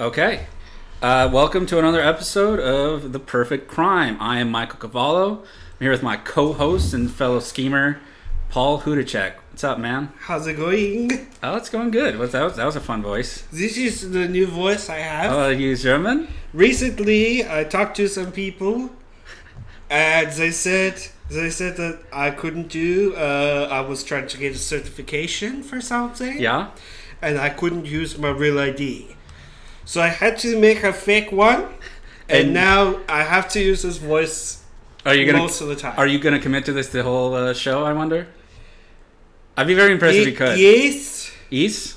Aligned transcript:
Okay. 0.00 0.46
Uh, 1.02 1.28
welcome 1.32 1.66
to 1.66 1.78
another 1.78 2.00
episode 2.00 2.58
of 2.58 3.12
The 3.12 3.18
Perfect 3.18 3.68
Crime. 3.68 4.16
I 4.20 4.38
am 4.40 4.50
Michael 4.50 4.78
Cavallo. 4.78 5.40
I'm 5.42 5.78
here 5.80 5.90
with 5.90 6.02
my 6.02 6.16
co-host 6.16 6.94
and 6.94 7.10
fellow 7.10 7.40
schemer, 7.40 8.00
Paul 8.48 8.80
Hudacek. 8.80 9.34
What's 9.50 9.62
up, 9.64 9.78
man? 9.78 10.12
How's 10.20 10.46
it 10.46 10.54
going? 10.54 11.28
Oh, 11.42 11.56
it's 11.56 11.68
going 11.68 11.90
good. 11.90 12.18
What's 12.18 12.32
that? 12.32 12.42
Was, 12.42 12.56
that 12.56 12.64
was 12.64 12.76
a 12.76 12.80
fun 12.80 13.02
voice. 13.02 13.42
This 13.52 13.76
is 13.76 14.10
the 14.10 14.26
new 14.26 14.46
voice 14.46 14.88
I 14.88 14.96
have. 14.98 15.32
Oh, 15.32 15.48
you 15.50 15.76
German? 15.76 16.28
Recently, 16.52 17.48
I 17.48 17.64
talked 17.64 17.96
to 17.98 18.08
some 18.08 18.32
people, 18.32 18.90
and 19.90 20.32
they 20.32 20.50
said 20.50 21.00
they 21.30 21.50
said 21.50 21.76
that 21.76 22.00
I 22.12 22.30
couldn't 22.30 22.68
do. 22.68 23.14
Uh, 23.14 23.68
I 23.70 23.80
was 23.82 24.02
trying 24.02 24.26
to 24.28 24.38
get 24.38 24.54
a 24.54 24.58
certification 24.58 25.62
for 25.62 25.80
something, 25.80 26.40
Yeah. 26.40 26.70
and 27.22 27.38
I 27.38 27.50
couldn't 27.50 27.86
use 27.86 28.16
my 28.18 28.30
real 28.30 28.58
ID. 28.58 29.16
So 29.84 30.00
I 30.00 30.08
had 30.08 30.38
to 30.38 30.58
make 30.58 30.82
a 30.82 30.92
fake 30.92 31.30
one, 31.32 31.64
and, 32.28 32.46
And- 32.46 32.54
now 32.54 33.00
I 33.08 33.22
have 33.22 33.48
to 33.50 33.60
use 33.60 33.82
this 33.82 33.98
voice 33.98 34.62
Are 35.04 35.14
you 35.14 35.26
gonna? 35.26 35.38
most 35.38 35.60
of 35.60 35.68
the 35.68 35.76
time. 35.76 35.94
Are 35.98 36.06
you 36.06 36.18
gonna 36.18 36.38
commit 36.40 36.64
to 36.66 36.72
this 36.72 36.88
the 36.88 37.02
whole 37.02 37.34
uh, 37.34 37.52
show? 37.54 37.84
I 37.84 37.92
wonder. 37.92 38.26
I'd 39.56 39.66
be 39.66 39.74
very 39.74 39.92
impressed 39.92 40.16
if 40.16 40.26
you 40.26 40.32
could. 40.32 40.58
Yes. 40.58 41.30
Is 41.50 41.96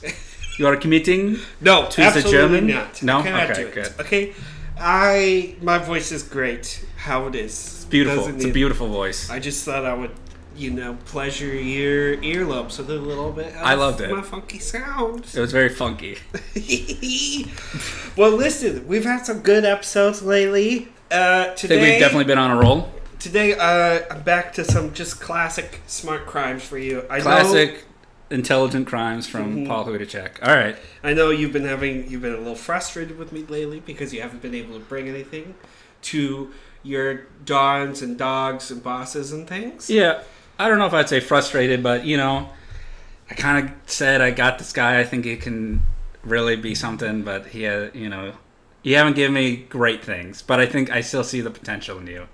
you 0.59 0.67
are 0.67 0.75
committing? 0.75 1.37
No, 1.61 1.87
To 1.89 1.97
the 2.01 2.03
absolutely 2.07 2.31
German? 2.31 2.67
not. 2.67 3.01
No? 3.03 3.19
Okay, 3.19 3.61
it. 3.63 3.73
good. 3.73 3.91
Okay, 3.99 4.33
I 4.79 5.55
my 5.61 5.77
voice 5.77 6.11
is 6.11 6.21
great. 6.23 6.85
How 6.97 7.27
it 7.27 7.35
is, 7.35 7.53
It's 7.53 7.85
beautiful. 7.85 8.27
It's 8.27 8.45
a 8.45 8.51
beautiful 8.51 8.87
voice. 8.87 9.29
I 9.29 9.39
just 9.39 9.63
thought 9.65 9.85
I 9.85 9.93
would, 9.93 10.11
you 10.57 10.71
know, 10.71 10.97
pleasure 11.05 11.45
your 11.55 12.17
earlobes 12.17 12.77
with 12.79 12.89
a 12.89 12.95
little 12.95 13.31
bit. 13.31 13.47
Of 13.55 13.57
I 13.61 13.75
loved 13.75 14.01
it. 14.01 14.09
My 14.09 14.21
funky 14.23 14.59
sounds. 14.59 15.35
It 15.35 15.39
was 15.39 15.51
very 15.51 15.69
funky. 15.69 16.17
well, 18.17 18.31
listen, 18.31 18.87
we've 18.87 19.05
had 19.05 19.25
some 19.25 19.39
good 19.39 19.65
episodes 19.65 20.21
lately. 20.21 20.87
Uh, 21.11 21.49
I 21.51 21.53
today, 21.55 21.75
think 21.79 21.91
we've 21.91 21.99
definitely 21.99 22.25
been 22.25 22.37
on 22.37 22.51
a 22.51 22.59
roll. 22.59 22.91
today, 23.19 23.53
uh, 23.57 24.01
I'm 24.11 24.23
back 24.23 24.53
to 24.53 24.63
some 24.65 24.93
just 24.93 25.21
classic 25.21 25.81
smart 25.87 26.25
crimes 26.25 26.63
for 26.63 26.77
you. 26.77 27.05
I 27.09 27.17
Know, 27.17 27.23
Classic 27.23 27.83
intelligent 28.29 28.87
crimes 28.87 29.25
from 29.27 29.59
Mhm. 29.59 29.67
Paul 29.67 29.85
Hudacek. 29.85 30.31
All 30.45 30.53
right. 30.55 30.75
I 31.03 31.13
know 31.13 31.29
you've 31.29 31.53
been 31.53 31.63
having, 31.65 32.09
you've 32.09 32.21
been 32.21 32.33
a 32.33 32.37
little 32.37 32.55
frustrated 32.55 33.17
with 33.17 33.31
me 33.31 33.45
lately 33.47 33.79
because 33.79 34.13
you 34.13 34.21
haven't 34.21 34.41
been 34.41 34.53
able 34.55 34.73
to 34.73 34.83
bring 34.83 35.07
anything 35.07 35.55
to 36.03 36.51
your 36.83 37.21
dons 37.45 38.01
and 38.01 38.17
dogs 38.17 38.69
and 38.69 38.83
bosses 38.83 39.31
and 39.31 39.47
things. 39.47 39.89
Yeah, 39.89 40.21
I 40.59 40.67
don't 40.69 40.79
know 40.79 40.85
if 40.87 40.93
I'd 40.93 41.09
say 41.09 41.19
frustrated, 41.19 41.83
but 41.83 42.05
you 42.05 42.17
know, 42.17 42.49
I 43.29 43.33
kind 43.35 43.65
of 43.67 43.73
said 43.89 44.21
I 44.21 44.31
got 44.31 44.57
this 44.57 44.73
guy. 44.73 44.99
I 44.99 45.03
think 45.03 45.25
he 45.25 45.35
can 45.37 45.81
really 46.23 46.55
be 46.55 46.75
something, 46.75 47.23
but 47.23 47.47
he, 47.47 47.63
had, 47.63 47.95
you 47.95 48.09
know, 48.09 48.33
you 48.83 48.95
haven't 48.95 49.15
given 49.15 49.33
me 49.33 49.55
great 49.57 50.03
things, 50.03 50.41
but 50.41 50.59
I 50.59 50.65
think 50.65 50.89
I 50.91 51.01
still 51.01 51.23
see 51.23 51.41
the 51.41 51.49
potential 51.51 51.97
in 51.99 52.07
you. 52.07 52.27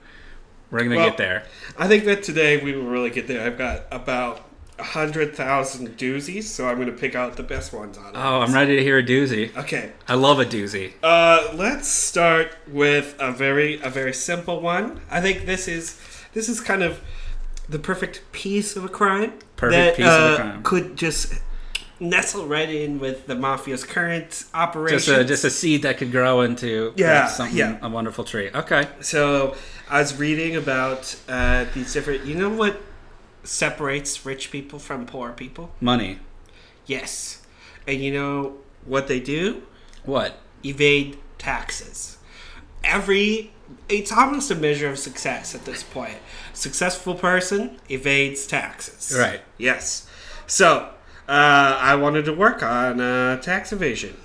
We're 0.71 0.83
gonna 0.83 0.95
Well, 0.95 1.09
get 1.09 1.17
there. 1.17 1.43
I 1.77 1.87
think 1.87 2.05
that 2.05 2.23
today 2.23 2.63
we 2.63 2.73
will 2.73 2.85
really 2.89 3.09
get 3.11 3.27
there. 3.27 3.45
I've 3.45 3.57
got 3.57 3.83
about 3.91 4.45
a 4.79 4.83
hundred 4.83 5.35
thousand 5.35 5.97
doozies, 5.97 6.43
so 6.45 6.67
I'm 6.67 6.77
going 6.77 6.87
to 6.87 6.93
pick 6.93 7.13
out 7.13 7.35
the 7.37 7.43
best 7.43 7.71
ones 7.73 7.95
on 7.95 8.07
it. 8.07 8.11
Oh, 8.15 8.41
I'm 8.41 8.51
ready 8.53 8.75
to 8.77 8.81
hear 8.83 8.97
a 8.97 9.03
doozy. 9.03 9.55
Okay, 9.55 9.91
I 10.07 10.15
love 10.15 10.39
a 10.39 10.45
doozy. 10.45 10.93
uh, 11.03 11.51
let's 11.53 11.87
start 11.87 12.55
with 12.67 13.15
a 13.19 13.31
very 13.31 13.79
a 13.81 13.89
very 13.91 14.13
simple 14.13 14.61
one. 14.61 15.01
I 15.11 15.21
think 15.21 15.45
this 15.45 15.67
is 15.67 15.99
this 16.33 16.49
is 16.49 16.59
kind 16.59 16.81
of 16.81 16.99
the 17.69 17.79
perfect 17.79 18.21
piece 18.31 18.75
of 18.75 18.85
a 18.85 18.89
crime. 18.89 19.33
Perfect 19.55 19.71
that, 19.71 19.95
piece 19.97 20.05
of 20.05 20.21
a 20.21 20.33
uh, 20.33 20.35
crime. 20.35 20.63
Could 20.63 20.95
just 20.97 21.33
nestle 21.99 22.45
right 22.45 22.69
in 22.69 22.99
with 22.99 23.27
the 23.27 23.35
mafia's 23.35 23.83
current 23.83 24.45
operation. 24.53 24.97
Just 24.97 25.07
a 25.07 25.23
just 25.23 25.43
a 25.43 25.49
seed 25.49 25.83
that 25.83 25.97
could 25.97 26.11
grow 26.11 26.41
into 26.41 26.93
Yeah, 26.95 27.27
something 27.27 27.57
yeah. 27.57 27.77
a 27.81 27.89
wonderful 27.89 28.23
tree. 28.23 28.49
Okay. 28.53 28.87
So 28.99 29.55
I 29.89 29.99
was 29.99 30.17
reading 30.17 30.55
about 30.55 31.15
uh, 31.27 31.65
these 31.73 31.93
different. 31.93 32.25
You 32.25 32.35
know 32.35 32.49
what 32.49 32.81
separates 33.43 34.25
rich 34.25 34.51
people 34.51 34.79
from 34.79 35.05
poor 35.05 35.31
people? 35.31 35.71
Money. 35.81 36.19
Yes. 36.85 37.45
And 37.87 38.01
you 38.01 38.11
know 38.11 38.57
what 38.85 39.07
they 39.07 39.19
do? 39.19 39.63
What? 40.03 40.37
Evade 40.63 41.17
taxes. 41.37 42.17
Every. 42.83 43.51
It's 43.89 44.11
almost 44.11 44.51
a 44.51 44.55
measure 44.55 44.89
of 44.89 44.99
success 44.99 45.55
at 45.55 45.65
this 45.65 45.83
point. 45.83 46.17
Successful 46.53 47.15
person 47.15 47.79
evades 47.89 48.45
taxes. 48.47 49.15
Right. 49.17 49.41
Yes. 49.57 50.07
So, 50.47 50.89
uh, 51.27 51.31
I 51.81 51.95
wanted 51.95 52.25
to 52.25 52.33
work 52.33 52.61
on 52.63 53.01
uh, 53.01 53.41
tax 53.41 53.71
evasion. 53.73 54.15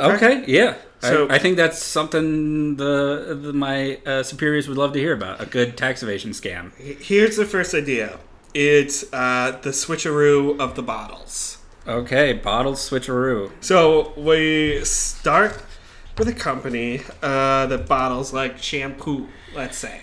Okay. 0.00 0.44
Yeah. 0.46 0.76
So- 1.00 1.26
I, 1.28 1.34
I 1.34 1.38
think 1.38 1.56
that's 1.56 1.82
something 1.82 2.76
the, 2.76 3.38
the 3.40 3.52
my 3.52 3.96
uh, 4.06 4.22
superiors 4.22 4.68
would 4.68 4.78
love 4.78 4.92
to 4.92 4.98
hear 5.00 5.12
about. 5.12 5.40
A 5.40 5.46
good 5.46 5.76
tax 5.76 6.02
evasion 6.02 6.30
scam. 6.30 6.72
Here's 6.78 7.36
the 7.36 7.44
first 7.44 7.74
idea 7.74 8.18
it's 8.54 9.04
uh, 9.12 9.58
the 9.62 9.70
switcheroo 9.70 10.58
of 10.60 10.74
the 10.76 10.82
bottles. 10.82 11.58
Okay, 11.86 12.32
bottle 12.34 12.74
switcheroo. 12.74 13.50
So 13.60 14.12
we 14.16 14.84
start 14.84 15.60
with 16.18 16.28
a 16.28 16.32
company 16.34 17.00
uh, 17.22 17.66
that 17.66 17.88
bottles 17.88 18.32
like 18.32 18.58
shampoo, 18.58 19.26
let's 19.54 19.78
say. 19.78 20.02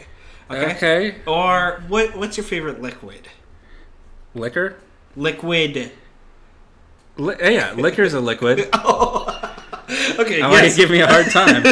Okay. 0.50 0.72
Okay. 0.76 1.16
Or 1.28 1.84
what? 1.88 2.16
What's 2.18 2.38
your 2.38 2.44
favorite 2.44 2.82
liquid? 2.82 3.28
Liquor? 4.34 4.78
Liquid. 5.16 5.92
Li- 7.18 7.36
eh, 7.40 7.50
yeah, 7.50 7.74
liquor's 7.74 8.14
a 8.14 8.20
liquid. 8.20 8.70
Okay. 10.20 10.42
I 10.42 10.50
want 10.50 10.64
yes. 10.64 10.76
to 10.76 10.82
give 10.82 10.92
me 10.92 11.00
a 11.02 11.08
hard 11.08 11.28
time. 11.32 11.64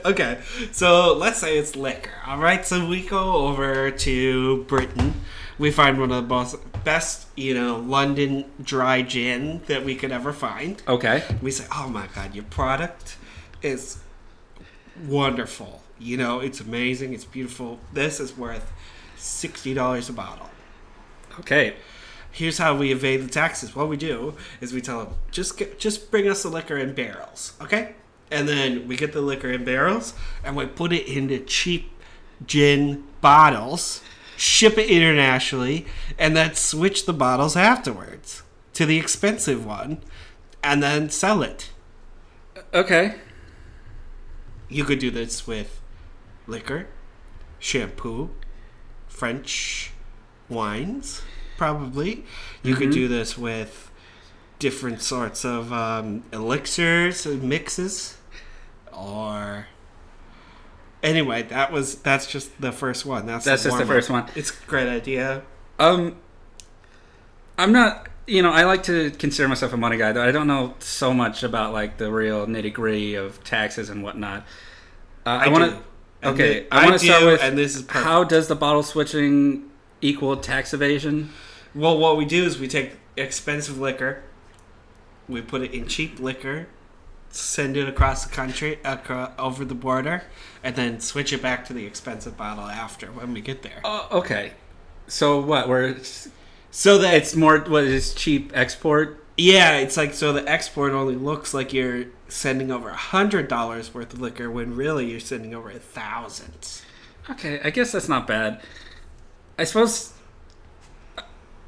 okay. 0.04 0.40
So 0.72 1.14
let's 1.14 1.38
say 1.38 1.56
it's 1.56 1.76
liquor. 1.76 2.10
All 2.26 2.38
right. 2.38 2.66
So 2.66 2.86
we 2.86 3.00
go 3.06 3.46
over 3.46 3.90
to 3.90 4.64
Britain. 4.64 5.14
We 5.58 5.70
find 5.70 5.98
one 5.98 6.10
of 6.10 6.28
the 6.28 6.34
most, 6.34 6.56
best, 6.82 7.28
you 7.36 7.54
know, 7.54 7.78
London 7.78 8.44
dry 8.62 9.02
gin 9.02 9.62
that 9.68 9.84
we 9.84 9.94
could 9.94 10.10
ever 10.10 10.32
find. 10.32 10.82
Okay. 10.88 11.22
we 11.40 11.50
say, 11.52 11.64
"Oh 11.72 11.88
my 11.88 12.08
god, 12.14 12.34
your 12.34 12.44
product 12.44 13.16
is 13.62 13.98
wonderful. 15.06 15.83
You 15.98 16.16
know, 16.16 16.40
it's 16.40 16.60
amazing. 16.60 17.14
It's 17.14 17.24
beautiful. 17.24 17.78
This 17.92 18.20
is 18.20 18.36
worth 18.36 18.72
sixty 19.16 19.74
dollars 19.74 20.08
a 20.08 20.12
bottle." 20.12 20.50
Okay. 21.40 21.76
Here's 22.30 22.58
how 22.58 22.76
we 22.76 22.90
evade 22.90 23.22
the 23.22 23.28
taxes. 23.28 23.76
What 23.76 23.88
we 23.88 23.96
do 23.96 24.34
is 24.60 24.72
we 24.72 24.80
tell 24.80 25.04
them, 25.04 25.14
"Just 25.30 25.56
get, 25.56 25.78
just 25.78 26.10
bring 26.10 26.28
us 26.28 26.42
the 26.42 26.48
liquor 26.48 26.76
in 26.76 26.92
barrels, 26.92 27.52
okay?" 27.60 27.94
And 28.30 28.48
then 28.48 28.88
we 28.88 28.96
get 28.96 29.12
the 29.12 29.20
liquor 29.20 29.50
in 29.50 29.64
barrels 29.64 30.14
and 30.42 30.56
we 30.56 30.66
put 30.66 30.92
it 30.92 31.06
into 31.06 31.38
cheap 31.38 31.92
gin 32.44 33.04
bottles, 33.20 34.00
ship 34.36 34.76
it 34.76 34.90
internationally, 34.90 35.86
and 36.18 36.36
then 36.36 36.54
switch 36.54 37.06
the 37.06 37.12
bottles 37.12 37.56
afterwards 37.56 38.42
to 38.72 38.84
the 38.84 38.98
expensive 38.98 39.64
one, 39.64 39.98
and 40.62 40.82
then 40.82 41.10
sell 41.10 41.42
it. 41.42 41.70
Okay. 42.72 43.16
You 44.68 44.82
could 44.82 44.98
do 44.98 45.12
this 45.12 45.46
with 45.46 45.80
liquor, 46.46 46.88
shampoo, 47.58 48.30
French 49.06 49.92
wines, 50.48 51.22
probably. 51.56 52.24
You 52.62 52.74
could 52.74 52.90
do 52.90 53.08
this 53.08 53.38
with 53.38 53.90
different 54.58 55.02
sorts 55.02 55.44
of 55.44 55.72
um, 55.72 56.24
elixirs 56.32 57.26
and 57.26 57.42
mixes, 57.42 58.18
or 58.92 59.66
anyway, 61.02 61.42
that 61.44 61.70
was 61.70 61.96
that's 61.96 62.26
just 62.26 62.60
the 62.60 62.72
first 62.72 63.06
one. 63.06 63.26
That's 63.26 63.44
That's 63.44 63.62
just 63.62 63.78
the 63.78 63.86
first 63.86 64.10
one. 64.10 64.28
It's 64.34 64.50
a 64.50 64.66
great 64.66 64.88
idea. 64.88 65.42
Um, 65.78 66.16
I'm 67.58 67.72
not. 67.72 68.08
You 68.26 68.42
know, 68.42 68.50
I 68.50 68.64
like 68.64 68.84
to 68.84 69.10
consider 69.10 69.48
myself 69.48 69.74
a 69.74 69.76
money 69.76 69.98
guy, 69.98 70.12
though 70.12 70.26
I 70.26 70.32
don't 70.32 70.46
know 70.46 70.74
so 70.78 71.12
much 71.12 71.42
about 71.42 71.74
like 71.74 71.98
the 71.98 72.10
real 72.10 72.46
nitty 72.46 72.72
gritty 72.72 73.14
of 73.16 73.44
taxes 73.44 73.90
and 73.90 74.02
whatnot. 74.02 74.46
Uh, 75.26 75.30
I, 75.30 75.44
I 75.44 75.48
want 75.48 75.70
to. 75.70 75.82
And 76.24 76.34
Okay, 76.34 76.60
thi- 76.60 76.66
I 76.72 76.86
want 76.86 77.00
to 77.00 77.04
start 77.06 77.24
with 77.24 77.42
and 77.42 77.58
this 77.58 77.76
is 77.76 77.82
perfect. 77.82 78.04
how 78.04 78.24
does 78.24 78.48
the 78.48 78.54
bottle 78.56 78.82
switching 78.82 79.70
equal 80.00 80.36
tax 80.36 80.72
evasion? 80.72 81.30
Well, 81.74 81.98
what 81.98 82.16
we 82.16 82.24
do 82.24 82.44
is 82.44 82.58
we 82.58 82.68
take 82.68 82.92
expensive 83.16 83.78
liquor, 83.78 84.22
we 85.28 85.40
put 85.42 85.62
it 85.62 85.72
in 85.72 85.86
cheap 85.88 86.18
liquor, 86.20 86.66
send 87.30 87.76
it 87.76 87.88
across 87.88 88.24
the 88.24 88.32
country, 88.34 88.78
acro- 88.84 89.32
over 89.38 89.64
the 89.64 89.74
border, 89.74 90.22
and 90.62 90.76
then 90.76 91.00
switch 91.00 91.32
it 91.32 91.42
back 91.42 91.64
to 91.66 91.72
the 91.72 91.84
expensive 91.84 92.36
bottle 92.36 92.64
after 92.64 93.08
when 93.08 93.32
we 93.32 93.40
get 93.40 93.62
there. 93.62 93.80
Oh, 93.84 94.08
okay. 94.12 94.52
So 95.08 95.40
what? 95.40 95.68
Where 95.68 95.82
it's, 95.88 96.28
So 96.70 96.98
that 96.98 97.14
it's 97.14 97.34
more 97.36 97.58
what 97.58 97.84
is 97.84 98.14
cheap 98.14 98.52
export? 98.54 99.20
yeah, 99.36 99.78
it's 99.78 99.96
like 99.96 100.14
so 100.14 100.32
the 100.32 100.48
export 100.48 100.92
only 100.92 101.16
looks 101.16 101.52
like 101.52 101.72
you're 101.72 102.04
sending 102.34 102.72
over 102.72 102.88
a 102.90 102.96
hundred 102.96 103.46
dollars 103.46 103.94
worth 103.94 104.12
of 104.12 104.20
liquor 104.20 104.50
when 104.50 104.74
really 104.74 105.10
you're 105.10 105.20
sending 105.20 105.54
over 105.54 105.70
a 105.70 105.78
thousand. 105.78 106.82
Okay, 107.30 107.60
I 107.62 107.70
guess 107.70 107.92
that's 107.92 108.08
not 108.08 108.26
bad. 108.26 108.60
I 109.56 109.64
suppose 109.64 110.12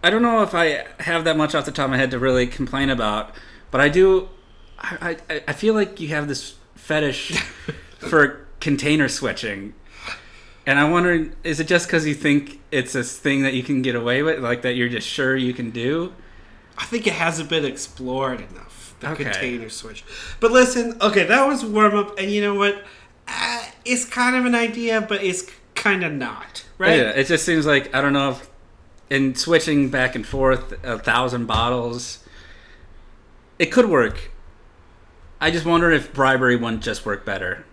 I 0.02 0.10
don't 0.10 0.22
know 0.22 0.42
if 0.42 0.54
I 0.54 0.86
have 1.00 1.24
that 1.24 1.36
much 1.36 1.54
off 1.54 1.64
the 1.64 1.70
top 1.70 1.84
of 1.84 1.90
my 1.92 1.96
head 1.96 2.10
to 2.10 2.18
really 2.18 2.46
complain 2.46 2.90
about, 2.90 3.30
but 3.70 3.80
I 3.80 3.88
do 3.88 4.28
I, 4.78 5.16
I, 5.30 5.42
I 5.48 5.52
feel 5.52 5.74
like 5.74 6.00
you 6.00 6.08
have 6.08 6.26
this 6.26 6.56
fetish 6.74 7.40
for 7.98 8.46
container 8.60 9.08
switching. 9.08 9.74
And 10.66 10.80
I 10.80 10.88
wonder, 10.90 11.30
is 11.44 11.60
it 11.60 11.68
just 11.68 11.86
because 11.86 12.08
you 12.08 12.14
think 12.14 12.60
it's 12.72 12.96
a 12.96 13.04
thing 13.04 13.42
that 13.42 13.54
you 13.54 13.62
can 13.62 13.82
get 13.82 13.94
away 13.94 14.24
with, 14.24 14.40
like 14.40 14.62
that 14.62 14.74
you're 14.74 14.88
just 14.88 15.06
sure 15.06 15.36
you 15.36 15.54
can 15.54 15.70
do? 15.70 16.12
I 16.76 16.84
think 16.86 17.06
it 17.06 17.12
hasn't 17.12 17.48
been 17.48 17.64
explored 17.64 18.40
enough. 18.40 18.75
The 19.00 19.10
Okay. 19.10 19.25
container 19.25 19.69
switch. 19.69 20.04
But 20.40 20.52
listen, 20.52 20.96
okay, 21.00 21.25
that 21.25 21.46
was 21.46 21.64
warm 21.64 21.94
up, 21.96 22.19
and 22.19 22.31
you 22.31 22.40
know 22.40 22.54
what? 22.54 22.82
Uh, 23.28 23.62
it's 23.84 24.04
kind 24.04 24.37
of 24.37 24.44
an 24.46 24.54
idea, 24.54 25.00
but 25.00 25.22
it's 25.22 25.44
kind 25.75 26.02
of 26.04 26.12
not, 26.12 26.64
right? 26.78 26.96
Yeah, 26.98 27.10
it 27.10 27.26
just 27.26 27.44
seems 27.44 27.66
like 27.66 27.94
I 27.94 28.00
don't 28.00 28.12
know 28.14 28.31
if 28.31 28.48
in 29.10 29.34
switching 29.34 29.88
back 29.90 30.14
and 30.14 30.26
forth 30.26 30.72
a 30.84 30.98
thousand 30.98 31.46
bottles, 31.46 32.20
it 33.58 33.66
could 33.66 33.87
work. 33.88 34.31
I 35.40 35.50
just 35.50 35.66
wonder 35.66 35.90
if 35.90 36.12
bribery 36.14 36.56
wouldn't 36.56 36.82
just 36.82 37.04
work 37.04 37.25
better. 37.26 37.64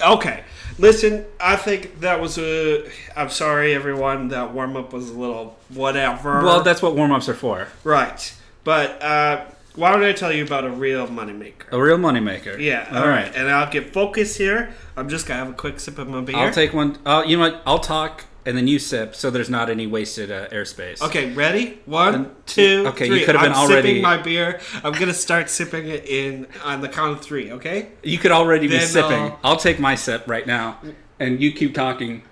Okay, 0.00 0.44
listen, 0.78 1.26
I 1.38 1.56
think 1.56 2.00
that 2.00 2.20
was 2.20 2.38
a. 2.38 2.88
I'm 3.16 3.28
sorry, 3.28 3.74
everyone. 3.74 4.28
That 4.28 4.54
warm 4.54 4.76
up 4.76 4.92
was 4.94 5.10
a 5.10 5.12
little 5.18 5.58
whatever. 5.68 6.42
Well, 6.42 6.62
that's 6.62 6.80
what 6.80 6.94
warm 6.96 7.12
ups 7.12 7.28
are 7.28 7.34
for. 7.34 7.66
right. 7.84 8.34
But 8.64 9.02
uh, 9.02 9.44
why 9.76 9.92
don't 9.92 10.02
I 10.04 10.12
tell 10.12 10.32
you 10.32 10.44
about 10.44 10.64
a 10.64 10.70
real 10.70 11.06
moneymaker? 11.06 11.70
A 11.72 11.80
real 11.80 11.98
moneymaker. 11.98 12.58
Yeah, 12.60 12.88
All 12.92 13.08
right. 13.08 13.32
And 13.34 13.48
I'll 13.50 13.70
get 13.70 13.92
focused 13.92 14.36
here. 14.38 14.72
I'm 14.96 15.08
just 15.08 15.26
gonna 15.26 15.38
have 15.44 15.50
a 15.50 15.56
quick 15.56 15.80
sip 15.80 15.98
of 15.98 16.08
my 16.08 16.20
beer. 16.20 16.36
I'll 16.36 16.52
take 16.52 16.72
one. 16.72 16.98
Uh, 17.06 17.22
you 17.26 17.36
know 17.36 17.44
what? 17.44 17.62
I'll 17.66 17.78
talk 17.78 18.24
and 18.46 18.56
then 18.56 18.66
you 18.66 18.78
sip, 18.78 19.14
so 19.14 19.30
there's 19.30 19.50
not 19.50 19.68
any 19.68 19.86
wasted 19.86 20.30
uh, 20.30 20.48
airspace. 20.48 21.02
Okay, 21.02 21.32
ready? 21.34 21.78
One, 21.84 22.12
Then- 22.12 22.30
two, 22.46 22.84
okay, 22.88 23.06
you 23.06 23.24
could 23.26 23.34
have 23.34 23.42
been 23.42 23.52
I'm 23.52 23.58
already- 23.58 23.88
sipping 23.88 24.02
my 24.02 24.16
beer. 24.16 24.60
I'm 24.82 24.92
gonna 24.94 25.14
start 25.14 25.50
sipping 25.50 25.86
it 25.88 26.06
in 26.06 26.46
on 26.64 26.80
the 26.80 26.88
count 26.88 27.12
of 27.18 27.20
three. 27.20 27.52
Okay. 27.52 27.88
You 28.02 28.18
could 28.18 28.32
already 28.32 28.66
be 28.66 28.78
sipping. 28.80 29.12
I'll- 29.12 29.40
I'll 29.44 29.56
take 29.56 29.78
my 29.78 29.94
sip 29.94 30.24
right 30.26 30.46
now, 30.46 30.78
and 31.18 31.40
you 31.40 31.52
keep 31.52 31.74
talking. 31.74 32.22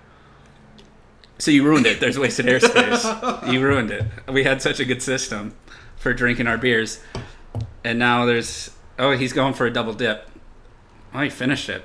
So 1.37 1.51
you 1.51 1.63
ruined 1.63 1.85
it. 1.85 1.99
There's 1.99 2.19
wasted 2.19 2.47
airspace. 2.47 3.51
you 3.53 3.61
ruined 3.61 3.91
it. 3.91 4.03
We 4.27 4.43
had 4.43 4.61
such 4.61 4.79
a 4.79 4.85
good 4.85 5.01
system 5.01 5.53
for 5.95 6.13
drinking 6.13 6.47
our 6.47 6.57
beers, 6.57 7.01
and 7.83 7.99
now 7.99 8.25
there's. 8.25 8.71
Oh, 8.97 9.11
he's 9.11 9.33
going 9.33 9.53
for 9.53 9.65
a 9.65 9.71
double 9.71 9.93
dip. 9.93 10.29
Oh, 11.13 11.21
he 11.21 11.29
finished 11.29 11.69
it. 11.69 11.83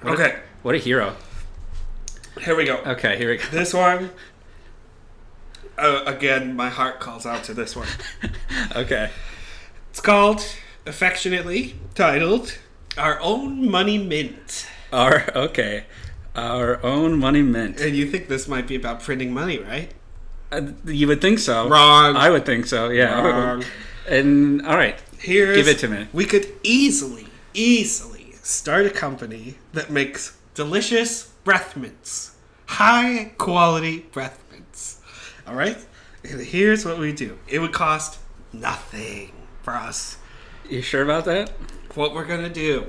What 0.00 0.18
a- 0.18 0.22
Okay. 0.22 0.38
what 0.62 0.74
a 0.74 0.78
hero. 0.78 1.16
Here 2.40 2.56
we 2.56 2.64
go. 2.64 2.76
Okay, 2.86 3.16
here 3.16 3.30
we 3.30 3.36
go. 3.36 3.44
This 3.50 3.72
one. 3.74 4.10
Uh, 5.76 6.02
again, 6.06 6.54
my 6.54 6.68
heart 6.68 7.00
calls 7.00 7.26
out 7.26 7.44
to 7.44 7.54
this 7.54 7.74
one. 7.76 7.88
Okay. 8.76 9.10
It's 9.90 10.00
called, 10.00 10.44
affectionately 10.86 11.76
titled, 11.94 12.58
"Our 12.98 13.20
Own 13.20 13.70
Money 13.70 13.98
Mint." 13.98 14.66
Our 14.92 15.28
okay. 15.36 15.84
Our 16.34 16.84
own 16.84 17.18
money 17.18 17.42
mint. 17.42 17.80
And 17.80 17.94
you 17.94 18.10
think 18.10 18.26
this 18.28 18.48
might 18.48 18.66
be 18.66 18.74
about 18.74 19.00
printing 19.00 19.32
money, 19.32 19.58
right? 19.60 19.92
Uh, 20.50 20.62
you 20.84 21.06
would 21.06 21.20
think 21.20 21.38
so. 21.38 21.68
Wrong. 21.68 22.16
I 22.16 22.30
would 22.30 22.44
think 22.44 22.66
so. 22.66 22.88
Yeah. 22.90 23.20
Wrong. 23.20 23.64
And 24.08 24.66
all 24.66 24.76
right. 24.76 24.98
Here's 25.24 25.56
Give 25.56 25.68
it 25.68 25.78
to 25.78 25.88
me. 25.88 26.06
We 26.12 26.26
could 26.26 26.52
easily, 26.62 27.26
easily 27.54 28.34
start 28.42 28.84
a 28.84 28.90
company 28.90 29.56
that 29.72 29.88
makes 29.90 30.36
delicious 30.52 31.30
breath 31.44 31.78
mints, 31.78 32.36
high 32.66 33.32
quality 33.38 34.00
breath 34.12 34.42
mints. 34.52 35.00
All 35.46 35.54
right. 35.54 35.78
And 36.22 36.42
here's 36.42 36.84
what 36.84 36.98
we 36.98 37.12
do. 37.12 37.38
It 37.48 37.60
would 37.60 37.72
cost 37.72 38.18
nothing 38.52 39.32
for 39.62 39.72
us. 39.72 40.18
You 40.68 40.82
sure 40.82 41.02
about 41.02 41.24
that? 41.24 41.50
What 41.94 42.14
we're 42.14 42.26
gonna 42.26 42.50
do 42.50 42.86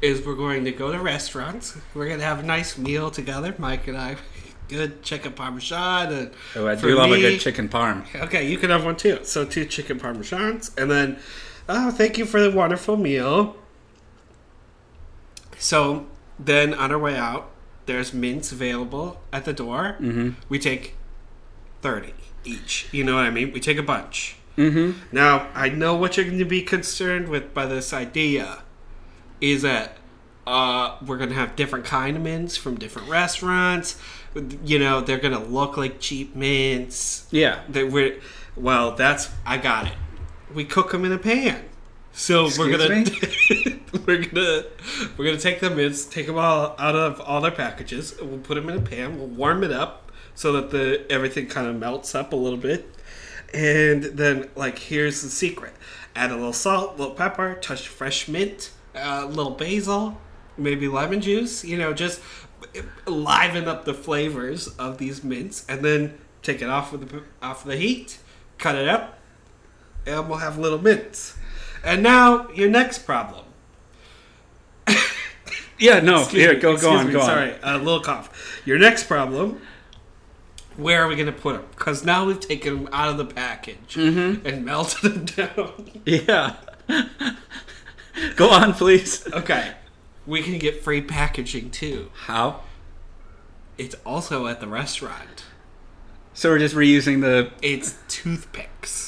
is 0.00 0.24
we're 0.24 0.34
going 0.34 0.64
to 0.64 0.72
go 0.72 0.92
to 0.92 0.98
restaurants. 0.98 1.76
We're 1.92 2.08
gonna 2.08 2.22
have 2.22 2.38
a 2.38 2.42
nice 2.42 2.78
meal 2.78 3.10
together. 3.10 3.54
Mike 3.58 3.86
and 3.86 3.98
I, 3.98 4.16
good 4.68 5.02
chicken 5.02 5.32
parmesan. 5.32 6.10
And 6.12 6.30
Oh, 6.54 6.66
I 6.66 6.74
do 6.74 6.96
love 6.96 7.10
a 7.10 7.20
good 7.20 7.38
chicken 7.38 7.68
parm. 7.68 8.04
Okay, 8.14 8.48
you 8.48 8.56
can 8.56 8.70
have 8.70 8.84
one 8.84 8.96
too. 8.96 9.20
So 9.24 9.44
two 9.44 9.66
chicken 9.66 9.98
parmesans, 10.00 10.76
and 10.78 10.90
then, 10.90 11.18
oh, 11.68 11.90
thank 11.90 12.18
you 12.18 12.24
for 12.24 12.40
the 12.40 12.50
wonderful 12.50 12.96
meal. 12.96 13.56
So 15.58 16.06
then, 16.38 16.74
on 16.74 16.92
our 16.92 16.98
way 16.98 17.16
out, 17.16 17.50
there's 17.86 18.12
mints 18.12 18.52
available 18.52 19.20
at 19.32 19.44
the 19.44 19.52
door. 19.52 19.96
Mm-hmm. 20.00 20.30
We 20.48 20.58
take 20.58 20.94
thirty 21.82 22.14
each. 22.44 22.88
You 22.92 23.04
know 23.04 23.14
what 23.14 23.24
I 23.24 23.30
mean? 23.30 23.52
We 23.52 23.60
take 23.60 23.78
a 23.78 23.82
bunch. 23.82 24.36
Mm-hmm. 24.56 25.14
Now, 25.14 25.48
I 25.54 25.68
know 25.68 25.94
what 25.94 26.16
you're 26.16 26.26
going 26.26 26.38
to 26.38 26.44
be 26.44 26.62
concerned 26.62 27.28
with 27.28 27.52
by 27.52 27.66
this 27.66 27.92
idea 27.92 28.62
is 29.40 29.62
that 29.62 29.98
uh, 30.46 30.96
we're 31.04 31.18
going 31.18 31.28
to 31.28 31.34
have 31.34 31.56
different 31.56 31.84
kind 31.84 32.16
of 32.16 32.22
mints 32.22 32.56
from 32.56 32.76
different 32.76 33.08
restaurants. 33.08 33.98
You 34.64 34.78
know, 34.78 35.00
they're 35.00 35.18
going 35.18 35.34
to 35.34 35.46
look 35.46 35.76
like 35.76 36.00
cheap 36.00 36.34
mints. 36.34 37.26
Yeah. 37.30 37.60
They 37.68 37.84
we're 37.84 38.20
well, 38.56 38.92
that's 38.92 39.30
I 39.44 39.58
got 39.58 39.86
it. 39.86 39.94
We 40.56 40.64
cook 40.64 40.90
them 40.90 41.04
in 41.04 41.12
a 41.12 41.18
pan. 41.18 41.62
So 42.12 42.48
we're 42.58 42.70
gonna 42.70 43.04
we're 44.06 44.24
gonna 44.24 44.64
we're 45.18 45.26
gonna 45.26 45.36
take 45.36 45.60
the 45.60 45.68
mints, 45.68 46.06
take 46.06 46.26
them 46.26 46.38
all 46.38 46.74
out 46.78 46.96
of 46.96 47.20
all 47.20 47.42
their 47.42 47.50
packages. 47.50 48.18
and 48.18 48.30
We'll 48.30 48.40
put 48.40 48.54
them 48.54 48.70
in 48.70 48.78
a 48.78 48.80
pan. 48.80 49.18
We'll 49.18 49.26
warm 49.26 49.62
it 49.62 49.70
up 49.70 50.10
so 50.34 50.52
that 50.52 50.70
the 50.70 51.04
everything 51.12 51.46
kind 51.46 51.66
of 51.66 51.76
melts 51.76 52.14
up 52.14 52.32
a 52.32 52.36
little 52.36 52.58
bit. 52.58 52.90
And 53.52 54.04
then, 54.04 54.48
like, 54.56 54.78
here's 54.78 55.20
the 55.20 55.28
secret: 55.28 55.74
add 56.14 56.30
a 56.30 56.36
little 56.36 56.54
salt, 56.54 56.94
a 56.94 57.02
little 57.02 57.14
pepper, 57.14 57.56
touch 57.60 57.86
fresh 57.86 58.26
mint, 58.26 58.70
a 58.94 59.26
little 59.26 59.52
basil, 59.52 60.18
maybe 60.56 60.88
lemon 60.88 61.20
juice. 61.20 61.66
You 61.66 61.76
know, 61.76 61.92
just 61.92 62.22
liven 63.06 63.68
up 63.68 63.84
the 63.84 63.92
flavors 63.92 64.68
of 64.78 64.96
these 64.96 65.22
mints, 65.22 65.66
and 65.68 65.84
then 65.84 66.16
take 66.42 66.62
it 66.62 66.70
off 66.70 66.94
of 66.94 67.06
the 67.10 67.22
off 67.42 67.66
of 67.66 67.70
the 67.70 67.76
heat, 67.76 68.16
cut 68.56 68.74
it 68.74 68.88
up, 68.88 69.18
and 70.06 70.28
we'll 70.28 70.38
have 70.38 70.58
little 70.58 70.78
mints. 70.80 71.36
And 71.84 72.02
now 72.02 72.48
your 72.50 72.68
next 72.70 73.00
problem. 73.00 73.44
Yeah, 75.78 76.00
no. 76.00 76.22
Excuse 76.22 76.42
Here, 76.42 76.54
me, 76.54 76.60
go, 76.60 76.76
go 76.78 76.90
on, 76.90 77.06
me, 77.08 77.12
go 77.12 77.20
on. 77.20 77.26
Sorry, 77.26 77.54
a 77.62 77.76
little 77.76 78.00
cough. 78.00 78.62
Your 78.64 78.78
next 78.78 79.04
problem. 79.04 79.60
Where 80.78 81.02
are 81.02 81.06
we 81.08 81.16
going 81.16 81.26
to 81.26 81.32
put 81.32 81.54
them? 81.54 81.66
Because 81.70 82.02
now 82.02 82.24
we've 82.24 82.40
taken 82.40 82.84
them 82.84 82.88
out 82.92 83.10
of 83.10 83.18
the 83.18 83.26
package 83.26 83.94
Mm-hmm. 83.94 84.46
and 84.46 84.64
melted 84.64 85.26
them 85.28 85.48
down. 85.56 85.90
Yeah. 86.06 86.56
go 88.36 88.48
on, 88.50 88.72
please. 88.72 89.26
okay, 89.34 89.74
we 90.26 90.42
can 90.42 90.58
get 90.58 90.82
free 90.82 91.02
packaging 91.02 91.70
too. 91.72 92.10
How? 92.24 92.60
It's 93.76 93.96
also 94.06 94.46
at 94.46 94.60
the 94.60 94.68
restaurant. 94.68 95.44
So 96.32 96.48
we're 96.50 96.58
just 96.58 96.74
reusing 96.74 97.20
the. 97.20 97.50
It's 97.60 97.96
toothpicks. 98.08 99.05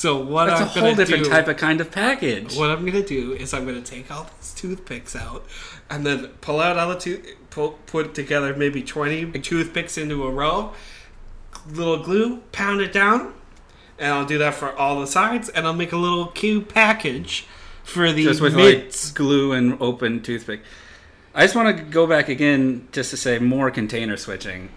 So 0.00 0.18
what 0.18 0.46
That's 0.46 0.62
a 0.62 0.64
I'm 0.64 0.68
whole 0.70 0.82
gonna 0.82 0.96
different 0.96 1.24
do, 1.24 1.30
type 1.30 1.46
of 1.46 1.58
kind 1.58 1.78
of 1.78 1.90
package. 1.90 2.56
What 2.56 2.70
I'm 2.70 2.86
gonna 2.86 3.04
do 3.04 3.34
is 3.34 3.52
I'm 3.52 3.66
gonna 3.66 3.82
take 3.82 4.10
all 4.10 4.30
these 4.38 4.54
toothpicks 4.54 5.14
out, 5.14 5.44
and 5.90 6.06
then 6.06 6.28
pull 6.40 6.58
out 6.58 6.78
all 6.78 6.88
the 6.88 6.98
tooth, 6.98 7.34
pull, 7.50 7.72
put 7.84 8.14
together 8.14 8.56
maybe 8.56 8.82
20 8.82 9.30
toothpicks 9.40 9.98
into 9.98 10.24
a 10.24 10.30
row, 10.30 10.72
little 11.68 12.02
glue, 12.02 12.38
pound 12.50 12.80
it 12.80 12.94
down, 12.94 13.34
and 13.98 14.14
I'll 14.14 14.24
do 14.24 14.38
that 14.38 14.54
for 14.54 14.74
all 14.74 15.00
the 15.00 15.06
sides, 15.06 15.50
and 15.50 15.66
I'll 15.66 15.74
make 15.74 15.92
a 15.92 15.98
little 15.98 16.28
cube 16.28 16.70
package 16.70 17.44
for 17.84 18.10
the 18.10 18.24
Just 18.24 18.40
with 18.40 18.54
like 18.54 19.14
glue 19.14 19.52
and 19.52 19.76
open 19.82 20.22
toothpick. 20.22 20.62
I 21.34 21.42
just 21.42 21.54
want 21.54 21.76
to 21.76 21.84
go 21.84 22.06
back 22.06 22.30
again 22.30 22.88
just 22.90 23.10
to 23.10 23.18
say 23.18 23.38
more 23.38 23.70
container 23.70 24.16
switching. 24.16 24.70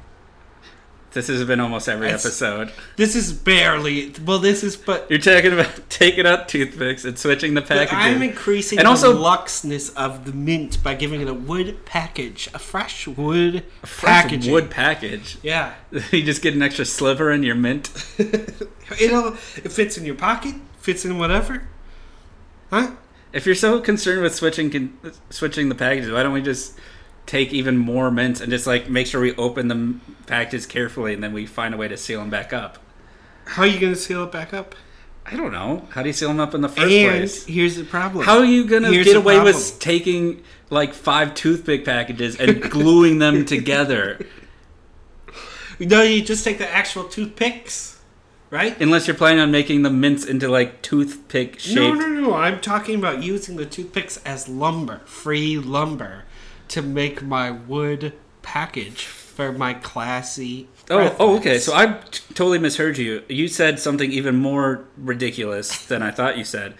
This 1.13 1.27
has 1.27 1.43
been 1.45 1.59
almost 1.59 1.87
every 1.87 2.07
It's- 2.07 2.25
episode. 2.25 2.71
This 2.95 3.15
is 3.15 3.31
barely. 3.31 4.13
Well, 4.25 4.39
this 4.39 4.63
is 4.63 4.75
but. 4.75 5.05
You're 5.09 5.19
talking 5.19 5.53
about 5.53 5.69
taking 5.89 6.25
out 6.25 6.47
toothpicks 6.49 7.05
and 7.05 7.17
switching 7.19 7.53
the 7.53 7.61
packaging. 7.61 7.97
I'm 7.97 8.21
increasing 8.23 8.79
And 8.79 8.85
the 8.87 8.89
also- 8.89 9.13
luxness 9.15 9.93
of 9.95 10.25
the 10.25 10.33
mint 10.33 10.81
by 10.83 10.95
giving 10.95 11.21
it 11.21 11.27
a 11.27 11.33
wood 11.33 11.85
package, 11.85 12.49
a 12.53 12.59
fresh 12.59 13.07
wood 13.07 13.63
Fresh 13.83 14.23
packaging. 14.23 14.51
wood 14.51 14.71
package. 14.71 15.37
Yeah, 15.43 15.73
you 16.11 16.23
just 16.23 16.41
get 16.41 16.55
an 16.55 16.61
extra 16.63 16.85
sliver 16.85 17.31
in 17.31 17.43
your 17.43 17.55
mint. 17.55 17.91
It'll 18.99 19.27
it 19.33 19.71
fits 19.71 19.97
in 19.97 20.05
your 20.05 20.15
pocket, 20.15 20.55
fits 20.79 21.05
in 21.05 21.17
whatever. 21.19 21.67
Huh? 22.69 22.91
If 23.33 23.45
you're 23.45 23.55
so 23.55 23.79
concerned 23.81 24.21
with 24.21 24.33
switching 24.35 24.97
switching 25.29 25.69
the 25.69 25.75
packages, 25.75 26.11
why 26.11 26.23
don't 26.23 26.33
we 26.33 26.41
just 26.41 26.77
take 27.25 27.53
even 27.53 27.77
more 27.77 28.11
mints 28.11 28.41
and 28.41 28.51
just 28.51 28.67
like 28.67 28.89
make 28.89 29.07
sure 29.07 29.21
we 29.21 29.35
open 29.35 29.67
the 29.67 29.95
packages 30.27 30.65
carefully 30.65 31.13
and 31.13 31.23
then 31.23 31.33
we 31.33 31.45
find 31.45 31.73
a 31.73 31.77
way 31.77 31.87
to 31.87 31.97
seal 31.97 32.19
them 32.19 32.29
back 32.29 32.53
up? 32.53 32.79
How 33.45 33.63
are 33.63 33.67
you 33.67 33.79
gonna 33.79 33.95
seal 33.95 34.23
it 34.23 34.31
back 34.31 34.53
up? 34.53 34.75
I 35.25 35.37
don't 35.37 35.53
know. 35.53 35.87
How 35.91 36.01
do 36.01 36.09
you 36.09 36.13
seal 36.13 36.27
them 36.29 36.39
up 36.39 36.53
in 36.53 36.61
the 36.61 36.69
first 36.69 36.91
and 36.91 37.17
place? 37.17 37.45
here's 37.45 37.77
the 37.77 37.85
problem. 37.85 38.25
How 38.25 38.39
are 38.39 38.45
you 38.45 38.67
gonna 38.67 38.91
Here's 38.91 39.05
get 39.05 39.15
away 39.15 39.39
with 39.41 39.79
taking 39.79 40.43
like 40.69 40.93
five 40.93 41.33
toothpick 41.33 41.85
packages 41.85 42.39
and 42.39 42.61
gluing 42.61 43.19
them 43.19 43.45
together? 43.55 44.25
No, 45.79 46.01
you 46.01 46.21
just 46.21 46.43
take 46.43 46.57
the 46.57 46.69
actual 46.69 47.05
toothpicks, 47.05 47.99
right? 48.49 48.79
Unless 48.79 49.07
you're 49.07 49.15
planning 49.15 49.39
on 49.39 49.51
making 49.51 49.81
the 49.83 49.89
mints 49.89 50.25
into 50.25 50.47
like 50.47 50.81
toothpick 50.81 51.59
shaped. 51.59 51.75
No, 51.75 51.93
no, 51.93 52.07
no. 52.07 52.33
I'm 52.35 52.59
talking 52.59 52.95
about 52.95 53.23
using 53.23 53.55
the 53.55 53.65
toothpicks 53.65 54.17
as 54.25 54.47
lumber, 54.47 54.99
free 55.05 55.57
lumber, 55.57 56.25
to 56.69 56.81
make 56.81 57.21
my 57.21 57.51
wood 57.51 58.13
package 58.41 59.05
for 59.05 59.51
my 59.51 59.73
classy. 59.73 60.67
Oh, 60.89 61.15
oh, 61.19 61.37
okay. 61.37 61.57
So 61.59 61.73
I 61.73 61.87
t- 62.11 62.21
totally 62.33 62.59
misheard 62.59 62.97
you. 62.97 63.23
You 63.29 63.47
said 63.47 63.79
something 63.79 64.11
even 64.11 64.35
more 64.35 64.85
ridiculous 64.97 65.85
than 65.85 66.03
I 66.03 66.11
thought 66.11 66.37
you 66.37 66.43
said. 66.43 66.75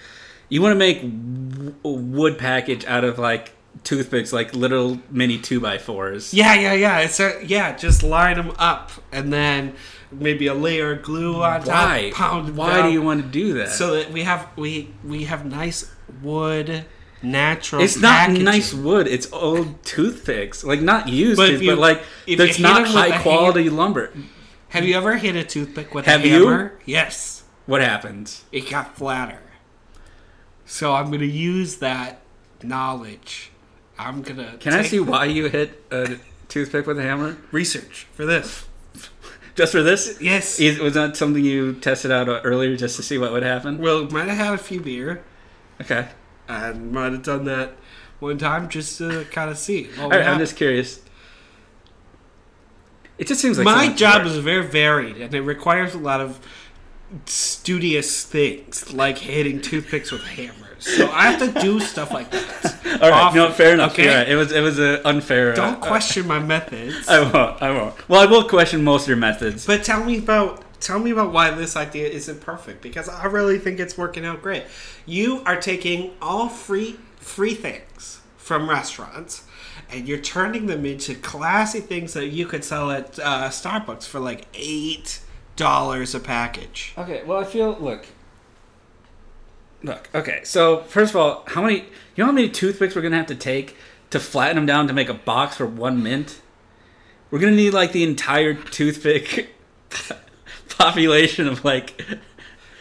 You 0.49 0.61
want 0.61 0.73
to 0.73 0.79
make 0.79 1.01
w- 1.01 1.75
a 1.83 1.89
wood 1.89 2.37
package 2.37 2.85
out 2.85 3.03
of 3.03 3.17
like 3.17 3.53
toothpicks, 3.83 4.31
like 4.31 4.53
little 4.53 4.99
mini 5.09 5.37
two 5.39 5.59
by 5.59 5.77
fours. 5.79 6.33
Yeah, 6.33 6.53
yeah, 6.53 6.73
yeah. 6.73 6.99
It's 6.99 7.19
a, 7.19 7.41
yeah. 7.43 7.75
Just 7.75 8.03
line 8.03 8.35
them 8.37 8.53
up, 8.59 8.91
and 9.11 9.33
then 9.33 9.73
maybe 10.11 10.45
a 10.45 10.53
layer 10.53 10.91
of 10.91 11.01
glue 11.01 11.41
on 11.41 11.61
Why? 11.63 12.11
top. 12.11 12.17
Pound 12.17 12.55
Why 12.57 12.73
down, 12.77 12.87
do 12.87 12.93
you 12.93 13.01
want 13.01 13.23
to 13.23 13.27
do 13.27 13.53
that? 13.55 13.69
so 13.69 13.95
that 13.95 14.11
we 14.11 14.23
have 14.23 14.47
we 14.55 14.93
we 15.03 15.23
have 15.23 15.43
nice 15.45 15.91
wood, 16.21 16.85
natural. 17.23 17.81
it's 17.81 17.97
not 17.97 18.11
packaging. 18.27 18.43
nice 18.43 18.73
wood. 18.73 19.07
It's 19.07 19.31
old 19.31 19.83
toothpicks, 19.83 20.63
like 20.63 20.81
not 20.81 21.07
used, 21.07 21.37
But 21.37 21.61
you- 21.61 21.69
but 21.71 21.77
like 21.79 22.03
it's 22.27 22.37
there's 22.37 22.59
you 22.59 22.65
hit 22.65 22.71
not 22.71 22.77
'em 22.81 22.83
with 22.83 22.91
high 22.93 23.19
a 23.19 23.21
quality 23.21 23.69
lumber. 23.69 24.11
Have 24.69 24.85
you 24.85 24.95
ever 24.95 25.17
hit 25.17 25.35
a 25.35 25.43
toothpick 25.43 25.93
with 25.93 26.05
Have 26.05 26.23
a 26.23 26.27
you? 26.27 26.47
hammer? 26.47 26.73
Yes. 26.85 27.43
What 27.65 27.81
happens? 27.81 28.43
It 28.51 28.69
got 28.69 28.97
flatter. 28.97 29.39
So 30.65 30.93
I'm 30.93 31.11
gonna 31.11 31.25
use 31.25 31.77
that 31.77 32.21
knowledge. 32.63 33.51
I'm 33.97 34.21
gonna. 34.21 34.57
Can 34.59 34.73
I 34.73 34.81
take 34.81 34.91
see 34.91 34.99
why 34.99 35.25
you 35.25 35.47
hit 35.47 35.83
a 35.91 36.17
toothpick 36.49 36.87
with 36.87 36.97
a 36.99 37.03
hammer? 37.03 37.37
research 37.51 38.07
for 38.13 38.25
this? 38.25 38.65
Just 39.55 39.71
for 39.71 39.83
this? 39.83 40.17
Yes. 40.19 40.59
Is, 40.59 40.79
was 40.79 40.95
that 40.95 41.15
something 41.15 41.45
you 41.45 41.73
tested 41.73 42.11
out 42.11 42.27
earlier 42.43 42.75
just 42.75 42.95
to 42.95 43.03
see 43.03 43.19
what 43.19 43.31
would 43.31 43.43
happen? 43.43 43.77
Well, 43.77 44.05
might 44.09 44.27
have 44.27 44.37
had 44.37 44.53
a 44.55 44.57
few 44.57 44.79
beer, 44.81 45.21
Okay. 45.79 46.07
And 46.53 46.91
might 46.91 47.11
have 47.13 47.23
done 47.23 47.45
that 47.45 47.73
one 48.19 48.37
time 48.37 48.69
just 48.69 48.97
to 48.99 49.25
kind 49.31 49.49
of 49.49 49.57
see. 49.57 49.85
what 49.95 50.09
would 50.09 50.15
right, 50.15 50.27
I'm 50.27 50.39
just 50.39 50.55
curious. 50.55 50.99
It 53.17 53.27
just 53.27 53.41
seems 53.41 53.57
like 53.57 53.65
My 53.65 53.93
job 53.93 54.25
is 54.25 54.37
very 54.37 54.65
varied, 54.65 55.17
and 55.17 55.33
it 55.33 55.41
requires 55.41 55.93
a 55.93 55.99
lot 55.99 56.19
of 56.19 56.39
studious 57.25 58.23
things, 58.23 58.93
like 58.93 59.17
hitting 59.19 59.61
toothpicks 59.61 60.11
with 60.11 60.23
hammers. 60.23 60.63
So 60.79 61.09
I 61.11 61.31
have 61.31 61.39
to 61.39 61.61
do 61.61 61.79
stuff 61.79 62.11
like 62.11 62.31
that. 62.31 62.99
All 63.01 63.09
right, 63.09 63.13
often, 63.13 63.37
no, 63.37 63.51
fair 63.51 63.73
enough. 63.73 63.93
okay? 63.93 64.07
Right. 64.07 64.29
It 64.29 64.35
was 64.35 64.51
it 64.51 64.61
was 64.61 64.79
an 64.79 64.99
unfair. 65.05 65.53
Don't 65.53 65.75
uh, 65.75 65.79
question 65.79 66.27
my 66.27 66.39
methods. 66.39 67.07
I 67.07 67.21
won't. 67.21 67.61
I 67.61 67.71
won't. 67.71 68.09
Well, 68.09 68.21
I 68.21 68.25
will 68.25 68.47
question 68.49 68.83
most 68.83 69.03
of 69.03 69.07
your 69.09 69.17
methods. 69.17 69.65
But 69.65 69.83
tell 69.83 70.03
me 70.03 70.17
about 70.17 70.62
tell 70.83 70.99
me 70.99 71.11
about 71.11 71.31
why 71.31 71.49
this 71.51 71.75
idea 71.75 72.07
isn't 72.07 72.41
perfect 72.41 72.81
because 72.81 73.07
I 73.09 73.25
really 73.25 73.57
think 73.57 73.79
it's 73.79 73.97
working 73.97 74.25
out 74.25 74.41
great. 74.41 74.63
You 75.05 75.41
are 75.45 75.59
taking 75.59 76.11
all 76.21 76.49
free 76.49 76.97
free 77.17 77.53
things 77.55 78.19
from 78.35 78.69
restaurants 78.69 79.45
and 79.89 80.07
you're 80.07 80.19
turning 80.19 80.65
them 80.65 80.85
into 80.85 81.15
classy 81.15 81.79
things 81.79 82.13
that 82.13 82.27
you 82.27 82.45
could 82.45 82.63
sell 82.63 82.91
at 82.91 83.17
uh, 83.19 83.49
Starbucks 83.49 84.05
for 84.05 84.19
like 84.19 84.47
eight 84.53 85.21
dollars 85.55 86.13
a 86.13 86.19
package. 86.19 86.93
Okay. 86.97 87.23
Well, 87.23 87.39
I 87.39 87.45
feel 87.45 87.77
look. 87.79 88.07
Look. 89.81 90.09
Okay. 90.13 90.41
So 90.43 90.81
first 90.83 91.11
of 91.11 91.15
all, 91.15 91.43
how 91.47 91.61
many? 91.61 91.75
You 92.15 92.23
know 92.23 92.25
how 92.25 92.31
many 92.31 92.49
toothpicks 92.49 92.95
we're 92.95 93.01
gonna 93.01 93.17
have 93.17 93.27
to 93.27 93.35
take 93.35 93.75
to 94.09 94.19
flatten 94.19 94.55
them 94.57 94.65
down 94.65 94.87
to 94.87 94.93
make 94.93 95.09
a 95.09 95.13
box 95.13 95.57
for 95.57 95.65
one 95.65 96.03
mint? 96.03 96.41
We're 97.31 97.39
gonna 97.39 97.55
need 97.55 97.73
like 97.73 97.91
the 97.93 98.03
entire 98.03 98.53
toothpick 98.53 99.55
population 100.77 101.47
of 101.47 101.63
like. 101.65 102.05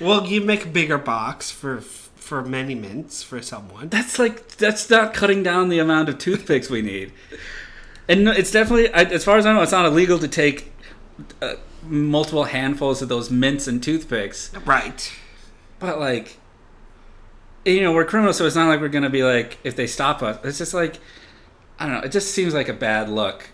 Well, 0.00 0.26
you 0.26 0.40
make 0.40 0.64
a 0.64 0.68
bigger 0.68 0.99
box 0.99 1.50
for 1.50 1.80
for 1.80 2.42
many 2.42 2.75
mints 2.75 3.22
for 3.22 3.40
someone. 3.42 3.88
That's 3.88 4.18
like 4.18 4.49
that's 4.56 4.88
not 4.90 5.14
cutting 5.14 5.42
down 5.42 5.68
the 5.68 5.78
amount 5.78 6.08
of 6.08 6.18
toothpicks 6.18 6.68
we 6.70 6.82
need. 6.82 7.12
And 8.08 8.25
no, 8.25 8.32
it's 8.32 8.50
definitely, 8.50 8.92
I- 8.92 9.02
as 9.04 9.25
far 9.25 9.38
as 9.38 9.46
I 9.46 9.52
know, 9.52 9.62
it's 9.62 9.70
not 9.72 9.84
illegal 9.87 10.18
to 10.18 10.26
take 10.26 10.72
uh, 11.40 11.54
multiple 11.84 12.44
handfuls 12.44 13.00
of 13.00 13.08
those 13.08 13.30
mints 13.30 13.68
and 13.68 13.80
toothpicks. 13.82 14.52
Right. 14.64 15.12
But 15.78 16.00
like, 16.00 16.37
you 17.64 17.80
know, 17.80 17.92
we're 17.92 18.04
criminals, 18.04 18.37
so 18.38 18.46
it's 18.46 18.56
not 18.56 18.68
like 18.68 18.80
we're 18.80 18.88
gonna 18.88 19.08
be 19.11 19.22
like 19.22 19.58
if 19.62 19.76
they 19.76 19.87
stop 19.87 20.22
us. 20.22 20.38
It's 20.44 20.58
just 20.58 20.75
like, 20.75 20.99
I 21.78 21.87
don't 21.87 21.94
know. 21.96 22.00
It 22.02 22.11
just 22.12 22.32
seems 22.32 22.54
like 22.54 22.68
a 22.68 22.72
bad 22.75 23.08
look. 23.08 23.50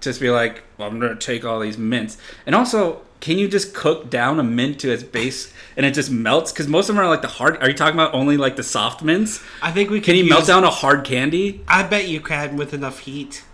Just 0.00 0.20
be 0.20 0.28
like, 0.30 0.64
well, 0.76 0.88
I'm 0.88 1.00
gonna 1.00 1.16
take 1.16 1.44
all 1.44 1.60
these 1.60 1.78
mints, 1.78 2.18
and 2.46 2.54
also. 2.54 3.02
Can 3.20 3.36
you 3.38 3.48
just 3.48 3.74
cook 3.74 4.10
down 4.10 4.38
a 4.38 4.44
mint 4.44 4.78
to 4.80 4.92
its 4.92 5.02
base 5.02 5.52
and 5.76 5.84
it 5.84 5.92
just 5.92 6.10
melts? 6.10 6.52
Because 6.52 6.68
most 6.68 6.88
of 6.88 6.94
them 6.94 7.04
are 7.04 7.08
like 7.08 7.22
the 7.22 7.28
hard. 7.28 7.60
Are 7.62 7.68
you 7.68 7.74
talking 7.74 7.94
about 7.98 8.14
only 8.14 8.36
like 8.36 8.56
the 8.56 8.62
soft 8.62 9.02
mints? 9.02 9.42
I 9.60 9.72
think 9.72 9.90
we 9.90 10.00
Can 10.00 10.14
could 10.14 10.24
you 10.24 10.28
melt 10.30 10.46
down 10.46 10.62
a 10.64 10.70
hard 10.70 11.04
candy? 11.04 11.62
I 11.66 11.82
bet 11.82 12.06
you 12.08 12.20
can 12.20 12.56
with 12.56 12.72
enough 12.72 13.00
heat. 13.00 13.44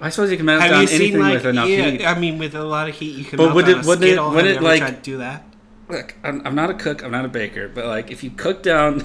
I 0.00 0.08
suppose 0.10 0.30
you 0.30 0.36
can 0.36 0.46
melt 0.46 0.62
Have 0.62 0.70
down 0.70 0.80
you 0.82 0.86
seen 0.88 1.00
anything 1.00 1.20
like 1.20 1.34
with 1.34 1.46
enough 1.46 1.68
yeah, 1.68 1.90
heat. 1.90 2.04
I 2.04 2.18
mean, 2.18 2.38
with 2.38 2.54
a 2.54 2.64
lot 2.64 2.88
of 2.88 2.94
heat, 2.94 3.14
you 3.16 3.24
can. 3.24 3.36
But 3.36 3.44
melt 3.46 3.54
would 3.56 3.66
down 3.66 3.78
it- 3.80 3.84
a 3.84 3.88
wouldn't 3.88 4.10
it- 4.10 4.20
wouldn't 4.22 4.56
it, 4.56 4.62
like- 4.62 5.02
do 5.02 5.18
that? 5.18 5.44
Look, 5.88 6.14
I'm, 6.24 6.40
I'm 6.46 6.54
not 6.54 6.70
a 6.70 6.74
cook. 6.74 7.04
I'm 7.04 7.10
not 7.10 7.26
a 7.26 7.28
baker. 7.28 7.68
But 7.68 7.84
like, 7.84 8.10
if 8.10 8.24
you 8.24 8.30
cook 8.30 8.62
down 8.62 9.04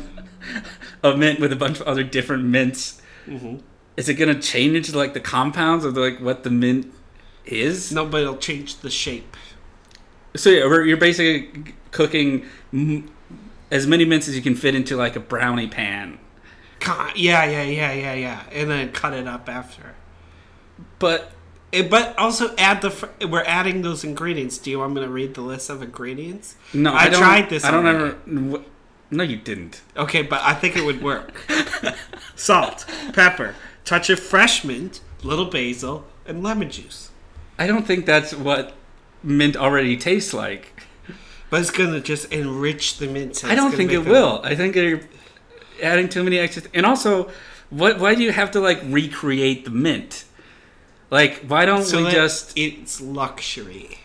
a 1.03 1.15
mint 1.17 1.39
with 1.41 1.51
a 1.51 1.57
bunch 1.57 1.79
of 1.81 1.87
other 1.87 2.03
different 2.03 2.45
mints, 2.45 3.01
Mm-hmm. 3.27 3.57
is 3.97 4.07
it 4.09 4.13
gonna 4.15 4.39
change 4.41 4.75
into 4.77 4.97
like 4.97 5.13
the 5.13 5.19
compounds 5.19 5.83
of 5.85 5.95
like 5.97 6.19
what 6.19 6.43
the 6.43 6.49
mint 6.49 6.91
is? 7.45 7.91
No, 7.91 8.05
but 8.05 8.21
it'll 8.21 8.37
change 8.37 8.77
the 8.77 8.89
shape. 8.89 9.35
So 10.36 10.50
yeah, 10.50 10.65
we're, 10.65 10.86
you're 10.86 10.98
basically 10.98 11.74
cooking 11.91 12.45
m- 12.74 13.09
as 13.71 13.88
many 13.88 14.05
mints 14.05 14.27
as 14.27 14.36
you 14.36 14.41
can 14.41 14.55
fit 14.55 14.75
into 14.75 14.95
like 14.95 15.15
a 15.15 15.19
brownie 15.19 15.67
pan. 15.67 16.19
Yeah, 17.15 17.43
yeah, 17.43 17.63
yeah, 17.63 17.91
yeah, 17.93 18.13
yeah, 18.13 18.43
and 18.51 18.69
then 18.69 18.91
cut 18.91 19.13
it 19.13 19.27
up 19.27 19.50
after. 19.50 19.95
But 21.00 21.31
Eh, 21.71 21.88
But 21.88 22.17
also 22.17 22.55
add 22.57 22.81
the. 22.81 22.89
Fr- 22.89 23.25
we're 23.27 23.43
adding 23.43 23.81
those 23.83 24.03
ingredients. 24.03 24.57
Do 24.57 24.71
you 24.71 24.79
want 24.79 24.93
me 24.93 25.01
to 25.01 25.07
read 25.09 25.36
the 25.36 25.41
list 25.41 25.69
of 25.69 25.81
ingredients? 25.83 26.55
no, 26.74 26.93
I 26.93 27.03
I, 27.03 27.09
don't, 27.09 27.19
tried 27.21 27.50
this 27.50 27.63
I 27.63 27.71
don't 27.71 27.86
ever. 27.86 28.17
No, 29.12 29.24
you 29.24 29.38
didn't. 29.38 29.81
Okay, 29.98 30.21
but 30.21 30.41
I 30.41 30.53
think 30.53 30.75
it 30.75 30.83
would 30.86 31.01
work. 31.01 31.45
Salt, 32.36 32.86
pepper, 33.13 33.55
touch 33.86 34.09
of 34.09 34.19
fresh 34.19 34.63
mint, 34.63 35.01
little 35.24 35.45
basil, 35.45 36.05
and 36.25 36.43
lemon 36.43 36.69
juice. 36.69 37.09
I 37.57 37.67
don't 37.67 37.86
think 37.86 38.05
that's 38.05 38.33
what 38.33 38.74
mint 39.23 39.55
already 39.57 39.97
tastes 39.97 40.33
like. 40.33 40.73
But 41.49 41.61
it's 41.61 41.71
gonna 41.71 41.99
just 41.99 42.31
enrich 42.31 42.97
the 42.99 43.07
mint. 43.07 43.33
taste. 43.33 43.45
I 43.45 43.55
don't 43.55 43.71
think 43.73 43.91
it 43.91 44.05
will. 44.05 44.39
I 44.43 44.55
think 44.55 44.75
you're 44.75 45.01
adding 45.81 46.07
too 46.09 46.23
many 46.23 46.38
extra. 46.38 46.63
and 46.73 46.85
also, 46.85 47.29
what? 47.69 47.99
Why 47.99 48.13
do 48.15 48.23
you 48.23 48.31
have 48.31 48.51
to 48.51 48.59
like 48.59 48.79
recreate 48.83 49.65
the 49.65 49.71
mint? 49.71 50.25
Like, 51.09 51.45
why 51.47 51.65
don't 51.65 51.83
So 51.83 51.97
we 51.97 52.03
that 52.03 52.13
just? 52.13 52.55
it's 52.55 53.01
luxury. 53.01 53.97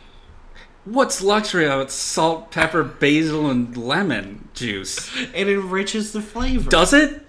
What's 0.87 1.21
luxury 1.23 1.67
about 1.67 1.91
salt, 1.91 2.51
pepper, 2.51 2.83
basil, 2.83 3.49
and 3.51 3.77
lemon 3.77 4.49
juice? 4.55 5.11
It 5.35 5.49
enriches 5.49 6.13
the 6.13 6.21
flavor. 6.23 6.69
Does 6.71 6.93
it? 6.95 7.27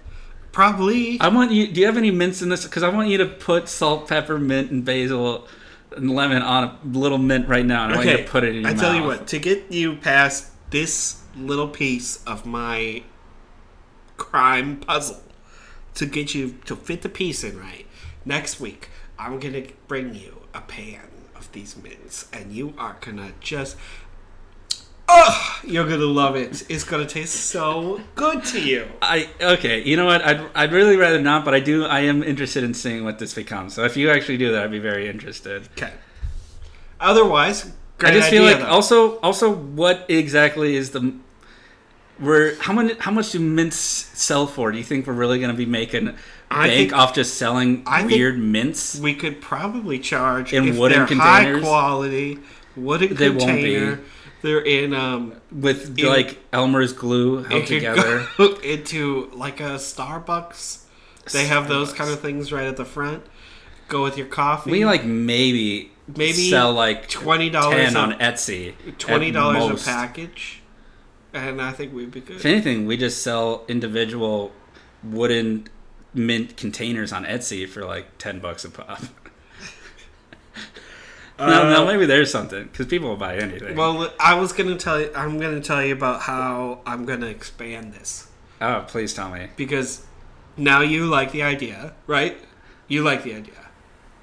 Probably. 0.52 1.20
I 1.20 1.28
want 1.28 1.52
you. 1.52 1.66
Do 1.66 1.80
you 1.80 1.86
have 1.86 1.98
any 1.98 2.10
mints 2.10 2.40
in 2.40 2.48
this? 2.48 2.64
Because 2.64 2.82
I 2.82 2.88
want 2.88 3.10
you 3.10 3.18
to 3.18 3.26
put 3.26 3.68
salt, 3.68 4.08
pepper, 4.08 4.38
mint, 4.38 4.70
and 4.70 4.82
basil 4.84 5.46
lemon 5.98 6.42
on 6.42 6.64
a 6.64 6.78
little 6.86 7.18
mint 7.18 7.48
right 7.48 7.64
now, 7.64 7.84
and 7.84 7.92
I 7.92 7.96
want 7.96 8.08
you 8.08 8.16
to 8.18 8.24
put 8.24 8.44
it 8.44 8.54
in 8.56 8.62
your 8.62 8.68
I 8.68 8.72
mouth. 8.72 8.80
tell 8.80 8.94
you 8.94 9.02
what, 9.04 9.26
to 9.28 9.38
get 9.38 9.72
you 9.72 9.96
past 9.96 10.50
this 10.70 11.22
little 11.36 11.68
piece 11.68 12.22
of 12.24 12.46
my 12.46 13.02
crime 14.16 14.78
puzzle, 14.78 15.22
to 15.94 16.06
get 16.06 16.34
you 16.34 16.58
to 16.64 16.76
fit 16.76 17.02
the 17.02 17.08
piece 17.08 17.44
in 17.44 17.58
right, 17.58 17.86
next 18.24 18.60
week 18.60 18.88
I'm 19.18 19.38
gonna 19.38 19.66
bring 19.88 20.14
you 20.14 20.42
a 20.54 20.60
pan 20.60 21.08
of 21.34 21.50
these 21.52 21.76
mints, 21.76 22.28
and 22.32 22.52
you 22.52 22.74
are 22.78 22.96
gonna 23.00 23.32
just. 23.40 23.76
Oh, 25.08 25.60
you're 25.64 25.84
gonna 25.88 26.04
love 26.04 26.34
it. 26.36 26.64
It's 26.68 26.82
gonna 26.84 27.06
taste 27.06 27.34
so 27.34 28.00
good 28.16 28.44
to 28.46 28.60
you. 28.60 28.86
I 29.00 29.28
okay. 29.40 29.82
You 29.82 29.96
know 29.96 30.06
what? 30.06 30.22
I'd 30.24 30.40
I'd 30.54 30.72
really 30.72 30.96
rather 30.96 31.20
not, 31.20 31.44
but 31.44 31.54
I 31.54 31.60
do. 31.60 31.84
I 31.84 32.00
am 32.00 32.22
interested 32.22 32.64
in 32.64 32.74
seeing 32.74 33.04
what 33.04 33.18
this 33.18 33.32
becomes. 33.34 33.74
So 33.74 33.84
if 33.84 33.96
you 33.96 34.10
actually 34.10 34.38
do 34.38 34.50
that, 34.52 34.64
I'd 34.64 34.70
be 34.70 34.78
very 34.80 35.08
interested. 35.08 35.68
Okay. 35.76 35.92
Otherwise, 36.98 37.72
great 37.98 38.14
I 38.14 38.16
just 38.16 38.30
feel 38.30 38.42
like 38.42 38.58
though. 38.58 38.66
also 38.66 39.18
also 39.20 39.52
what 39.54 40.06
exactly 40.08 40.76
is 40.76 40.90
the 40.90 41.14
we're 42.18 42.56
how 42.60 42.72
much 42.72 42.96
how 42.98 43.10
much 43.10 43.30
do 43.32 43.38
mints 43.38 43.76
sell 43.76 44.46
for? 44.46 44.72
Do 44.72 44.78
you 44.78 44.84
think 44.84 45.06
we're 45.06 45.12
really 45.12 45.38
going 45.38 45.50
to 45.50 45.56
be 45.56 45.66
making 45.66 46.16
I 46.50 46.66
bank 46.68 46.90
think- 46.90 46.92
off 46.94 47.14
just 47.14 47.34
selling 47.34 47.82
I 47.86 48.06
weird 48.06 48.38
mints? 48.38 48.98
we 48.98 49.14
could 49.14 49.40
probably 49.40 49.98
charge 49.98 50.52
In 50.52 50.76
wooden 50.78 51.06
they're 51.06 51.16
high 51.18 51.60
quality 51.60 52.38
wooden 52.74 53.14
They 53.14 53.28
won't 53.28 53.40
container. 53.42 53.96
be. 53.96 54.02
They're 54.42 54.60
in 54.60 54.94
um 54.94 55.34
with 55.50 55.98
in- 55.98 56.06
like 56.06 56.38
Elmer's 56.52 56.92
glue 56.92 57.42
held 57.44 57.66
together. 57.66 58.26
into 58.62 59.30
like 59.34 59.60
a 59.60 59.74
Starbucks. 59.74 60.82
They 61.32 61.46
have 61.46 61.68
those 61.68 61.92
kind 61.92 62.10
of 62.10 62.20
things 62.20 62.52
right 62.52 62.66
at 62.66 62.76
the 62.76 62.84
front. 62.84 63.24
Go 63.88 64.02
with 64.02 64.16
your 64.16 64.26
coffee. 64.26 64.70
We 64.70 64.84
like 64.84 65.04
maybe 65.04 65.90
Maybe 66.08 66.50
sell 66.50 66.72
like 66.72 67.08
$20 67.08 67.96
on 67.96 68.12
Etsy. 68.20 68.74
Twenty 68.98 69.32
dollars 69.32 69.82
a 69.82 69.84
package, 69.84 70.62
and 71.32 71.60
I 71.60 71.72
think 71.72 71.92
we'd 71.92 72.12
be 72.12 72.20
good. 72.20 72.36
If 72.36 72.46
anything, 72.46 72.86
we 72.86 72.96
just 72.96 73.22
sell 73.22 73.64
individual 73.66 74.52
wooden 75.02 75.66
mint 76.14 76.56
containers 76.56 77.12
on 77.12 77.24
Etsy 77.24 77.68
for 77.68 77.84
like 77.84 78.18
ten 78.18 78.38
bucks 78.38 78.64
a 78.64 78.70
pop. 78.70 79.02
No, 81.38 81.70
no, 81.70 81.82
Uh, 81.82 81.86
maybe 81.86 82.06
there's 82.06 82.30
something 82.30 82.64
because 82.64 82.86
people 82.86 83.08
will 83.10 83.16
buy 83.16 83.36
anything. 83.36 83.76
Well, 83.76 84.12
I 84.18 84.34
was 84.34 84.52
gonna 84.52 84.76
tell 84.76 85.00
you. 85.00 85.10
I'm 85.14 85.38
gonna 85.38 85.60
tell 85.60 85.84
you 85.84 85.92
about 85.92 86.22
how 86.22 86.80
I'm 86.86 87.04
gonna 87.04 87.26
expand 87.26 87.92
this 87.92 88.28
oh, 88.60 88.84
please 88.86 89.14
tell 89.14 89.30
me. 89.30 89.48
because 89.56 90.04
now 90.56 90.80
you 90.80 91.06
like 91.06 91.32
the 91.32 91.42
idea, 91.42 91.94
right? 92.06 92.36
You 92.88 93.02
like 93.02 93.24
the 93.24 93.34
idea. 93.34 93.54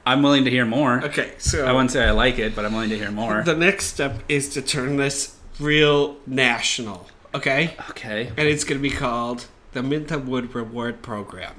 I'm 0.06 0.22
willing 0.22 0.44
to 0.46 0.50
hear 0.50 0.66
more. 0.66 1.04
Okay, 1.04 1.34
so 1.38 1.66
I 1.66 1.72
wouldn't 1.72 1.92
say 1.92 2.04
I 2.04 2.12
like 2.12 2.38
it, 2.38 2.56
but 2.56 2.66
I'm 2.66 2.74
willing 2.74 2.90
to 2.90 2.98
hear 2.98 3.12
more. 3.12 3.44
the 3.44 3.56
next 3.56 3.86
step 3.86 4.20
is 4.28 4.50
to 4.50 4.62
turn 4.62 4.98
this 4.98 5.38
real 5.60 6.18
national. 6.28 7.08
Okay, 7.34 7.76
okay, 7.92 8.28
and 8.38 8.48
it's 8.48 8.64
gonna 8.64 8.82
be 8.82 8.90
called 8.90 9.48
the 9.72 9.82
Minta 9.82 10.20
Wood 10.20 10.54
Reward 10.54 11.02
Program. 11.02 11.56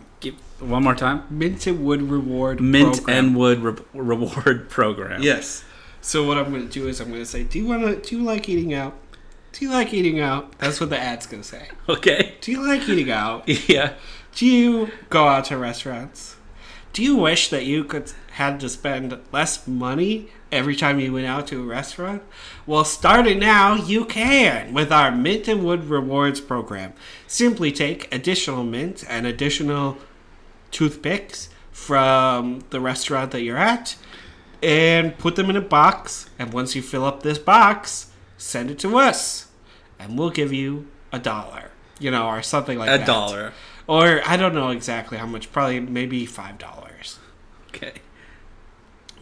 One 0.60 0.82
more 0.84 0.94
time. 0.94 1.24
Mint 1.30 1.66
and 1.66 1.84
Wood 1.84 2.02
Reward 2.02 2.60
Mint 2.60 2.96
Program. 2.96 3.16
and 3.26 3.36
Wood 3.36 3.58
re- 3.60 3.84
Reward 3.92 4.70
Program. 4.70 5.22
Yes. 5.22 5.64
So 6.00 6.26
what 6.26 6.38
I'm 6.38 6.50
going 6.50 6.66
to 6.68 6.72
do 6.72 6.86
is 6.88 7.00
I'm 7.00 7.08
going 7.08 7.20
to 7.20 7.26
say, 7.26 7.42
"Do 7.44 7.58
you 7.58 7.66
want 7.66 7.82
to? 7.82 8.08
Do 8.08 8.16
you 8.16 8.22
like 8.22 8.48
eating 8.48 8.72
out? 8.74 8.94
Do 9.52 9.64
you 9.64 9.70
like 9.70 9.92
eating 9.92 10.20
out?" 10.20 10.56
That's 10.58 10.80
what 10.80 10.90
the 10.90 10.98
ad's 10.98 11.26
going 11.26 11.42
to 11.42 11.48
say. 11.48 11.68
Okay. 11.88 12.34
Do 12.40 12.50
you 12.52 12.66
like 12.66 12.88
eating 12.88 13.10
out? 13.10 13.48
Yeah. 13.68 13.94
Do 14.34 14.46
you 14.46 14.90
go 15.10 15.28
out 15.28 15.44
to 15.46 15.56
restaurants? 15.58 16.36
Do 16.92 17.02
you 17.02 17.16
wish 17.16 17.48
that 17.50 17.64
you 17.64 17.84
could 17.84 18.12
had 18.32 18.60
to 18.60 18.68
spend 18.68 19.16
less 19.32 19.66
money 19.66 20.28
every 20.52 20.74
time 20.76 20.98
you 21.00 21.12
went 21.12 21.26
out 21.26 21.46
to 21.48 21.60
a 21.62 21.66
restaurant? 21.66 22.22
Well, 22.66 22.84
starting 22.84 23.38
now, 23.40 23.74
you 23.74 24.04
can 24.04 24.72
with 24.72 24.92
our 24.92 25.10
Mint 25.10 25.46
and 25.48 25.64
Wood 25.64 25.84
Rewards 25.84 26.40
program. 26.40 26.92
Simply 27.26 27.70
take 27.72 28.12
additional 28.14 28.62
mint 28.64 29.04
and 29.08 29.26
additional 29.26 29.98
toothpicks 30.74 31.48
from 31.72 32.64
the 32.70 32.80
restaurant 32.80 33.30
that 33.30 33.42
you're 33.42 33.56
at 33.56 33.96
and 34.62 35.16
put 35.18 35.36
them 35.36 35.48
in 35.48 35.56
a 35.56 35.60
box. 35.60 36.28
And 36.38 36.52
once 36.52 36.74
you 36.74 36.82
fill 36.82 37.04
up 37.04 37.22
this 37.22 37.38
box, 37.38 38.10
send 38.36 38.70
it 38.70 38.78
to 38.80 38.98
us, 38.98 39.48
and 39.98 40.18
we'll 40.18 40.30
give 40.30 40.52
you 40.52 40.88
a 41.12 41.18
dollar, 41.18 41.70
you 41.98 42.10
know, 42.10 42.26
or 42.26 42.42
something 42.42 42.78
like 42.78 42.88
A 42.88 42.98
that. 42.98 43.06
dollar. 43.06 43.52
Or 43.86 44.22
I 44.26 44.36
don't 44.36 44.54
know 44.54 44.70
exactly 44.70 45.18
how 45.18 45.26
much, 45.26 45.52
probably 45.52 45.80
maybe 45.80 46.26
five 46.26 46.58
dollars. 46.58 47.18
Okay. 47.68 47.92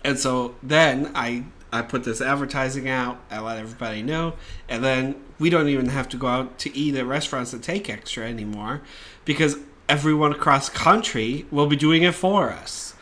And 0.04 0.18
so 0.18 0.56
then 0.62 1.10
I 1.14 1.44
I 1.72 1.82
put 1.82 2.04
this 2.04 2.20
advertising 2.20 2.88
out, 2.88 3.18
I 3.30 3.40
let 3.40 3.58
everybody 3.58 4.02
know, 4.02 4.34
and 4.68 4.84
then 4.84 5.16
we 5.38 5.50
don't 5.50 5.68
even 5.68 5.88
have 5.88 6.08
to 6.10 6.16
go 6.16 6.26
out 6.28 6.58
to 6.60 6.76
eat 6.76 6.94
at 6.94 7.06
restaurants 7.06 7.50
that 7.50 7.62
take 7.62 7.90
extra 7.90 8.24
anymore 8.24 8.82
because 9.24 9.56
everyone 9.88 10.32
across 10.32 10.68
country 10.68 11.46
will 11.50 11.66
be 11.66 11.76
doing 11.76 12.02
it 12.02 12.14
for 12.14 12.50
us. 12.50 12.94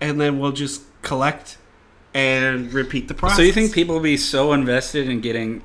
And 0.00 0.20
then 0.20 0.38
we'll 0.38 0.52
just 0.52 0.82
collect 1.02 1.58
and 2.14 2.72
repeat 2.72 3.08
the 3.08 3.14
process. 3.14 3.36
So 3.36 3.42
you 3.42 3.52
think 3.52 3.72
people 3.72 3.94
will 3.96 4.02
be 4.02 4.16
so 4.16 4.52
invested 4.52 5.08
in 5.08 5.20
getting 5.20 5.62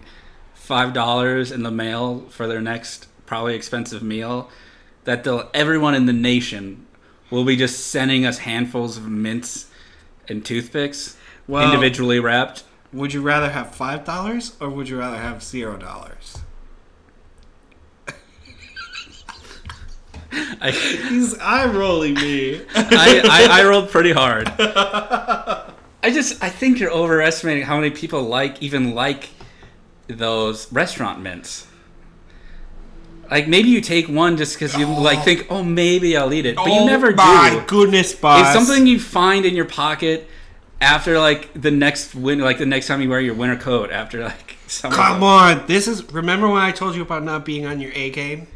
five 0.54 0.94
dollars 0.94 1.52
in 1.52 1.64
the 1.64 1.72
mail 1.72 2.26
for 2.30 2.48
their 2.48 2.62
next 2.62 3.08
probably 3.26 3.56
expensive 3.56 4.02
meal 4.04 4.50
that 5.04 5.24
they'll 5.24 5.50
everyone 5.54 5.94
in 5.96 6.06
the 6.06 6.14
nation 6.14 6.86
will 7.30 7.44
be 7.44 7.56
just 7.56 7.88
sending 7.88 8.26
us 8.26 8.40
handfuls 8.40 8.96
of 8.98 9.08
mints 9.08 9.68
and 10.30 10.46
toothpicks 10.46 11.18
Well- 11.48 11.66
individually 11.66 12.20
wrapped? 12.20 12.64
would 12.94 13.12
you 13.12 13.22
rather 13.22 13.50
have 13.50 13.74
five 13.74 14.06
dollars 14.06 14.56
or 14.62 14.70
would 14.70 14.88
you 14.88 14.98
rather 15.00 15.18
have 15.18 15.42
zero 15.44 15.76
dollars? 15.78 16.38
I, 20.62 20.72
He's 20.72 21.38
eye 21.40 21.66
rolling 21.66 22.16
me. 22.16 22.62
I, 22.76 23.22
I, 23.52 23.62
I 23.62 23.68
rolled 23.68 23.90
pretty 23.90 24.12
hard. 24.12 24.48
I 26.04 26.12
just 26.12 26.44
I 26.44 26.50
think 26.50 26.80
you're 26.80 26.92
overestimating 26.92 27.64
how 27.64 27.78
many 27.78 27.92
people 27.92 28.24
like 28.24 28.62
even 28.62 28.94
like 28.94 29.30
those 30.08 30.72
restaurant 30.72 31.22
mints. 31.22 31.68
Like 33.32 33.48
maybe 33.48 33.70
you 33.70 33.82
take 33.82 34.10
one 34.10 34.38
just 34.38 34.56
because 34.56 34.76
you 34.76 34.86
like 34.86 35.20
oh. 35.20 35.22
think, 35.22 35.48
oh 35.50 35.64
maybe 35.64 36.18
I'll 36.18 36.34
eat 36.34 36.46
it, 36.46 36.56
but 36.56 36.66
you 36.66 36.82
oh 36.82 36.86
never 36.86 37.12
do. 37.12 37.16
my 37.16 37.52
do. 37.52 37.66
goodness, 37.68 38.14
boss. 38.14 38.56
It's 38.56 38.66
something 38.68 38.86
you 38.86 39.00
find 39.00 39.46
in 39.46 39.56
your 39.56 39.66
pocket 39.66 40.28
after 40.82 41.18
like 41.18 41.50
the 41.60 41.72
next 41.72 42.14
win, 42.14 42.40
like 42.40 42.58
the 42.58 42.66
next 42.66 42.88
time 42.88 43.02
you 43.02 43.10
wear 43.10 43.22
your 43.22 43.34
winter 43.34 43.56
coat 43.56 43.90
after 43.92 44.24
like 44.24 44.58
summer. 44.68 44.96
Come 44.96 45.24
on, 45.24 45.66
this 45.68 45.88
is. 45.88 46.04
Remember 46.12 46.50
when 46.50 46.62
I 46.62 46.72
told 46.72 46.96
you 46.96 47.02
about 47.02 47.24
not 47.24 47.46
being 47.46 47.66
on 47.66 47.80
your 47.80 47.92
A 47.94 48.10
game? 48.10 48.48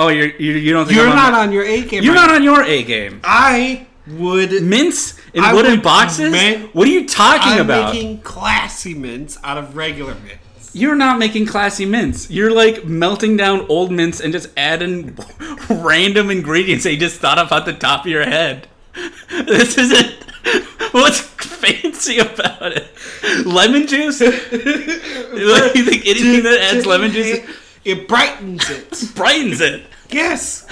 Oh, 0.00 0.08
you're 0.08 0.34
you, 0.36 0.52
you 0.54 0.72
don't 0.72 0.86
think 0.86 0.96
You're 0.96 1.08
I'm 1.08 1.14
not 1.14 1.34
on 1.34 1.52
your 1.52 1.62
A 1.62 1.82
game. 1.82 2.02
You're 2.02 2.14
right 2.14 2.26
not 2.26 2.34
on 2.34 2.42
your 2.42 2.62
A 2.64 2.82
game. 2.82 3.20
I 3.22 3.86
would. 4.06 4.62
Mints 4.62 5.20
in 5.34 5.44
I 5.44 5.52
wooden 5.52 5.72
would 5.72 5.82
boxes. 5.82 6.32
men- 6.32 6.70
what 6.72 6.88
are 6.88 6.90
you 6.90 7.06
talking 7.06 7.52
I'm 7.52 7.60
about? 7.66 7.92
making 7.94 8.22
classy 8.22 8.94
mints 8.94 9.36
out 9.44 9.58
of 9.58 9.76
regular 9.76 10.14
mints. 10.14 10.74
You're 10.74 10.94
not 10.96 11.18
making 11.18 11.46
classy 11.46 11.84
mints. 11.84 12.30
You're 12.30 12.50
like 12.50 12.84
melting 12.86 13.36
down 13.36 13.66
old 13.68 13.92
mints 13.92 14.20
and 14.20 14.32
just 14.32 14.48
adding 14.56 15.18
random 15.68 16.30
ingredients 16.30 16.84
that 16.84 16.92
you 16.94 16.98
just 16.98 17.20
thought 17.20 17.38
of 17.38 17.52
at 17.52 17.64
the 17.66 17.72
top 17.74 18.04
of 18.06 18.10
your 18.10 18.24
head. 18.24 18.68
This 19.30 19.76
isn't. 19.78 20.14
What's 20.92 21.20
fancy 21.20 22.18
about 22.18 22.72
it? 22.72 22.88
Lemon 23.46 23.86
juice? 23.86 24.20
you 24.20 24.30
think 25.84 26.06
anything 26.06 26.42
that 26.44 26.58
adds 26.72 26.86
lemon 26.86 27.10
juice 27.12 27.38
it 27.84 28.06
brightens 28.08 28.68
it. 28.70 29.10
brightens 29.14 29.60
it? 29.60 29.84
yes. 30.10 30.66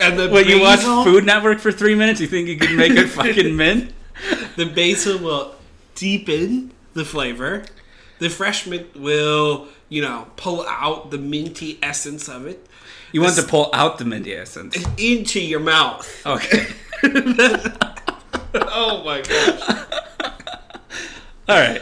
And 0.00 0.18
the 0.18 0.28
When 0.28 0.48
you 0.48 0.60
watch 0.60 0.80
Food 0.80 1.24
Network 1.24 1.60
for 1.60 1.70
three 1.70 1.94
minutes, 1.94 2.20
you 2.20 2.26
think 2.26 2.48
you 2.48 2.58
can 2.58 2.76
make 2.76 2.92
a 2.92 3.06
fucking 3.06 3.56
mint? 3.62 3.92
the 4.56 4.66
basil 4.66 5.18
will 5.18 5.54
deepen 5.94 6.72
the 6.94 7.04
flavor. 7.04 7.64
The 8.18 8.28
fresh 8.30 8.66
mint 8.66 8.96
will, 8.96 9.68
you 9.88 10.02
know, 10.02 10.26
pull 10.36 10.64
out 10.68 11.10
the 11.10 11.18
minty 11.18 11.78
essence 11.82 12.28
of 12.28 12.46
it 12.46 12.66
You 13.12 13.20
want 13.20 13.34
to 13.36 13.42
pull 13.42 13.68
out 13.72 13.98
the 13.98 14.04
minty 14.04 14.34
essence. 14.34 14.76
into 14.96 15.40
your 15.40 15.60
mouth. 15.60 16.26
Okay. 16.26 16.66
Oh 18.54 19.02
my 19.02 19.22
gosh. 19.22 19.86
All 21.48 21.56
right. 21.58 21.80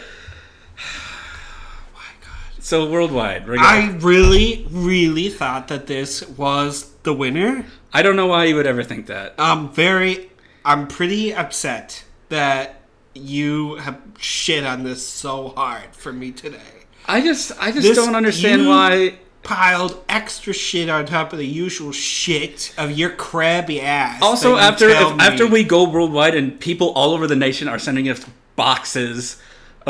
So 2.71 2.89
worldwide, 2.89 3.51
I 3.51 3.97
really, 3.99 4.65
really 4.71 5.29
thought 5.29 5.67
that 5.67 5.89
this 5.89 6.23
was 6.29 6.93
the 7.03 7.13
winner. 7.13 7.67
I 7.93 8.03
don't 8.03 8.15
know 8.15 8.29
why 8.29 8.45
you 8.45 8.55
would 8.55 8.67
ever 8.69 8.85
think 8.85 9.07
that. 9.07 9.35
I'm 9.41 9.71
very, 9.73 10.31
I'm 10.65 10.87
pretty 10.87 11.35
upset 11.35 12.05
that 12.29 12.83
you 13.13 13.75
have 13.75 14.01
shit 14.21 14.65
on 14.65 14.85
this 14.85 15.05
so 15.05 15.49
hard 15.49 15.97
for 15.97 16.13
me 16.13 16.31
today. 16.31 16.87
I 17.07 17.23
just 17.23 17.51
I 17.61 17.73
just 17.73 17.83
This- 17.89 17.97
don't 17.97 18.15
understand 18.15 18.63
you- 18.63 18.69
why 18.69 19.15
Piled 19.43 20.05
extra 20.09 20.53
shit 20.53 20.89
on 20.89 21.07
top 21.07 21.33
of 21.33 21.41
the 21.41 21.47
usual 21.47 21.91
shit 21.91 22.73
of 22.79 22.93
your 22.93 23.11
crabby 23.11 23.81
ass. 23.81 24.23
also 24.23 24.51
that 24.55 24.61
you 24.61 24.69
after 24.69 24.93
tell 24.93 25.11
if, 25.11 25.17
me 25.17 25.25
after 25.25 25.47
we 25.49 25.65
go 25.65 25.89
worldwide 25.89 26.37
and 26.37 26.61
people 26.61 26.91
all 26.91 27.15
over 27.15 27.27
the 27.27 27.35
nation 27.35 27.67
are 27.67 27.81
sending 27.81 28.09
us 28.09 28.25
boxes 28.55 29.39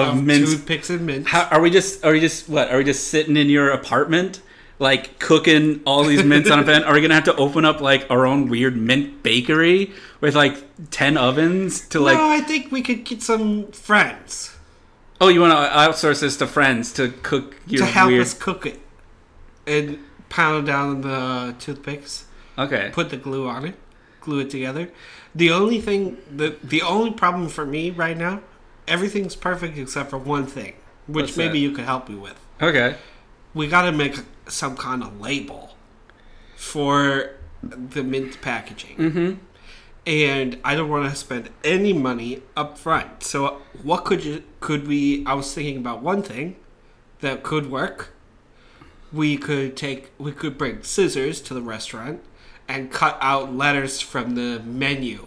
of, 0.00 0.18
of 0.18 0.24
mints 0.24 0.52
toothpicks 0.52 0.90
and 0.90 1.06
mints. 1.06 1.28
how, 1.30 1.44
are 1.50 1.60
we 1.60 1.70
just 1.70 2.04
are 2.04 2.12
we 2.12 2.20
just 2.20 2.48
what 2.48 2.70
are 2.70 2.78
we 2.78 2.84
just 2.84 3.08
sitting 3.08 3.36
in 3.36 3.48
your 3.48 3.70
apartment 3.70 4.40
like 4.78 5.18
cooking 5.18 5.80
all 5.84 6.04
these 6.04 6.24
mints 6.24 6.50
on 6.50 6.58
a 6.58 6.64
pan 6.64 6.84
are 6.84 6.94
we 6.94 7.00
gonna 7.00 7.14
have 7.14 7.24
to 7.24 7.36
open 7.36 7.64
up 7.64 7.80
like 7.80 8.06
our 8.10 8.26
own 8.26 8.48
weird 8.48 8.76
mint 8.76 9.22
bakery 9.22 9.92
with 10.20 10.34
like 10.34 10.56
10 10.90 11.16
ovens 11.16 11.86
to 11.88 12.00
like 12.00 12.16
no, 12.16 12.28
I 12.28 12.40
think 12.40 12.72
we 12.72 12.82
could 12.82 13.04
get 13.04 13.22
some 13.22 13.70
friends 13.72 14.56
oh 15.20 15.28
you 15.28 15.40
want 15.40 15.52
to 15.52 15.76
outsource 15.76 16.20
this 16.20 16.36
to 16.38 16.46
friends 16.46 16.92
to 16.94 17.10
cook 17.10 17.56
your 17.66 17.84
to 17.84 17.92
help 17.92 18.08
weird 18.08 18.22
us 18.22 18.34
cook 18.34 18.66
it 18.66 18.80
and 19.66 19.98
pound 20.28 20.66
down 20.66 21.02
the 21.02 21.54
toothpicks. 21.58 22.24
okay 22.58 22.90
put 22.92 23.10
the 23.10 23.16
glue 23.16 23.46
on 23.46 23.66
it, 23.66 23.74
glue 24.20 24.40
it 24.40 24.50
together. 24.50 24.90
The 25.34 25.50
only 25.50 25.80
thing, 25.80 26.16
the 26.34 26.56
the 26.62 26.82
only 26.82 27.12
problem 27.12 27.48
for 27.48 27.66
me 27.66 27.90
right 27.90 28.16
now, 28.16 28.40
everything's 28.88 29.36
perfect 29.36 29.76
except 29.78 30.10
for 30.10 30.18
one 30.18 30.46
thing, 30.46 30.74
which 31.06 31.24
What's 31.26 31.36
maybe 31.36 31.52
that? 31.52 31.58
you 31.58 31.72
could 31.72 31.84
help 31.84 32.08
me 32.08 32.16
with. 32.16 32.38
okay 32.60 32.96
We 33.54 33.66
got 33.68 33.82
to 33.82 33.92
make 33.92 34.16
some 34.48 34.76
kind 34.76 35.02
of 35.02 35.20
label 35.20 35.76
for 36.56 37.30
the 37.62 38.02
mint 38.02 38.40
packaging. 38.40 38.96
mm-hmm 38.96 39.34
And 40.06 40.58
I 40.64 40.74
don't 40.74 40.88
want 40.88 41.08
to 41.10 41.14
spend 41.16 41.50
any 41.62 41.92
money 41.92 42.42
up 42.56 42.78
front. 42.78 43.22
So 43.22 43.60
what 43.82 44.04
could 44.04 44.24
you 44.24 44.42
could 44.60 44.86
we 44.88 45.24
I 45.26 45.34
was 45.34 45.52
thinking 45.54 45.76
about 45.76 46.02
one 46.02 46.22
thing 46.22 46.56
that 47.20 47.42
could 47.42 47.70
work. 47.70 48.14
We 49.12 49.36
could 49.36 49.76
take 49.76 50.10
we 50.18 50.32
could 50.32 50.56
bring 50.56 50.82
scissors 50.82 51.40
to 51.42 51.54
the 51.54 51.60
restaurant 51.62 52.22
and 52.66 52.90
cut 52.90 53.18
out 53.20 53.52
letters 53.54 54.00
from 54.00 54.34
the 54.36 54.60
menu. 54.60 55.26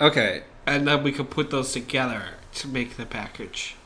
okay 0.00 0.42
and 0.70 0.86
then 0.86 1.02
we 1.02 1.12
could 1.12 1.30
put 1.30 1.50
those 1.50 1.72
together 1.72 2.22
to 2.54 2.68
make 2.68 2.96
the 2.96 3.06
package. 3.06 3.76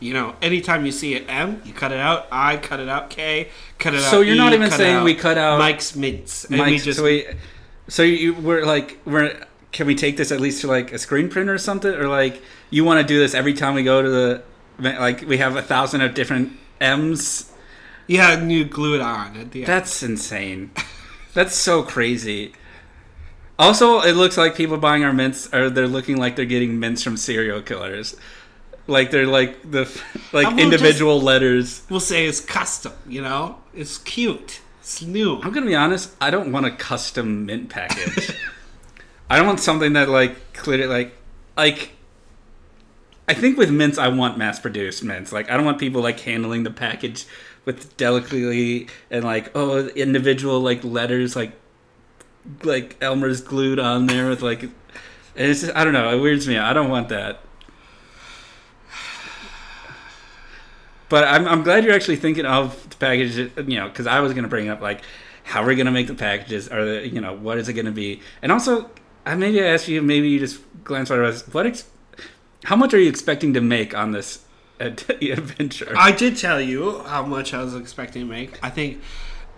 You 0.00 0.12
know, 0.12 0.36
anytime 0.42 0.84
you 0.84 0.92
see 0.92 1.16
an 1.16 1.24
M, 1.28 1.62
you 1.64 1.72
cut 1.72 1.90
it 1.90 1.98
out. 1.98 2.26
I 2.30 2.58
cut 2.58 2.78
it 2.80 2.88
out. 2.88 3.08
K, 3.10 3.48
cut 3.78 3.94
it 3.94 4.02
out. 4.02 4.10
So 4.10 4.20
you're 4.20 4.36
not 4.36 4.52
E, 4.52 4.56
even 4.56 4.70
saying 4.70 5.02
we 5.02 5.14
cut 5.14 5.38
out 5.38 5.58
Mike's 5.58 5.96
mints. 5.96 6.44
And 6.44 6.58
Mike, 6.58 6.70
we 6.70 6.78
just 6.78 6.98
so 6.98 7.04
we, 7.04 7.26
so 7.88 8.02
you 8.02 8.34
we're 8.34 8.66
like 8.66 8.98
we're 9.04 9.46
can 9.72 9.86
we 9.86 9.94
take 9.94 10.16
this 10.16 10.30
at 10.30 10.40
least 10.40 10.60
to 10.60 10.66
like 10.66 10.92
a 10.92 10.98
screen 10.98 11.28
printer 11.28 11.54
or 11.54 11.58
something 11.58 11.92
or 11.92 12.06
like 12.08 12.42
you 12.70 12.84
want 12.84 13.00
to 13.00 13.06
do 13.06 13.18
this 13.18 13.34
every 13.34 13.54
time 13.54 13.74
we 13.74 13.82
go 13.82 14.02
to 14.02 14.08
the 14.10 14.42
like 14.78 15.22
we 15.22 15.38
have 15.38 15.56
a 15.56 15.62
thousand 15.62 16.00
of 16.02 16.14
different 16.14 16.52
M's. 16.80 17.50
yeah, 18.06 18.32
and 18.32 18.52
you 18.52 18.64
glue 18.64 18.94
it 18.94 19.00
on 19.00 19.36
at 19.36 19.52
the 19.52 19.60
end. 19.60 19.68
That's 19.68 20.02
insane. 20.02 20.70
That's 21.34 21.54
so 21.54 21.82
crazy. 21.82 22.52
Also, 23.58 24.00
it 24.00 24.12
looks 24.12 24.36
like 24.36 24.56
people 24.56 24.76
buying 24.78 25.04
our 25.04 25.12
mints 25.12 25.52
are 25.52 25.70
they're 25.70 25.86
looking 25.86 26.16
like 26.16 26.36
they're 26.36 26.44
getting 26.44 26.80
mints 26.80 27.02
from 27.02 27.16
serial 27.16 27.62
killers. 27.62 28.16
Like 28.86 29.10
they're 29.10 29.26
like 29.26 29.70
the 29.70 29.88
like 30.32 30.48
will 30.48 30.58
individual 30.58 31.20
letters. 31.20 31.82
we'll 31.88 32.00
say 32.00 32.26
it's 32.26 32.40
custom. 32.40 32.92
You 33.06 33.22
know, 33.22 33.58
it's 33.72 33.98
cute. 33.98 34.60
It's 34.80 35.00
new. 35.02 35.40
I'm 35.40 35.52
gonna 35.52 35.66
be 35.66 35.74
honest. 35.74 36.14
I 36.20 36.30
don't 36.30 36.52
want 36.52 36.66
a 36.66 36.70
custom 36.70 37.46
mint 37.46 37.70
package. 37.70 38.36
I 39.30 39.38
don't 39.38 39.46
want 39.46 39.60
something 39.60 39.94
that 39.94 40.08
like 40.08 40.52
clearly 40.52 40.86
like 40.86 41.14
like. 41.56 41.92
I 43.26 43.32
think 43.32 43.56
with 43.56 43.70
mints, 43.70 43.96
I 43.96 44.08
want 44.08 44.36
mass 44.36 44.58
produced 44.58 45.02
mints. 45.02 45.32
Like 45.32 45.50
I 45.50 45.56
don't 45.56 45.64
want 45.64 45.78
people 45.78 46.02
like 46.02 46.20
handling 46.20 46.64
the 46.64 46.70
package 46.70 47.24
with 47.64 47.96
delicately 47.96 48.88
and 49.10 49.24
like 49.24 49.50
oh 49.54 49.86
individual 49.88 50.60
like 50.60 50.84
letters 50.84 51.34
like 51.34 51.52
like 52.62 52.96
Elmer's 53.00 53.40
glued 53.40 53.78
on 53.78 54.06
there 54.06 54.28
with 54.28 54.42
like. 54.42 54.62
And 54.62 55.50
it's 55.50 55.62
just, 55.62 55.74
I 55.74 55.82
don't 55.82 55.92
know. 55.92 56.16
It 56.16 56.20
weirds 56.20 56.46
me 56.46 56.56
out. 56.56 56.70
I 56.70 56.72
don't 56.72 56.90
want 56.90 57.08
that. 57.08 57.40
But 61.08 61.24
I'm, 61.24 61.46
I'm 61.46 61.62
glad 61.62 61.84
you're 61.84 61.94
actually 61.94 62.16
thinking 62.16 62.46
of 62.46 62.88
the 62.90 62.96
package, 62.96 63.36
you 63.36 63.76
know, 63.78 63.88
because 63.88 64.06
I 64.06 64.20
was 64.20 64.32
going 64.32 64.44
to 64.44 64.48
bring 64.48 64.68
up, 64.68 64.80
like, 64.80 65.02
how 65.42 65.62
are 65.62 65.66
we 65.66 65.74
going 65.74 65.86
to 65.86 65.92
make 65.92 66.06
the 66.06 66.14
packages? 66.14 66.70
Or, 66.72 66.84
the, 66.84 67.08
you 67.08 67.20
know, 67.20 67.34
what 67.34 67.58
is 67.58 67.68
it 67.68 67.74
going 67.74 67.86
to 67.86 67.92
be? 67.92 68.20
And 68.42 68.50
also, 68.50 68.90
I 69.26 69.34
maybe 69.34 69.60
I 69.62 69.66
asked 69.66 69.88
you, 69.88 70.02
maybe 70.02 70.28
you 70.28 70.38
just 70.38 70.60
glance 70.82 71.10
right 71.10 71.20
at 71.20 71.40
what, 71.54 71.66
ex- 71.66 71.88
how 72.64 72.76
much 72.76 72.94
are 72.94 72.98
you 72.98 73.08
expecting 73.08 73.54
to 73.54 73.60
make 73.60 73.94
on 73.96 74.12
this 74.12 74.44
ad- 74.80 75.04
adventure? 75.22 75.94
I 75.96 76.12
did 76.12 76.36
tell 76.36 76.60
you 76.60 77.00
how 77.00 77.24
much 77.24 77.54
I 77.54 77.62
was 77.62 77.74
expecting 77.74 78.22
to 78.22 78.28
make. 78.28 78.58
I 78.62 78.70
think 78.70 79.00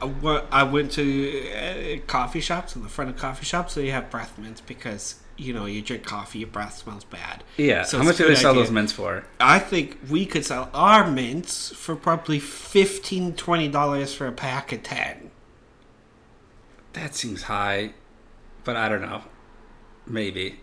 I 0.03 0.63
went 0.63 0.93
to 0.93 1.51
uh, 1.53 1.99
coffee 2.07 2.41
shops 2.41 2.77
in 2.77 2.83
the 2.83 2.89
front 2.89 3.11
of 3.11 3.17
coffee 3.17 3.45
shops. 3.45 3.73
So 3.75 3.81
you 3.81 3.93
have 3.93 4.11
breath 4.11 4.39
mints 4.39 4.61
because 4.61 5.17
you 5.37 5.53
know 5.53 5.67
you 5.67 5.83
drink 5.83 6.05
coffee, 6.05 6.41
your 6.41 6.49
breath 6.49 6.79
smells 6.79 7.05
bad. 7.05 7.45
yeah. 7.57 7.83
so 7.83 7.99
how 7.99 8.05
much 8.05 8.17
do 8.17 8.27
they 8.27 8.35
sell 8.35 8.53
idea. 8.53 8.63
those 8.63 8.73
mints 8.73 8.93
for? 8.93 9.25
I 9.41 9.59
think 9.59 9.99
we 10.09 10.27
could 10.27 10.45
sell 10.45 10.71
our 10.75 11.11
mints 11.11 11.75
for 11.75 11.97
probably 11.97 12.39
15 12.39 13.35
dollars 13.71 14.15
for 14.15 14.27
a 14.27 14.33
pack 14.33 14.73
of 14.73 14.83
ten. 14.83 15.31
That 16.93 17.15
seems 17.15 17.43
high, 17.45 17.93
but 18.65 18.77
I 18.77 18.89
don't 18.89 19.03
know. 19.03 19.23
Maybe. 20.07 20.61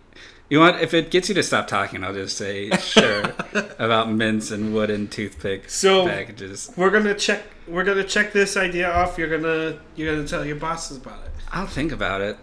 You 0.50 0.60
want 0.60 0.82
if 0.82 0.94
it 0.94 1.10
gets 1.10 1.30
you 1.30 1.36
to 1.36 1.44
stop 1.44 1.68
talking, 1.68 2.04
I'll 2.04 2.14
just 2.14 2.38
say 2.38 2.70
sure 2.78 3.24
about 3.80 4.12
mints 4.12 4.52
and 4.52 4.74
wooden 4.74 5.08
toothpick 5.08 5.70
So- 5.70 6.06
packages. 6.08 6.72
We're 6.76 6.90
gonna 6.92 7.16
check. 7.16 7.44
We're 7.68 7.84
gonna 7.86 8.04
check 8.04 8.34
this 8.34 8.56
idea 8.58 8.92
off. 8.92 9.18
You're 9.18 9.30
gonna 9.30 9.80
you're 9.96 10.14
gonna 10.16 10.28
tell 10.28 10.46
your 10.46 10.58
bosses 10.58 10.98
about 10.98 11.24
it. 11.26 11.32
I'll 11.52 11.68
think 11.68 11.92
about 11.92 12.22
it. 12.22 12.38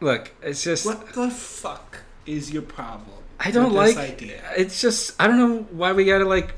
Look, 0.00 0.32
it's 0.42 0.62
just 0.62 0.84
What 0.86 1.12
the 1.14 1.30
fuck 1.30 1.98
is 2.26 2.52
your 2.52 2.62
problem? 2.62 3.16
I 3.38 3.50
don't 3.50 3.66
with 3.66 3.74
like. 3.74 3.94
this 3.94 3.98
idea. 3.98 4.42
It's 4.56 4.80
just 4.80 5.14
I 5.20 5.26
don't 5.26 5.38
know 5.38 5.62
why 5.70 5.92
we 5.92 6.04
gotta 6.04 6.24
like 6.24 6.54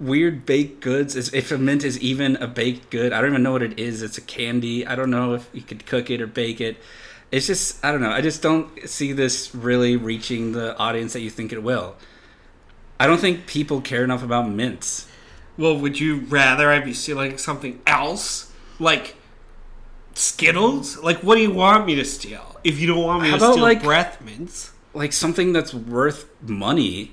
weird 0.00 0.44
baked 0.44 0.80
goods. 0.80 1.14
Is 1.16 1.32
if 1.32 1.50
a 1.52 1.58
mint 1.58 1.84
is 1.84 1.98
even 2.00 2.36
a 2.36 2.46
baked 2.46 2.90
good, 2.90 3.12
I 3.12 3.20
don't 3.20 3.30
even 3.30 3.42
know 3.42 3.52
what 3.52 3.62
it 3.62 3.78
is. 3.78 4.02
It's 4.02 4.18
a 4.18 4.22
candy. 4.22 4.86
I 4.86 4.94
don't 4.96 5.10
know 5.10 5.34
if 5.34 5.48
you 5.52 5.62
could 5.62 5.86
cook 5.86 6.10
it 6.10 6.20
or 6.20 6.26
bake 6.26 6.60
it. 6.60 6.76
It's 7.30 7.46
just 7.46 7.84
I 7.84 7.92
don't 7.92 8.00
know. 8.00 8.10
I 8.10 8.20
just 8.20 8.40
don't 8.42 8.88
see 8.88 9.12
this 9.12 9.54
really 9.54 9.96
reaching 9.96 10.52
the 10.52 10.76
audience 10.78 11.12
that 11.12 11.20
you 11.20 11.30
think 11.30 11.52
it 11.52 11.62
will. 11.62 11.96
I 12.98 13.06
don't 13.06 13.20
think 13.20 13.46
people 13.46 13.80
care 13.80 14.02
enough 14.02 14.22
about 14.22 14.48
mints. 14.50 15.06
Well, 15.56 15.78
would 15.78 16.00
you 16.00 16.20
rather 16.28 16.70
I 16.70 16.80
be 16.80 16.94
stealing 16.94 17.36
something 17.38 17.80
else, 17.86 18.52
like 18.78 19.16
Skittles? 20.14 20.98
Like, 20.98 21.18
what 21.22 21.36
do 21.36 21.42
you 21.42 21.50
want 21.52 21.86
me 21.86 21.94
to 21.96 22.04
steal? 22.04 22.56
If 22.64 22.78
you 22.80 22.86
don't 22.86 23.02
want 23.02 23.22
me 23.22 23.30
How 23.30 23.36
to 23.36 23.44
about, 23.44 23.52
steal 23.54 23.62
like- 23.62 23.82
breath 23.82 24.20
mints, 24.20 24.72
Like 24.94 25.12
something 25.12 25.52
that's 25.52 25.72
worth 25.74 26.26
money, 26.42 27.12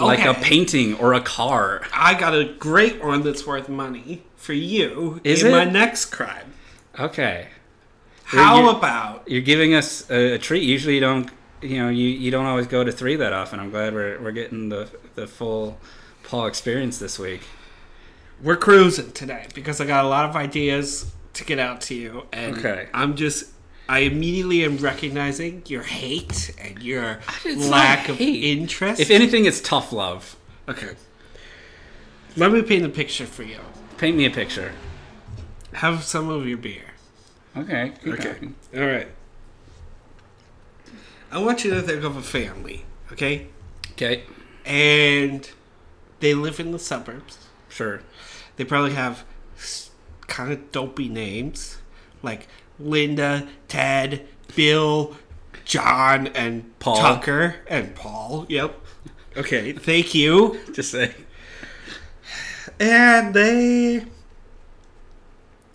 like 0.00 0.24
a 0.24 0.34
painting 0.34 0.94
or 0.94 1.12
a 1.14 1.20
car. 1.20 1.82
I 1.92 2.14
got 2.14 2.34
a 2.34 2.44
great 2.58 3.02
one 3.04 3.22
that's 3.22 3.46
worth 3.46 3.68
money 3.68 4.22
for 4.36 4.52
you 4.54 5.20
Is 5.24 5.42
in 5.42 5.48
it? 5.48 5.50
my 5.50 5.64
next 5.64 6.06
crime. 6.06 6.54
Okay. 6.98 7.48
How 8.26 8.60
you- 8.62 8.70
about 8.70 9.28
You're 9.28 9.40
giving 9.42 9.74
us 9.74 10.08
a, 10.10 10.34
a 10.34 10.38
treat. 10.38 10.62
Usually, 10.62 10.94
you 10.94 11.00
don't. 11.00 11.30
You 11.62 11.78
know, 11.82 11.88
you, 11.88 12.06
you 12.08 12.30
don't 12.30 12.44
always 12.46 12.66
go 12.66 12.84
to 12.84 12.92
three 12.92 13.16
that 13.16 13.32
often. 13.32 13.58
I'm 13.60 13.70
glad 13.70 13.94
we're 13.94 14.20
we're 14.20 14.32
getting 14.32 14.68
the 14.68 14.88
the 15.14 15.26
full 15.26 15.78
Paul 16.24 16.46
experience 16.46 16.98
this 16.98 17.18
week. 17.18 17.42
we're 18.42 18.56
cruising 18.56 19.12
today 19.12 19.46
because 19.54 19.80
I 19.80 19.86
got 19.86 20.04
a 20.04 20.08
lot 20.08 20.28
of 20.28 20.36
ideas 20.36 21.12
to 21.34 21.44
get 21.44 21.58
out 21.58 21.80
to 21.82 21.94
you, 21.94 22.26
and 22.32 22.58
Okay. 22.58 22.88
I'm 22.92 23.16
just. 23.16 23.52
I 23.88 24.00
immediately 24.00 24.64
am 24.64 24.78
recognizing 24.78 25.62
your 25.66 25.84
hate 25.84 26.52
and 26.60 26.82
your 26.82 27.20
lack 27.56 28.08
of 28.08 28.20
interest. 28.20 29.00
If 29.00 29.10
anything, 29.12 29.44
it's 29.44 29.60
tough 29.60 29.92
love. 29.92 30.34
okay, 30.68 30.90
let 32.36 32.50
me 32.52 32.62
paint 32.62 32.84
a 32.84 32.88
picture 32.88 33.26
for 33.26 33.44
you. 33.44 33.60
Paint 33.96 34.16
me 34.16 34.26
a 34.26 34.30
picture. 34.30 34.72
Have 35.74 36.02
some 36.02 36.28
of 36.28 36.46
your 36.48 36.58
beer. 36.58 36.82
Okay. 37.56 37.92
Okay. 38.06 38.22
going. 38.24 38.54
All 38.76 38.86
right. 38.86 39.08
I 41.30 41.38
want 41.38 41.64
you 41.64 41.70
to 41.74 41.82
think 41.82 42.04
of 42.04 42.16
a 42.16 42.22
family, 42.22 42.84
okay? 43.12 43.48
Okay. 43.92 44.24
And 44.64 45.48
they 46.20 46.34
live 46.34 46.60
in 46.60 46.72
the 46.72 46.78
suburbs. 46.78 47.38
Sure. 47.68 48.00
They 48.56 48.64
probably 48.64 48.92
have 48.92 49.24
kind 50.26 50.52
of 50.52 50.70
dopey 50.72 51.08
names 51.08 51.78
like 52.22 52.48
Linda, 52.78 53.48
Ted, 53.68 54.26
Bill, 54.54 55.16
John, 55.64 56.28
and 56.28 56.78
Paul. 56.78 56.96
Tucker, 56.96 57.56
and 57.68 57.94
Paul. 57.94 58.46
Yep. 58.48 58.80
Okay, 59.36 59.72
thank 59.72 60.14
you. 60.14 60.58
Just 60.72 60.90
say. 60.90 61.14
And 62.78 63.34
they 63.34 64.04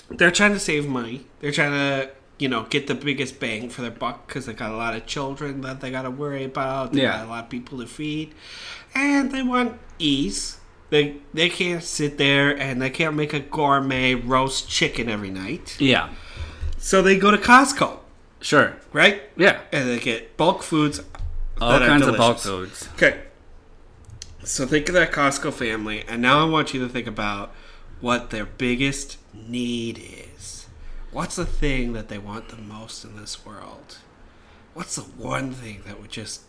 they're 0.10 0.32
trying 0.32 0.54
to 0.54 0.60
save 0.60 0.88
money. 0.88 1.26
They're 1.42 1.52
trying 1.52 1.72
to, 1.72 2.12
you 2.40 2.48
know, 2.48 2.64
get 2.70 2.88
the 2.88 2.96
biggest 2.96 3.40
bang 3.40 3.70
for 3.70 3.82
their 3.82 3.92
buck 3.92 4.26
because 4.28 4.46
they 4.46 4.54
got 4.54 4.72
a 4.72 4.76
lot 4.78 4.96
of 4.96 5.06
children 5.06 5.62
that 5.62 5.82
they 5.82 5.92
got 5.92 6.04
to 6.04 6.10
worry 6.12 6.44
about. 6.46 6.94
They 6.94 7.02
Yeah. 7.02 7.18
got 7.18 7.26
a 7.26 7.30
lot 7.30 7.44
of 7.46 7.50
people 7.50 7.80
to 7.80 7.88
feed, 7.88 8.34
and 8.96 9.32
they 9.32 9.44
want 9.44 9.80
ease. 10.00 10.58
They 10.92 11.18
they 11.34 11.50
can't 11.50 11.84
sit 11.84 12.18
there 12.18 12.50
and 12.58 12.82
they 12.82 12.90
can't 12.90 13.16
make 13.16 13.34
a 13.34 13.40
gourmet 13.40 14.14
roast 14.14 14.70
chicken 14.70 15.10
every 15.10 15.30
night. 15.30 15.76
Yeah. 15.80 16.10
So 16.78 17.02
they 17.02 17.18
go 17.18 17.32
to 17.32 17.38
Costco, 17.38 18.00
Sure. 18.42 18.76
right? 18.92 19.22
Yeah. 19.38 19.60
And 19.72 19.88
they 19.90 20.00
get 20.00 20.36
bulk 20.38 20.64
foods. 20.64 21.02
All 21.62 21.78
kinds 21.80 22.08
of 22.08 22.18
bulk 22.18 22.40
foods. 22.40 22.90
Okay. 22.96 23.22
So 24.44 24.66
think 24.66 24.90
of 24.90 24.96
that 24.96 25.12
Costco 25.12 25.54
family, 25.54 26.04
and 26.08 26.22
now 26.22 26.40
I 26.46 26.50
want 26.50 26.74
you 26.74 26.80
to 26.82 26.90
think 26.90 27.06
about 27.08 27.54
what 28.00 28.32
their 28.32 28.46
biggest 28.46 29.18
need 29.34 30.00
is. 30.00 30.31
What's 31.12 31.36
the 31.36 31.46
thing 31.46 31.94
that 31.94 32.08
they 32.08 32.18
want 32.18 32.50
the 32.50 32.56
most 32.58 33.04
in 33.04 33.18
this 33.18 33.46
world? 33.46 33.98
What's 34.74 34.96
the 34.96 35.02
one 35.02 35.52
thing 35.52 35.82
that 35.86 36.00
would 36.02 36.12
just 36.12 36.44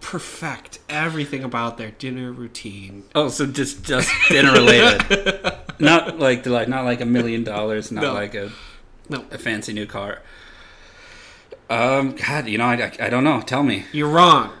perfect 0.00 0.78
everything 0.88 1.44
about 1.44 1.76
their 1.76 1.90
dinner 1.90 2.32
routine? 2.32 3.04
Oh, 3.14 3.28
so 3.28 3.46
just 3.46 3.84
just 3.84 4.10
dinner 4.28 4.52
related. 4.52 5.02
not 5.78 6.18
like 6.18 6.46
like 6.46 6.68
not 6.68 6.84
like 6.84 7.00
a 7.00 7.06
million 7.06 7.44
dollars. 7.44 7.92
Not 7.92 8.02
No. 8.02 8.14
like 8.14 8.34
a 8.34 8.50
No, 9.10 9.24
a 9.30 9.36
fancy 9.38 9.72
new 9.74 9.86
car. 9.86 10.22
Um, 11.68 12.16
God, 12.16 12.48
you 12.48 12.58
know, 12.58 12.64
I, 12.64 12.74
I, 12.74 13.06
I 13.06 13.10
don't 13.10 13.22
know. 13.24 13.40
Tell 13.42 13.62
me. 13.62 13.84
you're 13.92 14.08
wrong. 14.08 14.52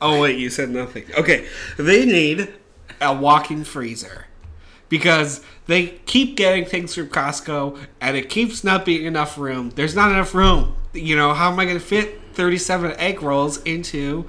Oh 0.00 0.20
wait, 0.20 0.38
you 0.38 0.50
said 0.50 0.70
nothing. 0.70 1.04
Okay, 1.16 1.46
they 1.78 2.04
need 2.04 2.52
a 3.00 3.14
walk-in 3.14 3.64
freezer 3.64 4.26
because 4.88 5.42
they 5.68 5.86
keep 6.06 6.36
getting 6.36 6.64
things 6.64 6.94
from 6.94 7.08
Costco 7.08 7.78
and 8.00 8.16
it 8.16 8.28
keeps 8.30 8.64
not 8.64 8.84
being 8.84 9.04
enough 9.04 9.38
room. 9.38 9.70
There's 9.70 9.94
not 9.94 10.10
enough 10.10 10.34
room. 10.34 10.74
You 10.94 11.14
know, 11.14 11.34
how 11.34 11.52
am 11.52 11.60
I 11.60 11.66
going 11.66 11.78
to 11.78 11.84
fit 11.84 12.20
37 12.32 12.92
egg 12.98 13.22
rolls 13.22 13.62
into 13.62 14.28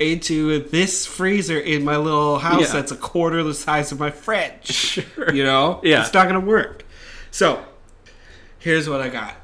into 0.00 0.64
this 0.70 1.06
freezer 1.06 1.60
in 1.60 1.84
my 1.84 1.96
little 1.96 2.38
house 2.38 2.62
Yeah. 2.62 2.72
that's 2.72 2.90
a 2.90 2.96
quarter 2.96 3.42
the 3.42 3.54
size 3.54 3.92
of 3.92 3.98
my 3.98 4.10
fridge? 4.10 4.66
Sure. 5.00 5.32
You 5.32 5.44
know? 5.44 5.80
Yeah. 5.84 6.02
It's 6.02 6.12
not 6.12 6.28
going 6.28 6.40
to 6.40 6.46
work. 6.46 6.84
So, 7.30 7.64
here's 8.58 8.88
what 8.88 9.00
I 9.00 9.08
got. 9.08 9.36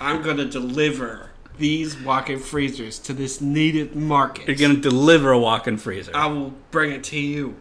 I'm 0.00 0.22
going 0.22 0.38
to 0.38 0.46
deliver 0.46 1.30
these 1.58 2.00
walk-in 2.00 2.40
freezers 2.40 2.98
to 2.98 3.12
this 3.12 3.40
needed 3.40 3.94
market. 3.94 4.48
You're 4.48 4.56
gonna 4.56 4.80
deliver 4.80 5.30
a 5.30 5.38
walk-in 5.38 5.76
freezer. 5.76 6.10
I 6.14 6.26
will 6.26 6.54
bring 6.70 6.90
it 6.90 7.04
to 7.04 7.18
you 7.20 7.54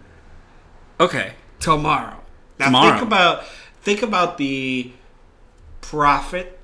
okay. 1.00 1.34
tomorrow. 1.60 2.19
Now 2.60 2.66
Tomorrow. 2.66 2.92
think 2.92 3.02
about 3.08 3.46
think 3.82 4.02
about 4.04 4.38
the 4.38 4.92
profit 5.82 6.60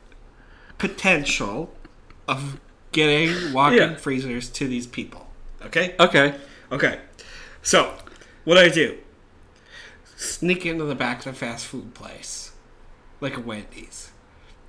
potential 0.78 1.74
of 2.28 2.60
getting 2.92 3.54
walk-in 3.54 3.92
Yeah. 3.92 3.96
freezers 3.96 4.50
to 4.50 4.68
these 4.68 4.86
people. 4.88 5.28
Okay? 5.66 5.96
Okay. 6.00 6.36
Okay. 6.72 7.00
So, 7.62 7.94
what 8.44 8.56
do 8.56 8.62
I 8.62 8.70
do? 8.70 8.98
Sneak 10.18 10.66
into 10.66 10.86
the 10.86 10.96
back 10.96 11.22
of 11.26 11.28
a 11.28 11.34
fast 11.36 11.66
food 11.66 11.94
place, 11.94 12.52
like 13.22 13.36
a 13.38 13.40
Wendy's, 13.42 14.12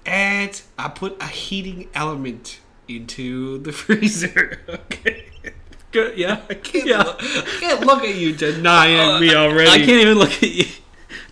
and 0.05 0.61
I 0.79 0.89
put 0.89 1.21
a 1.23 1.27
heating 1.27 1.89
element 1.95 2.61
into 2.89 3.59
the 3.59 3.73
freezer. 3.83 4.61
Okay. 4.69 5.27
Good. 5.93 6.17
Yeah. 6.19 6.41
I 6.51 6.55
can't, 6.55 6.87
Yeah. 6.87 7.03
look, 7.03 7.17
I 7.23 7.57
can't 7.61 7.87
look 7.87 8.03
at 8.05 8.15
you 8.15 8.33
denying 8.35 8.99
oh, 9.01 9.21
me 9.21 9.35
already. 9.35 9.71
I 9.71 9.79
can't 9.79 9.91
even 10.01 10.19
look 10.19 10.33
at 10.43 10.43
you. 10.51 10.67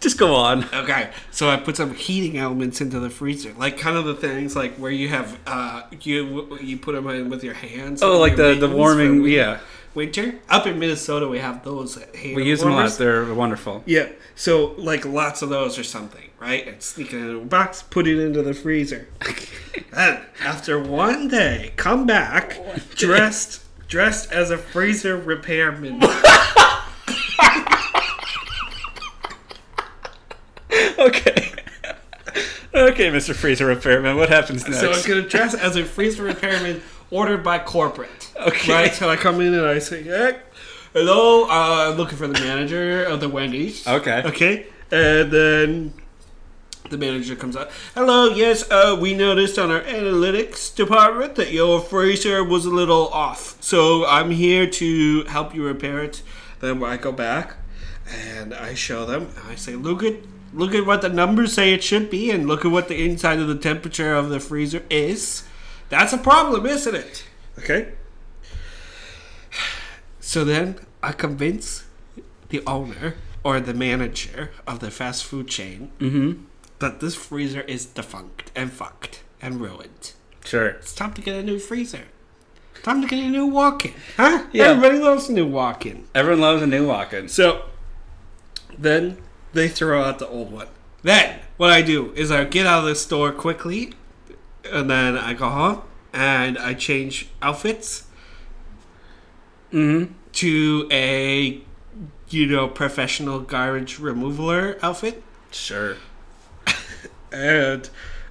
Just 0.04 0.18
go 0.18 0.34
on. 0.34 0.64
Okay, 0.74 1.10
so 1.30 1.48
I 1.48 1.56
put 1.56 1.78
some 1.78 1.94
heating 1.94 2.36
elements 2.36 2.82
into 2.82 3.00
the 3.00 3.08
freezer, 3.08 3.54
like 3.54 3.78
kind 3.78 3.96
of 3.96 4.04
the 4.04 4.14
things 4.14 4.54
like 4.54 4.74
where 4.76 4.90
you 4.90 5.08
have 5.08 5.38
uh 5.46 5.84
you 6.02 6.58
you 6.60 6.76
put 6.76 6.94
them 6.94 7.08
in 7.08 7.30
with 7.30 7.42
your 7.42 7.54
hands. 7.54 8.02
Oh, 8.02 8.20
like 8.20 8.36
the 8.36 8.54
the 8.54 8.68
warming. 8.68 9.24
Yeah. 9.24 9.60
winter. 9.94 10.34
Up 10.50 10.66
in 10.66 10.78
Minnesota, 10.78 11.26
we 11.26 11.38
have 11.38 11.64
those. 11.64 11.98
We 12.22 12.44
use 12.44 12.60
them 12.60 12.72
a 12.72 12.76
lot. 12.76 12.90
They're 12.92 13.32
wonderful. 13.32 13.82
Yeah, 13.86 14.10
so 14.34 14.74
like 14.76 15.06
lots 15.06 15.40
of 15.40 15.48
those 15.48 15.78
or 15.78 15.84
something, 15.84 16.28
right? 16.38 16.68
And 16.68 16.82
sneak 16.82 17.14
it 17.14 17.16
into 17.16 17.38
a 17.38 17.44
box, 17.46 17.82
put 17.82 18.06
it 18.06 18.18
into 18.18 18.42
the 18.42 18.52
freezer. 18.52 19.08
and 19.96 20.20
after 20.44 20.78
one 20.78 21.28
day, 21.28 21.72
come 21.76 22.04
back 22.04 22.60
dressed 22.94 23.62
dressed 23.88 24.30
as 24.30 24.50
a 24.50 24.58
freezer 24.58 25.16
repairman. 25.16 26.02
Okay. 30.98 31.52
okay, 32.74 33.10
Mr. 33.10 33.34
Freezer 33.34 33.66
Repairman. 33.66 34.16
What 34.16 34.28
happens 34.28 34.66
next? 34.66 34.80
So 34.80 34.92
I'm 34.92 35.06
gonna 35.06 35.28
dress 35.28 35.54
as 35.54 35.76
a 35.76 35.84
freezer 35.84 36.22
repairman 36.22 36.82
ordered 37.10 37.44
by 37.44 37.58
corporate. 37.58 38.32
Okay. 38.36 38.72
Right. 38.72 38.94
So 38.94 39.08
I 39.08 39.16
come 39.16 39.40
in 39.40 39.54
and 39.54 39.66
I 39.66 39.78
say, 39.78 40.02
hey, 40.02 40.38
"Hello, 40.92 41.44
uh, 41.44 41.90
I'm 41.90 41.96
looking 41.96 42.18
for 42.18 42.26
the 42.26 42.40
manager 42.40 43.04
of 43.04 43.20
the 43.20 43.28
Wendy's." 43.28 43.86
Okay. 43.86 44.22
Okay. 44.24 44.66
And 44.90 45.30
then 45.30 45.94
the 46.90 46.98
manager 46.98 47.36
comes 47.36 47.56
out. 47.56 47.70
Hello. 47.94 48.34
Yes. 48.34 48.70
Uh, 48.70 48.96
we 49.00 49.14
noticed 49.14 49.58
on 49.58 49.70
our 49.70 49.80
analytics 49.82 50.74
department 50.74 51.36
that 51.36 51.52
your 51.52 51.80
freezer 51.80 52.42
was 52.44 52.64
a 52.66 52.70
little 52.70 53.08
off. 53.08 53.56
So 53.62 54.06
I'm 54.06 54.30
here 54.30 54.68
to 54.68 55.24
help 55.24 55.54
you 55.54 55.64
repair 55.64 56.02
it. 56.02 56.22
Then 56.60 56.82
I 56.82 56.96
go 56.96 57.12
back 57.12 57.56
and 58.06 58.54
I 58.54 58.74
show 58.74 59.06
them. 59.06 59.30
I 59.48 59.54
say, 59.54 59.76
look 59.76 60.02
at 60.02 60.14
look 60.54 60.74
at 60.74 60.86
what 60.86 61.02
the 61.02 61.08
numbers 61.08 61.52
say 61.52 61.74
it 61.74 61.82
should 61.84 62.08
be, 62.08 62.30
and 62.30 62.46
look 62.46 62.64
at 62.64 62.70
what 62.70 62.88
the 62.88 63.04
inside 63.04 63.38
of 63.40 63.48
the 63.48 63.58
temperature 63.58 64.14
of 64.14 64.30
the 64.30 64.40
freezer 64.40 64.82
is. 64.88 65.44
That's 65.90 66.12
a 66.12 66.18
problem, 66.18 66.64
isn't 66.64 66.94
it? 66.94 67.24
Okay. 67.58 67.92
So 70.20 70.44
then 70.44 70.76
I 71.02 71.12
convince 71.12 71.84
the 72.48 72.62
owner 72.66 73.16
or 73.42 73.60
the 73.60 73.74
manager 73.74 74.50
of 74.66 74.80
the 74.80 74.90
fast 74.90 75.24
food 75.24 75.48
chain 75.48 75.90
Mm-hmm. 75.98 76.44
that 76.78 77.00
this 77.00 77.14
freezer 77.14 77.60
is 77.62 77.84
defunct 77.86 78.50
and 78.56 78.72
fucked 78.72 79.22
and 79.42 79.60
ruined. 79.60 80.12
Sure. 80.44 80.66
It's 80.68 80.94
time 80.94 81.12
to 81.14 81.20
get 81.20 81.36
a 81.36 81.42
new 81.42 81.58
freezer. 81.58 82.04
Time 82.82 83.00
to 83.02 83.06
get 83.08 83.18
a 83.24 83.28
new 83.28 83.46
walk-in, 83.46 83.94
huh? 84.16 84.44
Yeah. 84.52 84.64
Everybody 84.70 84.98
loves 84.98 85.28
a 85.28 85.32
new 85.32 85.46
walk-in. 85.46 86.04
Everyone 86.14 86.40
loves 86.42 86.62
a 86.62 86.66
new 86.66 86.86
walk-in. 86.86 87.28
So 87.28 87.66
then 88.78 89.18
they 89.54 89.68
throw 89.68 90.02
out 90.02 90.18
the 90.18 90.28
old 90.28 90.52
one. 90.52 90.68
Then 91.02 91.40
what 91.56 91.70
I 91.70 91.82
do 91.82 92.12
is 92.14 92.30
I 92.30 92.44
get 92.44 92.66
out 92.66 92.80
of 92.80 92.84
the 92.86 92.94
store 92.94 93.32
quickly, 93.32 93.92
and 94.70 94.90
then 94.90 95.16
I 95.16 95.34
go 95.34 95.48
home 95.48 95.82
and 96.12 96.58
I 96.58 96.74
change 96.74 97.28
outfits 97.42 98.04
Mm-hmm. 99.72 100.12
to 100.34 100.88
a 100.92 101.60
you 102.28 102.46
know 102.46 102.68
professional 102.68 103.40
garbage 103.40 103.98
removaler 103.98 104.78
outfit, 104.82 105.20
Sure. 105.50 105.96
and 107.32 107.88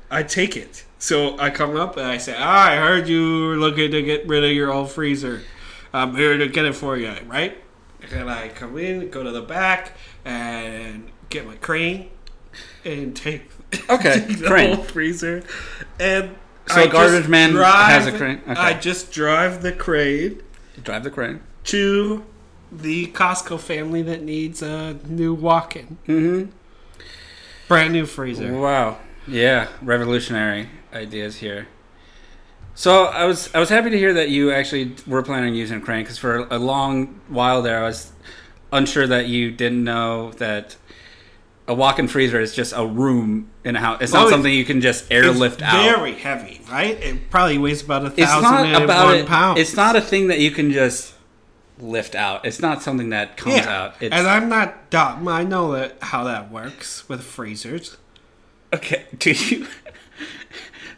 I 0.09 0.23
take 0.23 0.55
it. 0.55 0.85
So 0.99 1.37
I 1.37 1.49
come 1.49 1.75
up 1.75 1.97
and 1.97 2.05
I 2.07 2.17
say, 2.17 2.33
ah, 2.37 2.69
"I 2.69 2.75
heard 2.77 3.09
you 3.09 3.47
were 3.47 3.57
looking 3.57 3.91
to 3.91 4.01
get 4.01 4.25
rid 4.25 4.45
of 4.45 4.51
your 4.51 4.71
old 4.71 4.89
freezer. 4.91 5.41
I'm 5.93 6.15
here 6.15 6.37
to 6.37 6.47
get 6.47 6.63
it 6.65 6.75
for 6.75 6.95
you, 6.97 7.13
right?" 7.27 7.57
And 8.11 8.29
I 8.29 8.49
come 8.49 8.77
in, 8.77 9.09
go 9.09 9.23
to 9.23 9.31
the 9.31 9.41
back, 9.41 9.93
and 10.25 11.09
get 11.29 11.45
my 11.47 11.55
crane 11.55 12.09
and 12.85 13.15
take 13.15 13.49
Okay, 13.89 14.19
the 14.29 14.47
crane. 14.47 14.75
whole 14.75 14.83
freezer. 14.83 15.43
And 15.99 16.35
So 16.67 16.81
I 16.81 16.87
Garbage 16.87 17.19
just 17.21 17.29
Man 17.29 17.55
has 17.55 18.05
a 18.07 18.11
crane? 18.11 18.41
Okay. 18.47 18.59
I 18.59 18.73
just 18.73 19.11
drive 19.11 19.61
the 19.63 19.71
crane 19.71 20.41
Drive 20.83 21.03
the 21.03 21.11
crane. 21.11 21.41
to 21.65 22.23
the 22.71 23.07
Costco 23.07 23.59
family 23.59 24.01
that 24.03 24.21
needs 24.23 24.61
a 24.61 24.93
new 25.07 25.33
walk-in, 25.33 25.97
Mm-hmm. 26.07 26.51
brand 27.67 27.93
new 27.93 28.05
freezer. 28.05 28.51
Wow. 28.53 28.97
Yeah, 29.27 29.69
revolutionary 29.81 30.69
ideas 30.93 31.37
here. 31.37 31.67
So 32.75 33.05
I 33.05 33.25
was 33.25 33.53
I 33.53 33.59
was 33.59 33.69
happy 33.69 33.89
to 33.91 33.97
hear 33.97 34.13
that 34.15 34.29
you 34.29 34.51
actually 34.51 34.95
were 35.05 35.21
planning 35.21 35.49
on 35.51 35.55
using 35.55 35.77
a 35.77 35.81
crane 35.81 36.03
because 36.03 36.17
for 36.17 36.47
a 36.49 36.57
long 36.57 37.19
while 37.27 37.61
there 37.61 37.79
I 37.83 37.87
was 37.87 38.11
unsure 38.71 39.05
that 39.07 39.27
you 39.27 39.51
didn't 39.51 39.83
know 39.83 40.31
that 40.33 40.75
a 41.67 41.73
walk-in 41.73 42.07
freezer 42.07 42.41
is 42.41 42.53
just 42.53 42.73
a 42.75 42.85
room 42.85 43.49
in 43.63 43.75
a 43.75 43.79
house. 43.79 43.99
It's 44.01 44.11
not 44.11 44.27
Oh, 44.27 44.29
something 44.31 44.51
you 44.53 44.65
can 44.65 44.81
just 44.81 45.09
airlift 45.11 45.61
it's 45.61 45.63
out. 45.71 45.97
Very 45.97 46.15
heavy, 46.15 46.59
right? 46.69 47.01
It 47.01 47.29
probably 47.29 47.57
weighs 47.57 47.81
about 47.83 48.03
a 48.03 48.07
It's 48.07 48.23
thousand 48.29 48.71
not 48.71 48.81
about 48.81 49.15
it. 49.15 49.27
pounds. 49.27 49.59
It's 49.59 49.75
not 49.75 49.95
a 49.95 50.01
thing 50.01 50.27
that 50.27 50.39
you 50.39 50.51
can 50.51 50.71
just 50.71 51.13
lift 51.79 52.15
out. 52.15 52.45
It's 52.45 52.59
not 52.59 52.81
something 52.81 53.09
that 53.09 53.37
comes 53.37 53.57
yeah. 53.57 53.69
out. 53.83 53.95
It's, 54.01 54.13
and 54.13 54.27
I'm 54.27 54.49
not 54.49 54.89
dumb. 54.89 55.27
I 55.27 55.43
know 55.43 55.71
that 55.73 55.97
how 56.01 56.23
that 56.25 56.51
works 56.51 57.07
with 57.07 57.23
freezers. 57.23 57.97
Okay, 58.73 59.05
do 59.17 59.31
you? 59.31 59.67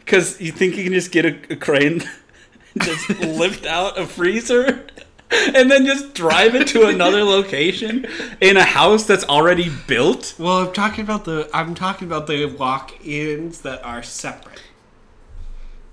Because 0.06 0.40
you 0.40 0.52
think 0.52 0.78
you 0.78 0.84
can 0.84 0.94
just 0.94 1.12
get 1.12 1.26
a, 1.26 1.54
a 1.54 1.56
crane, 1.56 2.04
just 2.78 3.10
lift 3.20 3.66
out 3.66 3.98
a 3.98 4.06
freezer, 4.06 4.86
and 5.32 5.72
then 5.72 5.86
just 5.86 6.14
drive 6.14 6.56
it 6.56 6.68
to 6.68 6.88
another 6.88 7.24
location 7.24 8.06
in 8.40 8.58
a 8.58 8.64
house 8.64 9.06
that's 9.06 9.24
already 9.26 9.72
built? 9.88 10.36
Well, 10.38 10.68
I'm 10.68 10.74
talking 10.74 11.04
about 11.04 11.26
the 11.26 11.50
I'm 11.54 11.76
talking 11.76 12.08
about 12.08 12.28
the 12.28 12.46
walk-ins 12.46 13.62
that 13.62 13.84
are 13.84 14.04
separate. 14.04 14.62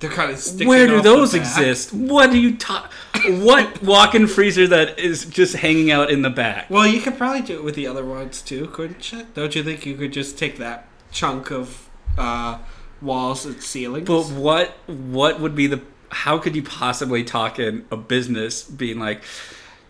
They're 0.00 0.10
kind 0.10 0.32
of 0.32 0.38
sticking. 0.40 0.66
Where 0.66 0.88
do 0.88 1.00
those 1.00 1.32
exist? 1.32 1.92
What 1.92 2.32
do 2.32 2.38
you 2.38 2.56
talk? 2.56 2.92
What 3.24 3.82
walk-in 3.84 4.26
freezer 4.26 4.66
that 4.66 4.98
is 4.98 5.24
just 5.26 5.54
hanging 5.54 5.92
out 5.92 6.10
in 6.10 6.22
the 6.22 6.30
back? 6.30 6.68
Well, 6.68 6.88
you 6.88 7.00
could 7.00 7.16
probably 7.16 7.42
do 7.42 7.54
it 7.54 7.62
with 7.62 7.76
the 7.76 7.86
other 7.86 8.04
ones 8.04 8.42
too, 8.42 8.66
couldn't 8.66 9.12
you? 9.12 9.28
Don't 9.34 9.54
you 9.54 9.62
think 9.62 9.86
you 9.86 9.94
could 9.96 10.12
just 10.12 10.36
take 10.36 10.58
that 10.58 10.88
chunk 11.12 11.52
of 11.52 11.88
uh, 12.18 12.58
walls 13.02 13.44
and 13.44 13.60
ceilings? 13.62 14.06
But 14.06 14.24
what 14.30 14.74
what 14.86 15.40
would 15.40 15.54
be 15.54 15.66
the 15.66 15.82
how 16.10 16.38
could 16.38 16.54
you 16.54 16.62
possibly 16.62 17.24
talk 17.24 17.58
in 17.58 17.84
a 17.90 17.96
business 17.96 18.62
being 18.62 18.98
like 18.98 19.22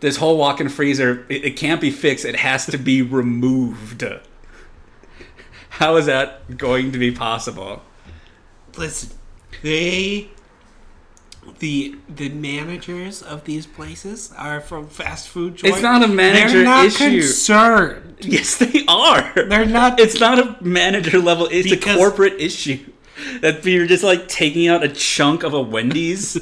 this 0.01 0.17
whole 0.17 0.37
walk-in 0.37 0.69
freezer 0.69 1.27
it, 1.29 1.45
it 1.45 1.57
can't 1.57 1.81
be 1.81 1.91
fixed 1.91 2.25
it 2.25 2.37
has 2.37 2.65
to 2.67 2.79
be 2.79 3.03
removed 3.03 4.05
how 5.71 5.97
is 5.97 6.07
that 6.07 6.57
going 6.57 6.93
to 6.93 6.99
be 6.99 7.11
possible 7.11 7.83
Listen, 8.77 9.11
they 9.63 10.31
the 11.59 11.97
the 12.09 12.29
managers 12.29 13.21
of 13.21 13.45
these 13.45 13.67
places 13.67 14.33
are 14.39 14.61
from 14.61 14.87
fast 14.89 15.29
food 15.29 15.57
joints. 15.57 15.77
It's 15.77 15.83
not 15.83 16.03
a 16.05 16.09
manager 16.09 16.59
They're 16.59 16.65
not 16.65 16.87
issue. 16.87 17.21
concerned. 17.21 18.17
yes 18.21 18.57
they 18.59 18.85
are 18.87 19.33
They're 19.35 19.67
not. 19.67 19.99
it's 19.99 20.21
not 20.21 20.39
a 20.39 20.57
manager 20.65 21.19
level 21.19 21.49
it's 21.51 21.73
a 21.73 21.77
corporate 21.97 22.35
issue 22.41 22.92
that 23.41 23.65
you're 23.65 23.87
just 23.87 24.05
like 24.05 24.29
taking 24.29 24.69
out 24.69 24.83
a 24.83 24.89
chunk 24.89 25.43
of 25.43 25.55
a 25.55 25.61
wendy's 25.63 26.39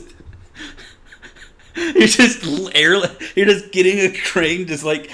You're 1.76 2.08
just 2.08 2.44
air. 2.74 2.96
You're 3.36 3.46
just 3.46 3.70
getting 3.72 3.98
a 4.00 4.12
crane, 4.24 4.66
just 4.66 4.84
like 4.84 5.10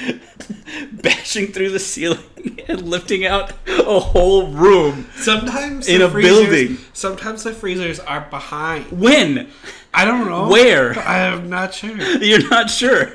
bashing 0.93 1.49
through 1.49 1.71
the 1.71 1.79
ceiling 1.79 2.61
and 2.67 2.83
lifting 2.83 3.27
out 3.27 3.53
a 3.69 4.01
whole 4.01 4.49
room. 4.49 5.07
sometimes 5.17 5.87
in 5.87 6.03
a 6.03 6.11
freezers- 6.11 6.33
building. 6.33 6.79
Sometimes 6.93 7.45
the 7.45 7.53
freezers 7.53 8.01
are 8.01 8.23
behind. 8.31 8.91
When? 8.91 9.51
I 9.93 10.05
don't 10.05 10.27
know 10.27 10.49
Where? 10.49 10.99
I'm 10.99 11.49
not 11.49 11.75
sure. 11.75 11.97
You're 12.01 12.49
not 12.49 12.71
sure 12.71 13.13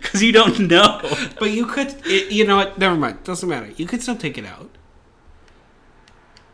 because 0.00 0.22
you 0.22 0.32
don't 0.32 0.60
know. 0.60 1.00
But 1.38 1.50
you 1.52 1.66
could. 1.66 1.94
It, 2.04 2.32
you 2.32 2.46
know 2.46 2.56
what? 2.56 2.78
Never 2.78 2.96
mind. 2.96 3.24
Doesn't 3.24 3.48
matter. 3.48 3.70
You 3.76 3.86
could 3.86 4.02
still 4.02 4.16
take 4.16 4.38
it 4.38 4.44
out. 4.46 4.70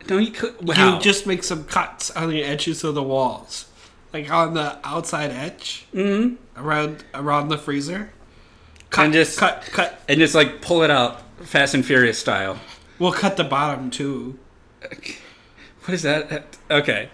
No, 0.09 0.19
you 0.19 0.31
could. 0.33 0.67
Wow. 0.67 0.95
You 0.97 1.01
just 1.01 1.27
make 1.27 1.45
some 1.45 1.65
cuts 1.65 2.11
on 2.13 2.31
the 2.31 2.43
edges 2.43 2.83
of 2.85 2.95
the 2.95 3.03
walls. 3.03 3.67
like 4.13 4.31
on 4.31 4.55
the 4.55 4.79
outside 4.85 5.31
edge, 5.31 5.87
hmm 5.93 6.35
around 6.57 7.05
around 7.15 7.49
the 7.49 7.59
freezer. 7.59 8.11
Cut, 8.91 9.05
And 9.05 9.13
just- 9.15 9.39
cut, 9.39 9.63
cut. 9.73 10.03
and 10.09 10.19
just 10.19 10.35
like 10.35 10.61
pull 10.61 10.83
it 10.83 10.91
out, 10.91 11.23
Fast 11.45 11.75
and 11.75 11.85
Furious 11.87 12.19
style. 12.19 12.59
We'll 12.99 13.13
cut 13.13 13.37
the 13.37 13.45
bottom 13.45 13.89
too, 13.91 14.39
What 15.85 15.95
is 15.95 16.03
that? 16.03 16.57
Okay, 16.71 17.09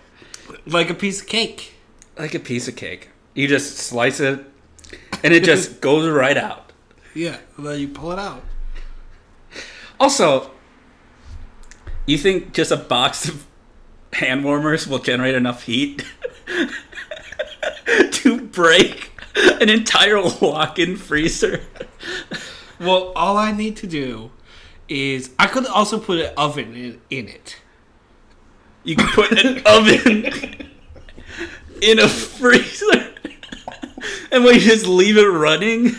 like 0.66 0.88
a 0.90 0.94
piece 0.94 1.20
of 1.20 1.26
cake. 1.28 1.74
like 2.18 2.34
a 2.34 2.38
piece 2.40 2.66
of 2.66 2.76
cake. 2.76 3.10
You 3.34 3.46
just 3.46 3.76
slice 3.76 4.18
it, 4.20 4.42
and 5.22 5.32
it 5.34 5.44
just 5.44 5.80
goes 5.82 6.08
right 6.08 6.36
out. 6.38 6.72
Yeah, 7.14 7.36
then 7.58 7.78
you 7.78 7.88
pull 7.88 8.10
it 8.12 8.18
out. 8.18 8.42
Also, 10.00 10.50
you 12.06 12.18
think 12.18 12.52
just 12.52 12.70
a 12.70 12.76
box 12.76 13.28
of 13.28 13.46
hand 14.12 14.44
warmers 14.44 14.86
will 14.86 14.98
generate 14.98 15.34
enough 15.34 15.64
heat 15.64 16.04
to 18.12 18.40
break 18.40 19.12
an 19.60 19.68
entire 19.68 20.22
walk-in 20.40 20.96
freezer? 20.96 21.60
Well, 22.80 23.12
all 23.16 23.36
I 23.36 23.52
need 23.52 23.76
to 23.78 23.86
do 23.86 24.30
is 24.88 25.30
I 25.38 25.46
could 25.46 25.66
also 25.66 25.98
put 25.98 26.18
an 26.20 26.32
oven 26.36 26.74
in, 26.74 27.00
in 27.10 27.28
it. 27.28 27.58
You 28.84 28.96
can 28.96 29.08
put 29.08 29.32
an 29.32 29.62
oven 29.66 30.70
in 31.82 31.98
a 31.98 32.08
freezer, 32.08 33.14
and 34.30 34.44
we 34.44 34.60
just 34.60 34.86
leave 34.86 35.18
it 35.18 35.26
running. 35.26 35.96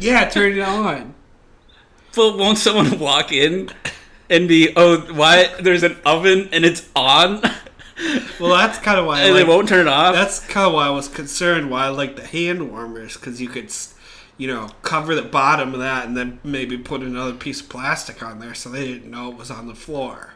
Yeah, 0.00 0.28
turn 0.28 0.52
it 0.52 0.60
on. 0.60 1.14
But 2.14 2.38
won't 2.38 2.58
someone 2.58 2.98
walk 2.98 3.32
in 3.32 3.70
and 4.32 4.48
be, 4.48 4.72
oh, 4.74 4.98
why? 5.14 5.54
There's 5.60 5.84
an 5.84 5.96
oven 6.04 6.48
and 6.52 6.64
it's 6.64 6.88
on, 6.96 7.42
Well, 8.40 8.50
that's 8.56 8.78
kind 8.78 8.98
of 8.98 9.06
why. 9.06 9.20
I 9.20 9.24
and 9.24 9.36
they 9.36 9.44
won't 9.44 9.68
turn 9.68 9.86
it 9.86 9.90
off. 9.90 10.14
that's 10.14 10.40
kind 10.40 10.66
of 10.66 10.72
why 10.72 10.86
I 10.86 10.90
was 10.90 11.08
concerned. 11.08 11.70
Why 11.70 11.86
I 11.86 11.88
like 11.88 12.16
the 12.16 12.26
hand 12.26 12.70
warmers 12.70 13.16
because 13.16 13.40
you 13.40 13.48
could, 13.48 13.72
you 14.36 14.48
know, 14.48 14.70
cover 14.82 15.14
the 15.14 15.22
bottom 15.22 15.74
of 15.74 15.80
that 15.80 16.06
and 16.06 16.16
then 16.16 16.40
maybe 16.42 16.76
put 16.78 17.02
another 17.02 17.34
piece 17.34 17.60
of 17.60 17.68
plastic 17.68 18.22
on 18.22 18.40
there 18.40 18.54
so 18.54 18.68
they 18.68 18.86
didn't 18.86 19.10
know 19.10 19.30
it 19.30 19.36
was 19.36 19.50
on 19.50 19.68
the 19.68 19.74
floor. 19.74 20.34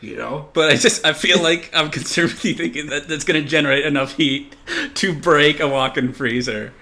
You 0.00 0.16
know. 0.16 0.48
But 0.52 0.70
I 0.70 0.76
just 0.76 1.04
I 1.04 1.12
feel 1.12 1.42
like 1.42 1.70
I'm 1.74 1.90
concerned 1.90 2.32
with 2.32 2.44
you 2.44 2.54
thinking 2.54 2.88
that 2.88 3.08
that's 3.08 3.24
going 3.24 3.42
to 3.42 3.48
generate 3.48 3.84
enough 3.84 4.14
heat 4.14 4.56
to 4.94 5.14
break 5.14 5.60
a 5.60 5.68
walk-in 5.68 6.12
freezer. 6.12 6.72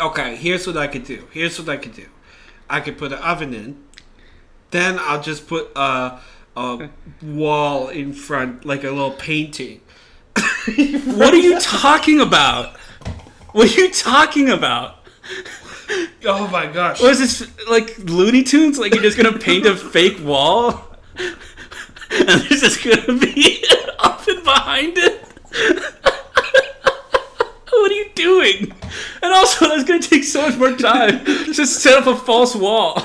Okay, 0.00 0.36
here's 0.36 0.66
what 0.66 0.76
I 0.76 0.86
could 0.86 1.04
do. 1.04 1.28
Here's 1.32 1.58
what 1.58 1.68
I 1.68 1.76
could 1.76 1.94
do. 1.94 2.06
I 2.70 2.80
could 2.80 2.96
put 2.96 3.12
an 3.12 3.18
oven 3.18 3.52
in. 3.52 3.84
Then 4.72 4.98
I'll 4.98 5.22
just 5.22 5.46
put 5.46 5.70
a, 5.76 6.18
a 6.56 6.88
wall 7.22 7.88
in 7.88 8.12
front, 8.12 8.64
like 8.64 8.82
a 8.84 8.90
little 8.90 9.12
painting. 9.12 9.80
What 11.04 11.34
are 11.34 11.38
you 11.38 11.58
talking 11.60 12.20
about? 12.20 12.76
What 13.52 13.68
are 13.70 13.80
you 13.80 13.92
talking 13.92 14.48
about? 14.48 14.96
Oh 16.24 16.48
my 16.48 16.66
gosh. 16.66 17.02
What 17.02 17.10
is 17.10 17.18
this 17.18 17.68
like 17.68 17.98
Looney 17.98 18.42
Tunes? 18.44 18.78
Like 18.78 18.94
you're 18.94 19.02
just 19.02 19.16
gonna 19.16 19.38
paint 19.38 19.66
a 19.66 19.76
fake 19.76 20.24
wall, 20.24 20.96
and 21.18 21.36
there's 22.10 22.60
just 22.60 22.82
gonna 22.84 23.18
be 23.18 23.64
an 23.70 23.90
oven 23.98 24.42
behind 24.44 24.96
it. 24.96 25.20
what 27.70 27.90
are 27.90 27.94
you 27.94 28.10
doing? 28.14 28.72
And 29.22 29.32
also, 29.34 29.68
that's 29.68 29.84
gonna 29.84 30.00
take 30.00 30.24
so 30.24 30.48
much 30.48 30.56
more 30.58 30.76
time. 30.76 31.24
Just 31.52 31.82
set 31.82 31.98
up 31.98 32.06
a 32.06 32.16
false 32.16 32.54
wall. 32.54 33.02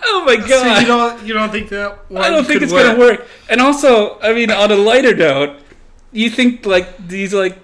oh 0.05 0.25
my 0.27 0.37
god! 0.37 0.49
So 0.49 0.81
you 0.81 0.87
don't 0.87 1.27
you 1.27 1.33
don't 1.33 1.51
think 1.51 1.71
that 1.71 1.99
I 2.15 2.31
don't 2.31 2.45
think 2.45 2.63
it's 2.63 2.73
gonna 2.73 2.99
work. 2.99 3.27
And 3.49 3.61
also, 3.61 4.19
I 4.21 4.35
mean, 4.35 4.51
on 4.51 4.71
a 4.71 4.77
lighter 4.77 5.17
note, 5.17 5.59
you 6.13 6.29
think 6.31 6.67
like 6.67 7.09
these 7.09 7.33
like 7.33 7.59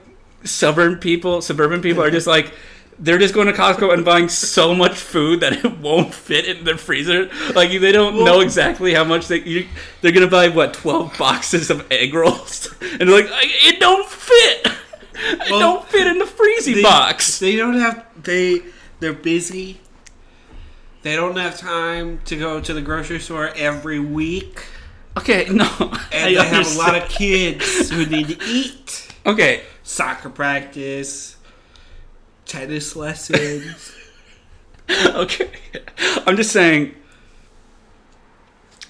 suburban 0.45 0.99
people, 0.99 1.43
suburban 1.43 1.83
people 1.83 2.03
are 2.03 2.11
just 2.11 2.27
like 2.27 2.53
they're 2.99 3.19
just 3.19 3.33
going 3.33 3.47
to 3.47 3.53
Costco 3.53 3.95
and 3.95 4.05
buying 4.05 4.29
so 4.29 4.75
much 4.75 4.95
food 4.99 5.41
that 5.41 5.53
it 5.65 5.79
won't 5.79 6.13
fit 6.13 6.45
in 6.47 6.65
their 6.65 6.77
freezer. 6.77 7.31
Like 7.55 7.71
they 7.71 7.93
don't 7.93 8.25
know 8.25 8.41
exactly 8.41 8.93
how 8.93 9.05
much 9.05 9.29
they 9.29 9.41
you, 9.41 9.67
they're 10.01 10.13
gonna 10.13 10.27
buy 10.27 10.49
what 10.49 10.75
twelve 10.75 11.17
boxes 11.19 11.71
of 11.71 11.87
egg 11.91 12.15
rolls, 12.15 12.73
and 12.81 13.09
they're 13.09 13.23
like 13.23 13.29
it 13.31 13.81
don't 13.81 14.09
fit. 14.09 14.69
Well, 15.51 15.61
don't 15.61 15.89
fit 15.89 16.07
in 16.07 16.19
the 16.19 16.25
freezy 16.25 16.75
They, 16.75 16.83
box. 16.83 17.39
They 17.39 17.57
don't 17.57 17.79
have 17.79 18.05
they 18.23 18.63
they're 19.01 19.13
busy. 19.13 19.81
They 21.03 21.17
don't 21.17 21.37
have 21.37 21.59
time 21.59 22.21
to 22.27 22.37
go 22.37 22.61
to 22.61 22.75
the 22.75 22.83
grocery 22.83 23.21
store 23.21 23.51
every 23.57 23.99
week. 23.99 24.65
Okay, 25.17 25.47
no, 25.51 25.69
And 25.81 25.95
they 26.13 26.35
have 26.35 26.67
a 26.75 26.79
lot 26.79 26.95
of 26.95 27.09
kids 27.09 27.91
who 27.91 28.07
need 28.07 28.29
to 28.29 28.45
eat. 28.47 29.09
okay. 29.27 29.63
Soccer 29.83 30.31
practice, 30.31 31.37
tennis 32.45 32.95
lessons. 32.95 33.93
okay. 35.07 35.51
I'm 36.27 36.37
just 36.37 36.53
saying. 36.53 36.95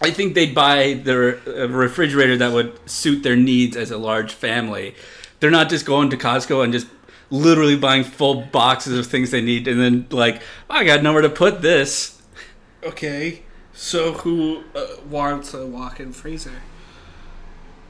I 0.03 0.11
think 0.11 0.35
they'd 0.35 0.55
buy 0.55 0.95
the 0.95 1.65
a 1.65 1.69
refrigerator 1.69 2.37
that 2.39 2.53
would 2.53 2.89
suit 2.89 3.23
their 3.23 3.37
needs 3.37 3.77
as 3.77 3.91
a 3.91 3.99
large 3.99 4.33
family. 4.33 4.95
They're 5.41 5.51
not 5.51 5.69
just 5.69 5.87
going 5.87 6.11
to 6.11 6.17
Costco 6.17 6.63
and 6.63 6.73
just 6.73 6.87
literally 7.31 7.77
buying 7.77 8.05
full 8.05 8.43
boxes 8.43 8.99
of 8.99 9.07
things 9.07 9.31
they 9.31 9.41
need 9.41 9.67
and 9.69 9.81
then 9.81 10.07
like, 10.11 10.43
I 10.69 10.85
got 10.85 11.03
nowhere 11.03 11.23
to 11.23 11.31
put 11.31 11.63
this. 11.63 12.21
okay, 12.83 13.43
so 13.73 14.13
who 14.15 14.65
uh, 14.75 14.87
wants 15.09 15.55
a 15.55 15.67
walk-in 15.67 16.13
freezer? 16.13 16.63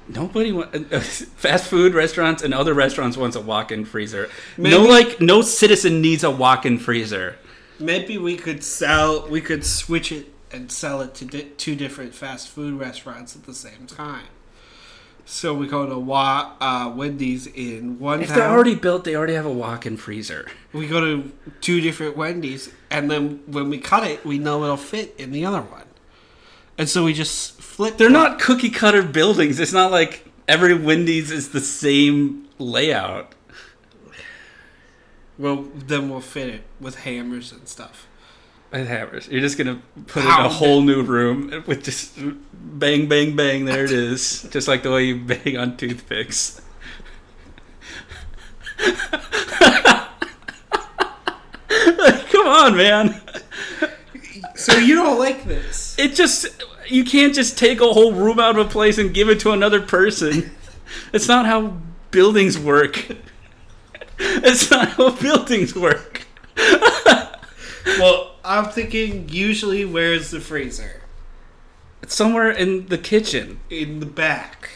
Nobody 0.08 0.52
wa- 0.52 0.66
fast 1.00 1.68
food 1.68 1.94
restaurants 1.94 2.42
and 2.42 2.52
other 2.52 2.74
restaurants 2.74 3.16
wants 3.16 3.36
a 3.36 3.40
walk-in 3.40 3.84
freezer. 3.84 4.28
no 4.56 4.82
like 4.82 5.20
no 5.20 5.40
citizen 5.42 6.00
needs 6.00 6.24
a 6.24 6.30
walk-in 6.30 6.78
freezer. 6.78 7.36
Maybe 7.78 8.18
we 8.18 8.36
could 8.36 8.62
sell. 8.62 9.26
We 9.28 9.40
could 9.40 9.64
switch 9.64 10.12
it 10.12 10.32
and 10.52 10.70
sell 10.70 11.00
it 11.00 11.14
to 11.14 11.24
di- 11.24 11.50
two 11.56 11.74
different 11.76 12.14
fast 12.14 12.48
food 12.48 12.78
restaurants 12.78 13.36
at 13.36 13.44
the 13.44 13.54
same 13.54 13.86
time. 13.86 14.26
So 15.32 15.54
we 15.54 15.68
go 15.68 15.86
to 15.86 15.96
Wa- 15.96 16.54
uh, 16.60 16.92
Wendy's 16.92 17.46
in 17.46 18.00
one 18.00 18.20
If 18.20 18.28
town. 18.30 18.38
they're 18.38 18.48
already 18.48 18.74
built, 18.74 19.04
they 19.04 19.14
already 19.14 19.34
have 19.34 19.46
a 19.46 19.52
walk-in 19.52 19.96
freezer. 19.96 20.48
we 20.72 20.88
go 20.88 20.98
to 21.00 21.30
two 21.60 21.80
different 21.80 22.16
Wendy's, 22.16 22.68
and 22.90 23.08
then 23.08 23.40
when 23.46 23.70
we 23.70 23.78
cut 23.78 24.02
it, 24.04 24.24
we 24.26 24.38
know 24.40 24.64
it'll 24.64 24.76
fit 24.76 25.14
in 25.18 25.30
the 25.30 25.44
other 25.46 25.60
one. 25.62 25.84
And 26.76 26.88
so 26.88 27.04
we 27.04 27.12
just 27.14 27.60
flip. 27.60 27.96
They're 27.96 28.10
not 28.10 28.40
cookie 28.40 28.70
cutter 28.70 29.04
buildings. 29.04 29.60
It's 29.60 29.72
not 29.72 29.92
like 29.92 30.26
every 30.48 30.74
Wendy's 30.74 31.30
is 31.30 31.50
the 31.50 31.60
same 31.60 32.48
layout. 32.58 33.32
Well, 35.38 35.68
then 35.76 36.10
we'll 36.10 36.20
fit 36.20 36.48
it 36.48 36.62
with 36.80 36.96
hammers 36.96 37.52
and 37.52 37.68
stuff. 37.68 38.08
With 38.72 38.86
hammers. 38.86 39.26
You're 39.28 39.40
just 39.40 39.58
gonna 39.58 39.80
put 40.06 40.22
it 40.22 40.26
in 40.26 40.30
Pound 40.32 40.46
a 40.46 40.46
it. 40.46 40.52
whole 40.52 40.80
new 40.82 41.02
room 41.02 41.64
with 41.66 41.82
just 41.84 42.12
bang, 42.52 43.08
bang, 43.08 43.34
bang. 43.34 43.64
There 43.64 43.84
it 43.84 43.90
is. 43.90 44.42
Just 44.50 44.68
like 44.68 44.82
the 44.84 44.90
way 44.92 45.04
you 45.06 45.16
bang 45.16 45.56
on 45.56 45.76
toothpicks. 45.76 46.60
Come 52.30 52.46
on, 52.46 52.76
man. 52.76 53.20
So 54.54 54.76
you 54.76 54.94
don't 54.94 55.18
like 55.18 55.44
this? 55.44 55.98
It 55.98 56.14
just 56.14 56.46
you 56.86 57.04
can't 57.04 57.34
just 57.34 57.58
take 57.58 57.80
a 57.80 57.92
whole 57.92 58.12
room 58.12 58.38
out 58.38 58.58
of 58.58 58.66
a 58.66 58.68
place 58.70 58.98
and 58.98 59.12
give 59.12 59.28
it 59.28 59.40
to 59.40 59.50
another 59.52 59.80
person. 59.80 60.50
It's 61.12 61.28
not 61.28 61.46
how 61.46 61.76
buildings 62.10 62.58
work. 62.58 63.06
It's 64.18 64.70
not 64.70 64.88
how 64.90 65.10
buildings 65.10 65.74
work. 65.74 66.26
Well, 67.98 68.29
I'm 68.44 68.66
thinking 68.66 69.28
usually 69.28 69.84
where's 69.84 70.30
the 70.30 70.40
freezer? 70.40 71.02
It's 72.02 72.14
somewhere 72.14 72.50
in 72.50 72.86
the 72.86 72.98
kitchen. 72.98 73.60
In 73.68 74.00
the 74.00 74.06
back. 74.06 74.70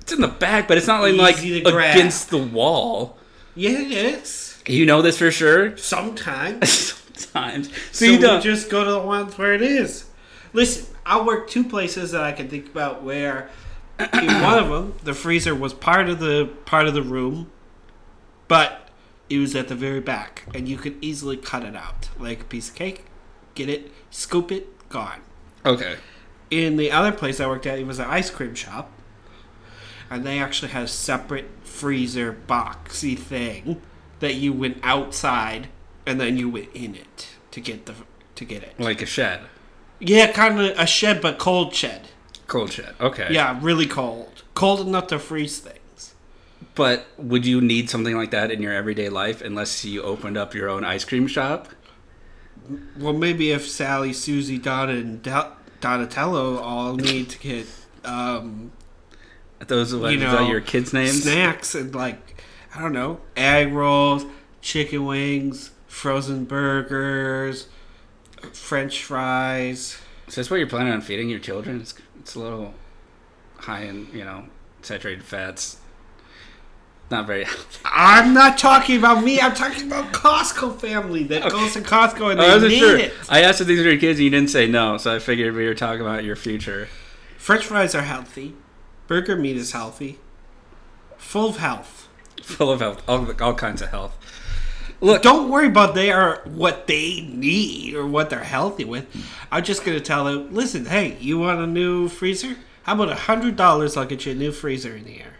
It's 0.00 0.12
in 0.12 0.20
the 0.20 0.28
back, 0.28 0.68
but 0.68 0.76
it's 0.78 0.86
not 0.86 1.02
like, 1.02 1.14
like 1.16 1.36
Easy 1.38 1.62
to 1.62 1.70
grab. 1.72 1.96
against 1.96 2.30
the 2.30 2.38
wall. 2.38 3.18
Yeah, 3.56 3.70
it 3.80 3.90
is. 3.92 4.62
You 4.66 4.86
know 4.86 5.02
this 5.02 5.18
for 5.18 5.30
sure. 5.30 5.76
Sometimes. 5.78 6.70
Sometimes. 7.14 7.68
So, 7.92 8.04
So 8.04 8.04
you 8.06 8.18
don't. 8.18 8.40
just 8.42 8.70
go 8.70 8.84
to 8.84 8.90
the 8.92 9.00
ones 9.00 9.36
where 9.36 9.52
it 9.54 9.62
is. 9.62 10.04
Listen, 10.52 10.86
I 11.04 11.20
work 11.22 11.48
two 11.50 11.64
places 11.64 12.12
that 12.12 12.22
I 12.22 12.32
can 12.32 12.48
think 12.48 12.66
about 12.68 13.02
where 13.02 13.50
in 13.98 14.26
one 14.42 14.58
of 14.58 14.68
them 14.68 14.94
the 15.02 15.14
freezer 15.14 15.54
was 15.54 15.72
part 15.74 16.08
of 16.08 16.18
the 16.20 16.48
part 16.66 16.86
of 16.86 16.94
the 16.94 17.02
room, 17.02 17.50
but 18.48 18.85
it 19.28 19.38
was 19.38 19.54
at 19.54 19.68
the 19.68 19.74
very 19.74 20.00
back, 20.00 20.44
and 20.54 20.68
you 20.68 20.76
could 20.76 20.96
easily 21.00 21.36
cut 21.36 21.62
it 21.64 21.74
out 21.76 22.10
like 22.18 22.42
a 22.42 22.44
piece 22.44 22.68
of 22.68 22.74
cake. 22.74 23.04
Get 23.54 23.68
it, 23.68 23.90
scoop 24.10 24.52
it, 24.52 24.88
gone. 24.88 25.20
okay. 25.64 25.96
In 26.48 26.76
the 26.76 26.92
other 26.92 27.10
place 27.10 27.40
I 27.40 27.46
worked 27.48 27.66
at, 27.66 27.78
it 27.78 27.86
was 27.86 27.98
an 27.98 28.06
ice 28.06 28.30
cream 28.30 28.54
shop, 28.54 28.92
and 30.08 30.24
they 30.24 30.38
actually 30.38 30.70
had 30.70 30.84
a 30.84 30.88
separate 30.88 31.50
freezer 31.64 32.36
boxy 32.46 33.18
thing 33.18 33.82
that 34.20 34.34
you 34.34 34.52
went 34.52 34.78
outside 34.82 35.68
and 36.06 36.20
then 36.20 36.36
you 36.36 36.48
went 36.48 36.68
in 36.72 36.94
it 36.94 37.28
to 37.50 37.60
get 37.60 37.86
the 37.86 37.94
to 38.36 38.44
get 38.44 38.62
it. 38.62 38.78
Like 38.78 39.02
a 39.02 39.06
shed. 39.06 39.40
Yeah, 39.98 40.30
kind 40.30 40.60
of 40.60 40.78
a 40.78 40.86
shed, 40.86 41.20
but 41.20 41.38
cold 41.38 41.74
shed. 41.74 42.08
Cold 42.46 42.72
shed. 42.72 42.94
Okay. 43.00 43.28
Yeah, 43.30 43.58
really 43.60 43.86
cold. 43.86 44.44
Cold 44.54 44.80
enough 44.80 45.08
to 45.08 45.18
freeze 45.18 45.58
things. 45.58 45.80
But 46.74 47.06
would 47.16 47.46
you 47.46 47.60
need 47.60 47.88
something 47.88 48.16
like 48.16 48.30
that 48.32 48.50
in 48.50 48.60
your 48.62 48.72
everyday 48.72 49.08
life 49.08 49.40
unless 49.40 49.84
you 49.84 50.02
opened 50.02 50.36
up 50.36 50.54
your 50.54 50.68
own 50.68 50.84
ice 50.84 51.04
cream 51.04 51.26
shop? 51.26 51.68
Well, 52.98 53.12
maybe 53.12 53.50
if 53.52 53.68
Sally, 53.68 54.12
Susie, 54.12 54.58
Donna, 54.58 54.92
and 54.92 55.22
Donatello 55.80 56.58
all 56.58 56.94
need 56.96 57.30
to 57.30 57.38
get 57.38 57.66
um, 58.04 58.72
Those 59.66 59.94
are 59.94 60.10
You 60.10 60.18
know, 60.18 60.46
your 60.48 60.60
kids' 60.60 60.92
names. 60.92 61.22
snacks 61.22 61.74
and 61.74 61.94
like 61.94 62.42
I 62.74 62.80
don't 62.80 62.92
know, 62.92 63.20
egg 63.36 63.72
rolls, 63.72 64.26
chicken 64.60 65.06
wings, 65.06 65.70
frozen 65.86 66.44
burgers, 66.44 67.68
French 68.52 69.02
fries. 69.02 69.98
Is 70.28 70.34
this 70.34 70.50
what 70.50 70.56
you're 70.56 70.66
planning 70.66 70.92
on 70.92 71.00
feeding 71.00 71.30
your 71.30 71.38
children? 71.38 71.80
It's, 71.80 71.94
it's 72.18 72.34
a 72.34 72.40
little 72.40 72.74
high 73.58 73.84
in, 73.84 74.08
you 74.12 74.24
know, 74.24 74.44
saturated 74.82 75.24
fats. 75.24 75.78
Not 77.10 77.26
very 77.26 77.44
healthy. 77.44 77.78
I'm 77.84 78.34
not 78.34 78.58
talking 78.58 78.98
about 78.98 79.22
me. 79.22 79.40
I'm 79.40 79.54
talking 79.54 79.86
about 79.86 80.12
Costco 80.12 80.80
family 80.80 81.22
that 81.24 81.50
goes 81.50 81.74
to 81.74 81.80
Costco 81.80 82.32
and 82.32 82.40
I 82.40 82.46
they 82.48 82.52
wasn't 82.54 82.72
need 82.72 82.78
sure. 82.80 82.98
it. 82.98 83.12
I 83.28 83.42
asked 83.42 83.60
if 83.60 83.68
these 83.68 83.78
are 83.80 83.88
your 83.90 83.98
kids 84.00 84.18
and 84.18 84.24
you 84.24 84.30
didn't 84.30 84.50
say 84.50 84.66
no, 84.66 84.96
so 84.98 85.14
I 85.14 85.18
figured 85.20 85.54
we 85.54 85.66
were 85.66 85.74
talking 85.74 86.00
about 86.00 86.24
your 86.24 86.34
future. 86.36 86.88
French 87.38 87.64
fries 87.66 87.94
are 87.94 88.02
healthy. 88.02 88.54
Burger 89.06 89.36
meat 89.36 89.56
is 89.56 89.70
healthy. 89.70 90.18
Full 91.16 91.50
of 91.50 91.58
health. 91.58 92.08
Full 92.42 92.70
of 92.72 92.80
health, 92.80 93.02
all, 93.08 93.30
all 93.40 93.54
kinds 93.54 93.82
of 93.82 93.90
health. 93.90 94.16
Look, 95.00 95.22
Don't 95.22 95.48
worry 95.50 95.66
about 95.68 95.94
they 95.94 96.10
are 96.10 96.40
what 96.44 96.86
they 96.88 97.20
need 97.20 97.94
or 97.94 98.06
what 98.06 98.30
they're 98.30 98.40
healthy 98.44 98.84
with. 98.84 99.06
I'm 99.52 99.62
just 99.62 99.84
gonna 99.84 100.00
tell 100.00 100.24
them, 100.24 100.52
listen, 100.52 100.86
hey, 100.86 101.16
you 101.20 101.38
want 101.38 101.60
a 101.60 101.66
new 101.66 102.08
freezer? 102.08 102.56
How 102.82 102.94
about 102.94 103.10
a 103.10 103.14
hundred 103.14 103.54
dollars? 103.56 103.96
I'll 103.96 104.06
get 104.06 104.26
you 104.26 104.32
a 104.32 104.34
new 104.34 104.50
freezer 104.52 104.96
in 104.96 105.04
the 105.04 105.20
air. 105.20 105.35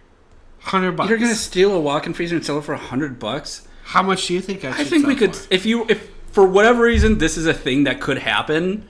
Hundred 0.67 0.93
bucks. 0.93 1.09
you're 1.09 1.19
gonna 1.19 1.35
steal 1.35 1.73
a 1.73 1.81
walk-in 1.81 2.12
freezer 2.12 2.37
and 2.37 2.45
sell 2.45 2.59
it 2.59 2.64
for 2.64 2.73
a 2.75 2.79
hundred 2.79 3.19
bucks? 3.19 3.67
How 3.85 4.03
much 4.03 4.27
do 4.27 4.35
you 4.35 4.41
think 4.41 4.64
I 4.64 4.73
should? 4.73 4.81
I 4.81 4.85
think 4.85 5.07
we 5.07 5.14
could, 5.14 5.37
for? 5.37 5.55
if 5.55 5.64
you, 5.64 5.87
if 5.89 6.11
for 6.33 6.45
whatever 6.47 6.83
reason 6.83 7.19
this 7.19 7.37
is 7.37 7.47
a 7.47 7.55
thing 7.55 7.85
that 7.85 8.01
could 8.01 8.19
happen. 8.19 8.89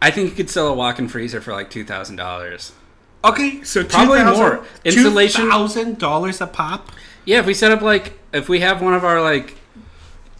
I 0.00 0.10
think 0.10 0.30
you 0.30 0.36
could 0.36 0.50
sell 0.50 0.68
a 0.68 0.74
walk-in 0.74 1.08
freezer 1.08 1.40
for 1.40 1.52
like 1.52 1.70
two 1.70 1.84
thousand 1.84 2.16
dollars. 2.16 2.72
Okay, 3.24 3.62
so 3.62 3.84
Probably 3.84 4.22
more. 4.24 4.64
Insulation- 4.84 5.50
thousand 5.50 5.98
dollars 5.98 6.40
a 6.40 6.46
pop. 6.46 6.90
Yeah, 7.24 7.40
if 7.40 7.46
we 7.46 7.54
set 7.54 7.72
up 7.72 7.82
like 7.82 8.18
if 8.32 8.48
we 8.48 8.60
have 8.60 8.80
one 8.80 8.94
of 8.94 9.04
our 9.04 9.20
like 9.20 9.56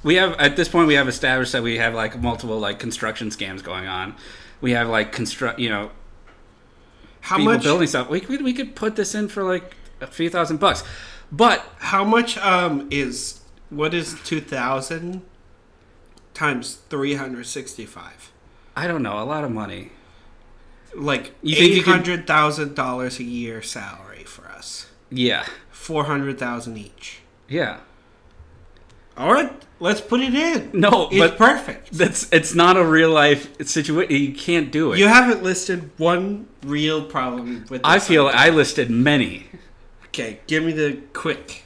we 0.03 0.15
have 0.17 0.33
at 0.39 0.57
this 0.57 0.69
point 0.69 0.87
we 0.89 0.95
have 0.95 1.09
established 1.09 1.53
that 1.53 1.63
we 1.63 1.79
have 1.79 1.95
like 1.95 2.21
multiple 2.21 2.59
like 2.59 2.79
construction 2.79 3.29
scams 3.31 3.63
going 3.63 3.87
on. 3.87 4.15
We 4.61 4.73
have 4.73 4.89
like 4.89 5.13
construct 5.13 5.59
you 5.59 5.69
know 5.69 5.91
How 7.21 7.37
people 7.37 7.53
much? 7.55 7.63
building 7.63 7.89
stuff. 7.89 8.09
We 8.09 8.21
could 8.21 8.43
we 8.43 8.53
could 8.55 8.75
put 8.75 8.97
this 8.97 9.15
in 9.15 9.29
for 9.29 9.43
like 9.43 9.75
a 10.01 10.07
few 10.07 10.30
thousand 10.30 10.59
bucks. 10.59 10.82
But 11.32 11.64
How 11.78 12.05
much 12.05 12.38
um 12.38 12.88
is 12.90 13.40
what 13.70 13.94
is 13.94 14.16
two 14.24 14.40
thousand 14.40 15.22
times 16.34 16.78
three 16.88 17.14
hundred 17.14 17.47
sixty-five? 17.47 18.32
I 18.76 18.86
don't 18.86 19.03
know, 19.03 19.20
a 19.20 19.24
lot 19.24 19.44
of 19.44 19.51
money. 19.51 19.92
Like 20.94 21.32
You 21.42 21.57
think 21.57 21.72
you 21.72 21.80
eight 21.80 21.84
hundred 21.86 22.26
thousand 22.26 22.74
dollars 22.74 23.18
a 23.18 23.24
year 23.24 23.62
salary 23.62 24.24
for 24.24 24.47
us. 24.49 24.88
Yeah. 25.11 25.44
Four 25.70 26.05
hundred 26.05 26.38
thousand 26.38 26.76
each. 26.78 27.20
Yeah. 27.49 27.78
All 29.16 29.32
right, 29.32 29.51
let's 29.80 30.03
put 30.03 30.20
it 30.20 30.34
in. 30.34 30.70
No, 30.78 31.09
it's 31.11 31.18
but 31.18 31.38
perfect. 31.38 31.90
that's 31.92 32.30
it's 32.32 32.55
not 32.55 32.76
a 32.76 32.84
real 32.84 33.11
life 33.11 33.49
situation. 33.66 34.14
You 34.14 34.34
can't 34.34 34.70
do 34.70 34.92
it. 34.92 34.99
You 34.99 35.09
haven't 35.09 35.42
listed 35.42 35.90
one 35.97 36.49
real 36.62 37.03
problem 37.03 37.64
with. 37.70 37.80
This 37.82 37.90
I 37.90 37.99
feel 37.99 38.26
idea. 38.26 38.40
I 38.40 38.51
listed 38.51 38.90
many. 38.90 39.47
Okay, 40.17 40.41
give 40.47 40.64
me 40.64 40.73
the 40.73 41.03
quick. 41.12 41.64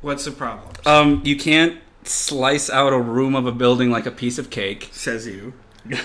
What's 0.00 0.24
the 0.24 0.32
problem? 0.32 0.74
Um, 0.84 1.22
you 1.24 1.36
can't 1.36 1.80
slice 2.02 2.68
out 2.68 2.92
a 2.92 2.98
room 2.98 3.36
of 3.36 3.46
a 3.46 3.52
building 3.52 3.92
like 3.92 4.06
a 4.06 4.10
piece 4.10 4.38
of 4.38 4.50
cake. 4.50 4.88
Says 4.90 5.24
you. 5.24 5.52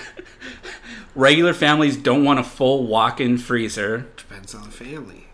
Regular 1.16 1.52
families 1.52 1.96
don't 1.96 2.22
want 2.22 2.38
a 2.38 2.44
full 2.44 2.86
walk-in 2.86 3.36
freezer. 3.36 4.06
Depends 4.16 4.54
on 4.54 4.62
the 4.62 4.70
family. 4.70 5.26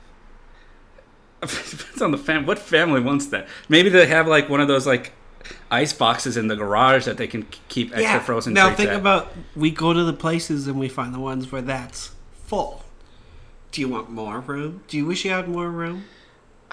Depends 1.43 2.01
on 2.01 2.13
the 2.13 2.17
fam. 2.17 2.47
What 2.47 2.59
family 2.59 3.03
wants 3.03 3.27
that? 3.27 3.47
Maybe 3.69 3.91
they 3.91 4.07
have 4.07 4.27
like 4.27 4.49
one 4.49 4.63
of 4.63 4.69
those 4.69 4.87
like 4.87 5.13
ice 5.71 5.93
boxes 5.93 6.39
in 6.39 6.49
the 6.49 6.57
garage 6.57 7.05
that 7.05 7.19
they 7.19 7.27
can 7.27 7.47
keep 7.69 7.95
extra 7.95 8.23
frozen. 8.23 8.55
Now 8.55 8.75
think 8.75 8.89
at. 8.89 8.97
about 8.97 9.31
we 9.55 9.71
go 9.71 9.93
to 9.93 10.03
the 10.03 10.15
places 10.15 10.67
and 10.67 10.81
we 10.81 10.89
find 10.89 11.13
the 11.13 11.21
ones 11.21 11.53
where 11.53 11.61
that's 11.61 12.13
full. 12.33 12.85
Do 13.71 13.83
you 13.83 13.89
want 13.91 14.09
more 14.09 14.41
room? 14.41 14.83
Do 14.89 14.97
you 14.97 15.05
wish 15.05 15.27
you 15.27 15.31
had 15.31 15.47
more 15.47 15.69
room? 15.69 16.05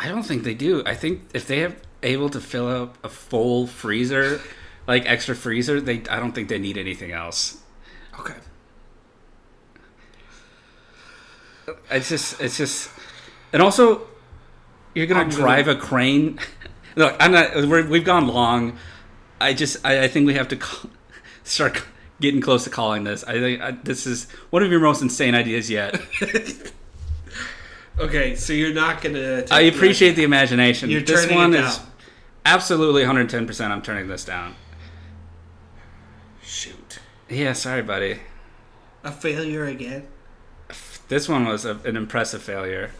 I 0.01 0.07
don't 0.07 0.23
think 0.23 0.43
they 0.43 0.55
do. 0.55 0.81
I 0.83 0.95
think 0.95 1.29
if 1.35 1.45
they 1.45 1.59
have 1.59 1.75
able 2.01 2.27
to 2.31 2.41
fill 2.41 2.67
up 2.67 2.97
a 3.03 3.09
full 3.09 3.67
freezer, 3.67 4.41
like 4.87 5.05
extra 5.05 5.35
freezer, 5.35 5.79
they 5.79 6.01
I 6.09 6.19
don't 6.19 6.31
think 6.33 6.49
they 6.49 6.57
need 6.57 6.75
anything 6.75 7.11
else. 7.11 7.61
Okay. 8.19 8.33
It's 11.91 12.09
just 12.09 12.41
it's 12.41 12.57
just, 12.57 12.89
and 13.53 13.61
also, 13.61 14.07
you're 14.95 15.05
gonna 15.05 15.21
I'm 15.21 15.29
gonna- 15.29 15.41
drive 15.41 15.67
a 15.67 15.75
crane. 15.75 16.39
Look, 16.95 17.15
I'm 17.19 17.31
not. 17.31 17.55
We're, 17.67 17.87
we've 17.87 18.03
gone 18.03 18.27
long. 18.27 18.77
I 19.39 19.53
just 19.53 19.85
I, 19.85 20.05
I 20.05 20.07
think 20.07 20.25
we 20.25 20.33
have 20.33 20.47
to 20.47 20.55
call, 20.55 20.89
start 21.43 21.83
getting 22.19 22.41
close 22.41 22.63
to 22.63 22.71
calling 22.71 23.03
this. 23.03 23.23
I 23.25 23.33
think 23.33 23.61
I, 23.61 23.71
this 23.71 24.07
is 24.07 24.29
one 24.49 24.63
of 24.63 24.71
your 24.71 24.79
most 24.79 25.03
insane 25.03 25.35
ideas 25.35 25.69
yet. 25.69 26.01
Okay, 28.01 28.35
so 28.35 28.51
you're 28.53 28.73
not 28.73 29.01
gonna. 29.01 29.45
I 29.51 29.61
appreciate 29.61 30.15
the 30.15 30.23
imagination. 30.23 30.89
You're 30.89 31.01
this 31.01 31.21
turning 31.23 31.37
one 31.37 31.53
it 31.53 31.59
is 31.63 31.77
down. 31.77 31.87
absolutely 32.45 33.01
110. 33.03 33.45
percent 33.47 33.71
I'm 33.71 33.81
turning 33.81 34.07
this 34.07 34.25
down. 34.25 34.55
Shoot. 36.43 36.99
Yeah, 37.29 37.53
sorry, 37.53 37.81
buddy. 37.83 38.19
A 39.03 39.11
failure 39.11 39.65
again. 39.65 40.07
This 41.07 41.29
one 41.29 41.45
was 41.45 41.65
a, 41.65 41.75
an 41.85 41.95
impressive 41.95 42.41
failure. 42.41 42.91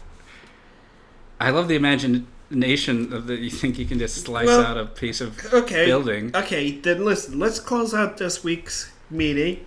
I 1.40 1.50
love 1.50 1.66
the 1.68 1.74
imagination 1.76 3.12
of 3.12 3.26
that 3.26 3.40
you 3.40 3.50
think 3.50 3.78
you 3.78 3.86
can 3.86 3.98
just 3.98 4.24
slice 4.24 4.46
Well, 4.46 4.64
out 4.64 4.76
a 4.78 4.86
piece 4.86 5.20
of 5.20 5.52
Okay. 5.52 5.86
building. 5.86 6.30
Okay, 6.34 6.72
then 6.78 7.04
listen. 7.04 7.38
Let's 7.38 7.58
close 7.58 7.92
out 7.92 8.18
this 8.18 8.44
week's 8.44 8.92
meeting 9.10 9.64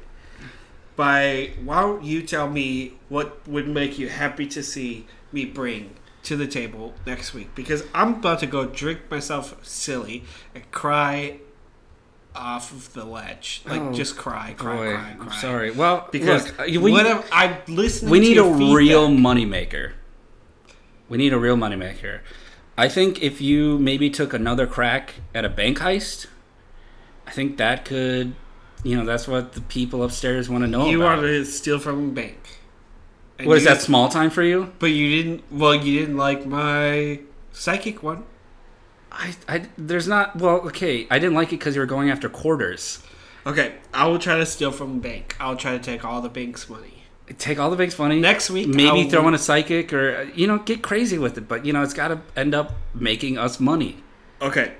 by 0.96 1.52
why 1.64 1.82
don't 1.82 2.04
you 2.04 2.22
tell 2.22 2.50
me 2.50 2.94
what 3.10 3.48
would 3.48 3.68
make 3.68 3.98
you 4.00 4.10
happy 4.10 4.48
to 4.48 4.64
see 4.64 5.08
me 5.32 5.46
bring 5.46 5.96
to 6.24 6.36
the 6.36 6.48
table 6.48 6.94
next 7.06 7.34
week? 7.34 7.54
Because 7.56 7.84
I'm 7.94 8.16
about 8.16 8.40
to 8.40 8.48
go 8.48 8.66
drink 8.66 9.00
myself 9.12 9.56
silly 9.66 10.24
and 10.54 10.70
cry 10.72 11.40
off 12.36 12.72
of 12.72 12.92
the 12.94 13.06
ledge, 13.06 13.62
like 13.66 13.82
Oh, 13.82 13.94
just 13.94 14.18
cry, 14.18 14.54
cry, 14.58 14.76
Boy, 14.76 14.94
cry, 14.96 15.14
cry. 15.14 15.26
I'm 15.26 15.32
sorry. 15.40 15.72
Well, 15.72 16.10
Because 16.12 16.48
look, 16.48 16.60
uh, 16.60 16.80
we, 16.82 16.92
what 16.92 17.26
I 17.32 17.60
listen? 17.68 18.10
we 18.10 18.20
need 18.20 18.38
a 18.38 18.44
your 18.44 18.76
real 18.76 19.08
moneymaker. 19.10 19.94
We 21.08 21.18
need 21.18 21.32
a 21.34 21.40
real 21.40 21.56
moneymaker. 21.56 22.20
I 22.78 22.90
think 22.90 23.22
if 23.22 23.40
you 23.40 23.80
maybe 23.80 24.10
took 24.10 24.34
another 24.34 24.68
crack 24.68 25.16
at 25.34 25.46
a 25.46 25.50
bank 25.50 25.78
heist, 25.80 26.28
I 27.26 27.32
think 27.32 27.58
that 27.58 27.86
could, 27.86 28.36
you 28.86 28.96
know, 28.96 29.04
that's 29.06 29.28
what 29.28 29.54
the 29.54 29.62
people 29.62 30.04
upstairs 30.04 30.48
want 30.48 30.64
to 30.64 30.68
know 30.70 30.88
You 30.88 31.02
about. 31.02 31.18
wanted 31.18 31.32
to 31.40 31.46
steal 31.46 31.80
from 31.80 32.10
a 32.10 32.12
bank. 32.12 32.38
And 33.40 33.48
what 33.48 33.58
is 33.58 33.66
that 33.66 33.82
small 33.82 34.08
time 34.08 34.30
for 34.30 34.44
you? 34.44 34.72
But 34.80 34.88
you 34.92 35.22
didn't. 35.22 35.44
Well, 35.52 35.76
you 35.76 36.00
didn't 36.00 36.16
like 36.18 36.46
my 36.46 37.20
psychic 37.52 38.02
one. 38.04 38.24
I, 39.12 39.36
I, 39.50 39.68
there's 39.78 40.08
not. 40.08 40.36
Well, 40.38 40.58
okay, 40.68 41.08
I 41.12 41.20
didn't 41.20 41.36
like 41.36 41.50
it 41.50 41.60
because 41.60 41.76
you 41.76 41.82
were 41.82 41.86
going 41.86 42.10
after 42.10 42.30
quarters. 42.30 43.02
Okay, 43.46 43.76
I 43.94 44.08
will 44.08 44.20
try 44.20 44.38
to 44.38 44.46
steal 44.46 44.72
from 44.72 44.98
a 44.98 45.00
bank. 45.00 45.36
I'll 45.40 45.56
try 45.58 45.78
to 45.78 45.84
take 45.84 46.06
all 46.06 46.22
the 46.22 46.30
bank's 46.30 46.70
money. 46.70 47.04
Take 47.38 47.60
all 47.60 47.70
the 47.72 47.76
bank's 47.76 47.98
money. 47.98 48.20
Next 48.20 48.50
week, 48.52 48.68
maybe 48.68 49.02
I'll- 49.02 49.10
throw 49.10 49.28
in 49.28 49.34
a 49.34 49.38
psychic 49.40 49.92
or 49.94 50.30
you 50.36 50.48
know 50.48 50.60
get 50.60 50.82
crazy 50.84 51.18
with 51.18 51.38
it. 51.38 51.48
But 51.48 51.66
you 51.66 51.74
know 51.74 51.82
it's 51.82 51.94
got 51.94 52.10
to 52.10 52.22
end 52.36 52.54
up 52.54 52.74
making 52.94 53.38
us 53.38 53.60
money. 53.60 54.04
Okay, 54.42 54.74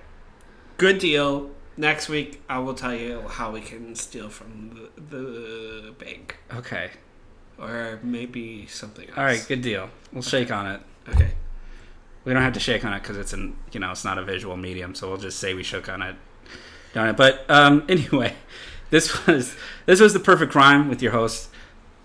good 0.78 1.00
deal. 1.00 1.50
Next 1.78 2.08
week, 2.08 2.42
I 2.50 2.60
will 2.60 2.74
tell 2.74 2.96
you 2.96 3.22
how 3.28 3.52
we 3.52 3.62
can 3.62 3.96
steal 3.96 4.30
from 4.30 4.90
the, 4.96 5.18
the 5.18 5.92
bank, 5.98 6.38
Okay. 6.54 6.92
or 7.60 8.00
maybe 8.02 8.66
something 8.68 9.08
else. 9.10 9.18
All 9.18 9.26
right. 9.26 9.46
Good 9.48 9.62
deal. 9.62 9.90
We'll 10.14 10.22
shake 10.24 10.52
on 10.52 10.68
it. 10.68 10.82
Okay. 11.10 11.32
We 12.24 12.34
don't 12.34 12.42
have 12.42 12.54
to 12.54 12.60
shake 12.60 12.86
on 12.86 12.94
it 12.94 13.02
because 13.04 13.18
it's 13.18 13.34
an 13.34 13.56
you 13.72 13.80
know 13.80 13.92
it's 13.92 14.04
not 14.06 14.18
a 14.18 14.24
visual 14.24 14.58
medium, 14.58 14.96
so 14.96 15.08
we'll 15.10 15.18
just 15.18 15.38
say 15.40 15.54
we 15.54 15.64
shook 15.64 15.88
on 15.90 16.02
it. 16.02 16.16
Darn 16.94 17.10
it! 17.10 17.18
But 17.18 17.46
um, 17.50 17.84
anyway, 17.90 18.34
this 18.90 19.28
was 19.28 19.56
this 19.86 20.00
was 20.00 20.14
the 20.14 20.20
perfect 20.20 20.52
crime 20.52 20.90
with 20.90 21.02
your 21.04 21.12
hosts, 21.12 21.50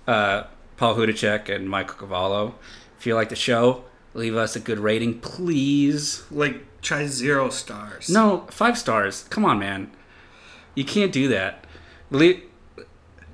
uh, 0.06 0.44
Paul 0.76 0.96
Hudacek 0.96 1.48
and 1.48 1.70
Michael 1.70 1.94
Cavallo. 1.96 2.56
If 2.98 3.06
you 3.06 3.14
like 3.14 3.30
the 3.30 3.36
show, 3.36 3.84
leave 4.14 4.36
us 4.36 4.56
a 4.56 4.60
good 4.60 4.78
rating, 4.78 5.20
please. 5.20 6.24
Like 6.30 6.64
try 6.82 7.06
zero 7.06 7.50
stars. 7.50 8.08
No, 8.08 8.46
five 8.50 8.78
stars. 8.78 9.24
Come 9.30 9.44
on, 9.44 9.58
man. 9.58 9.90
You 10.74 10.84
can't 10.84 11.12
do 11.12 11.28
that. 11.28 11.64
Le- 12.10 12.34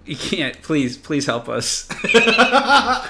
You 0.05 0.16
can't. 0.16 0.61
Please, 0.62 0.97
please 0.97 1.27
help 1.27 1.49
us. 1.49 1.89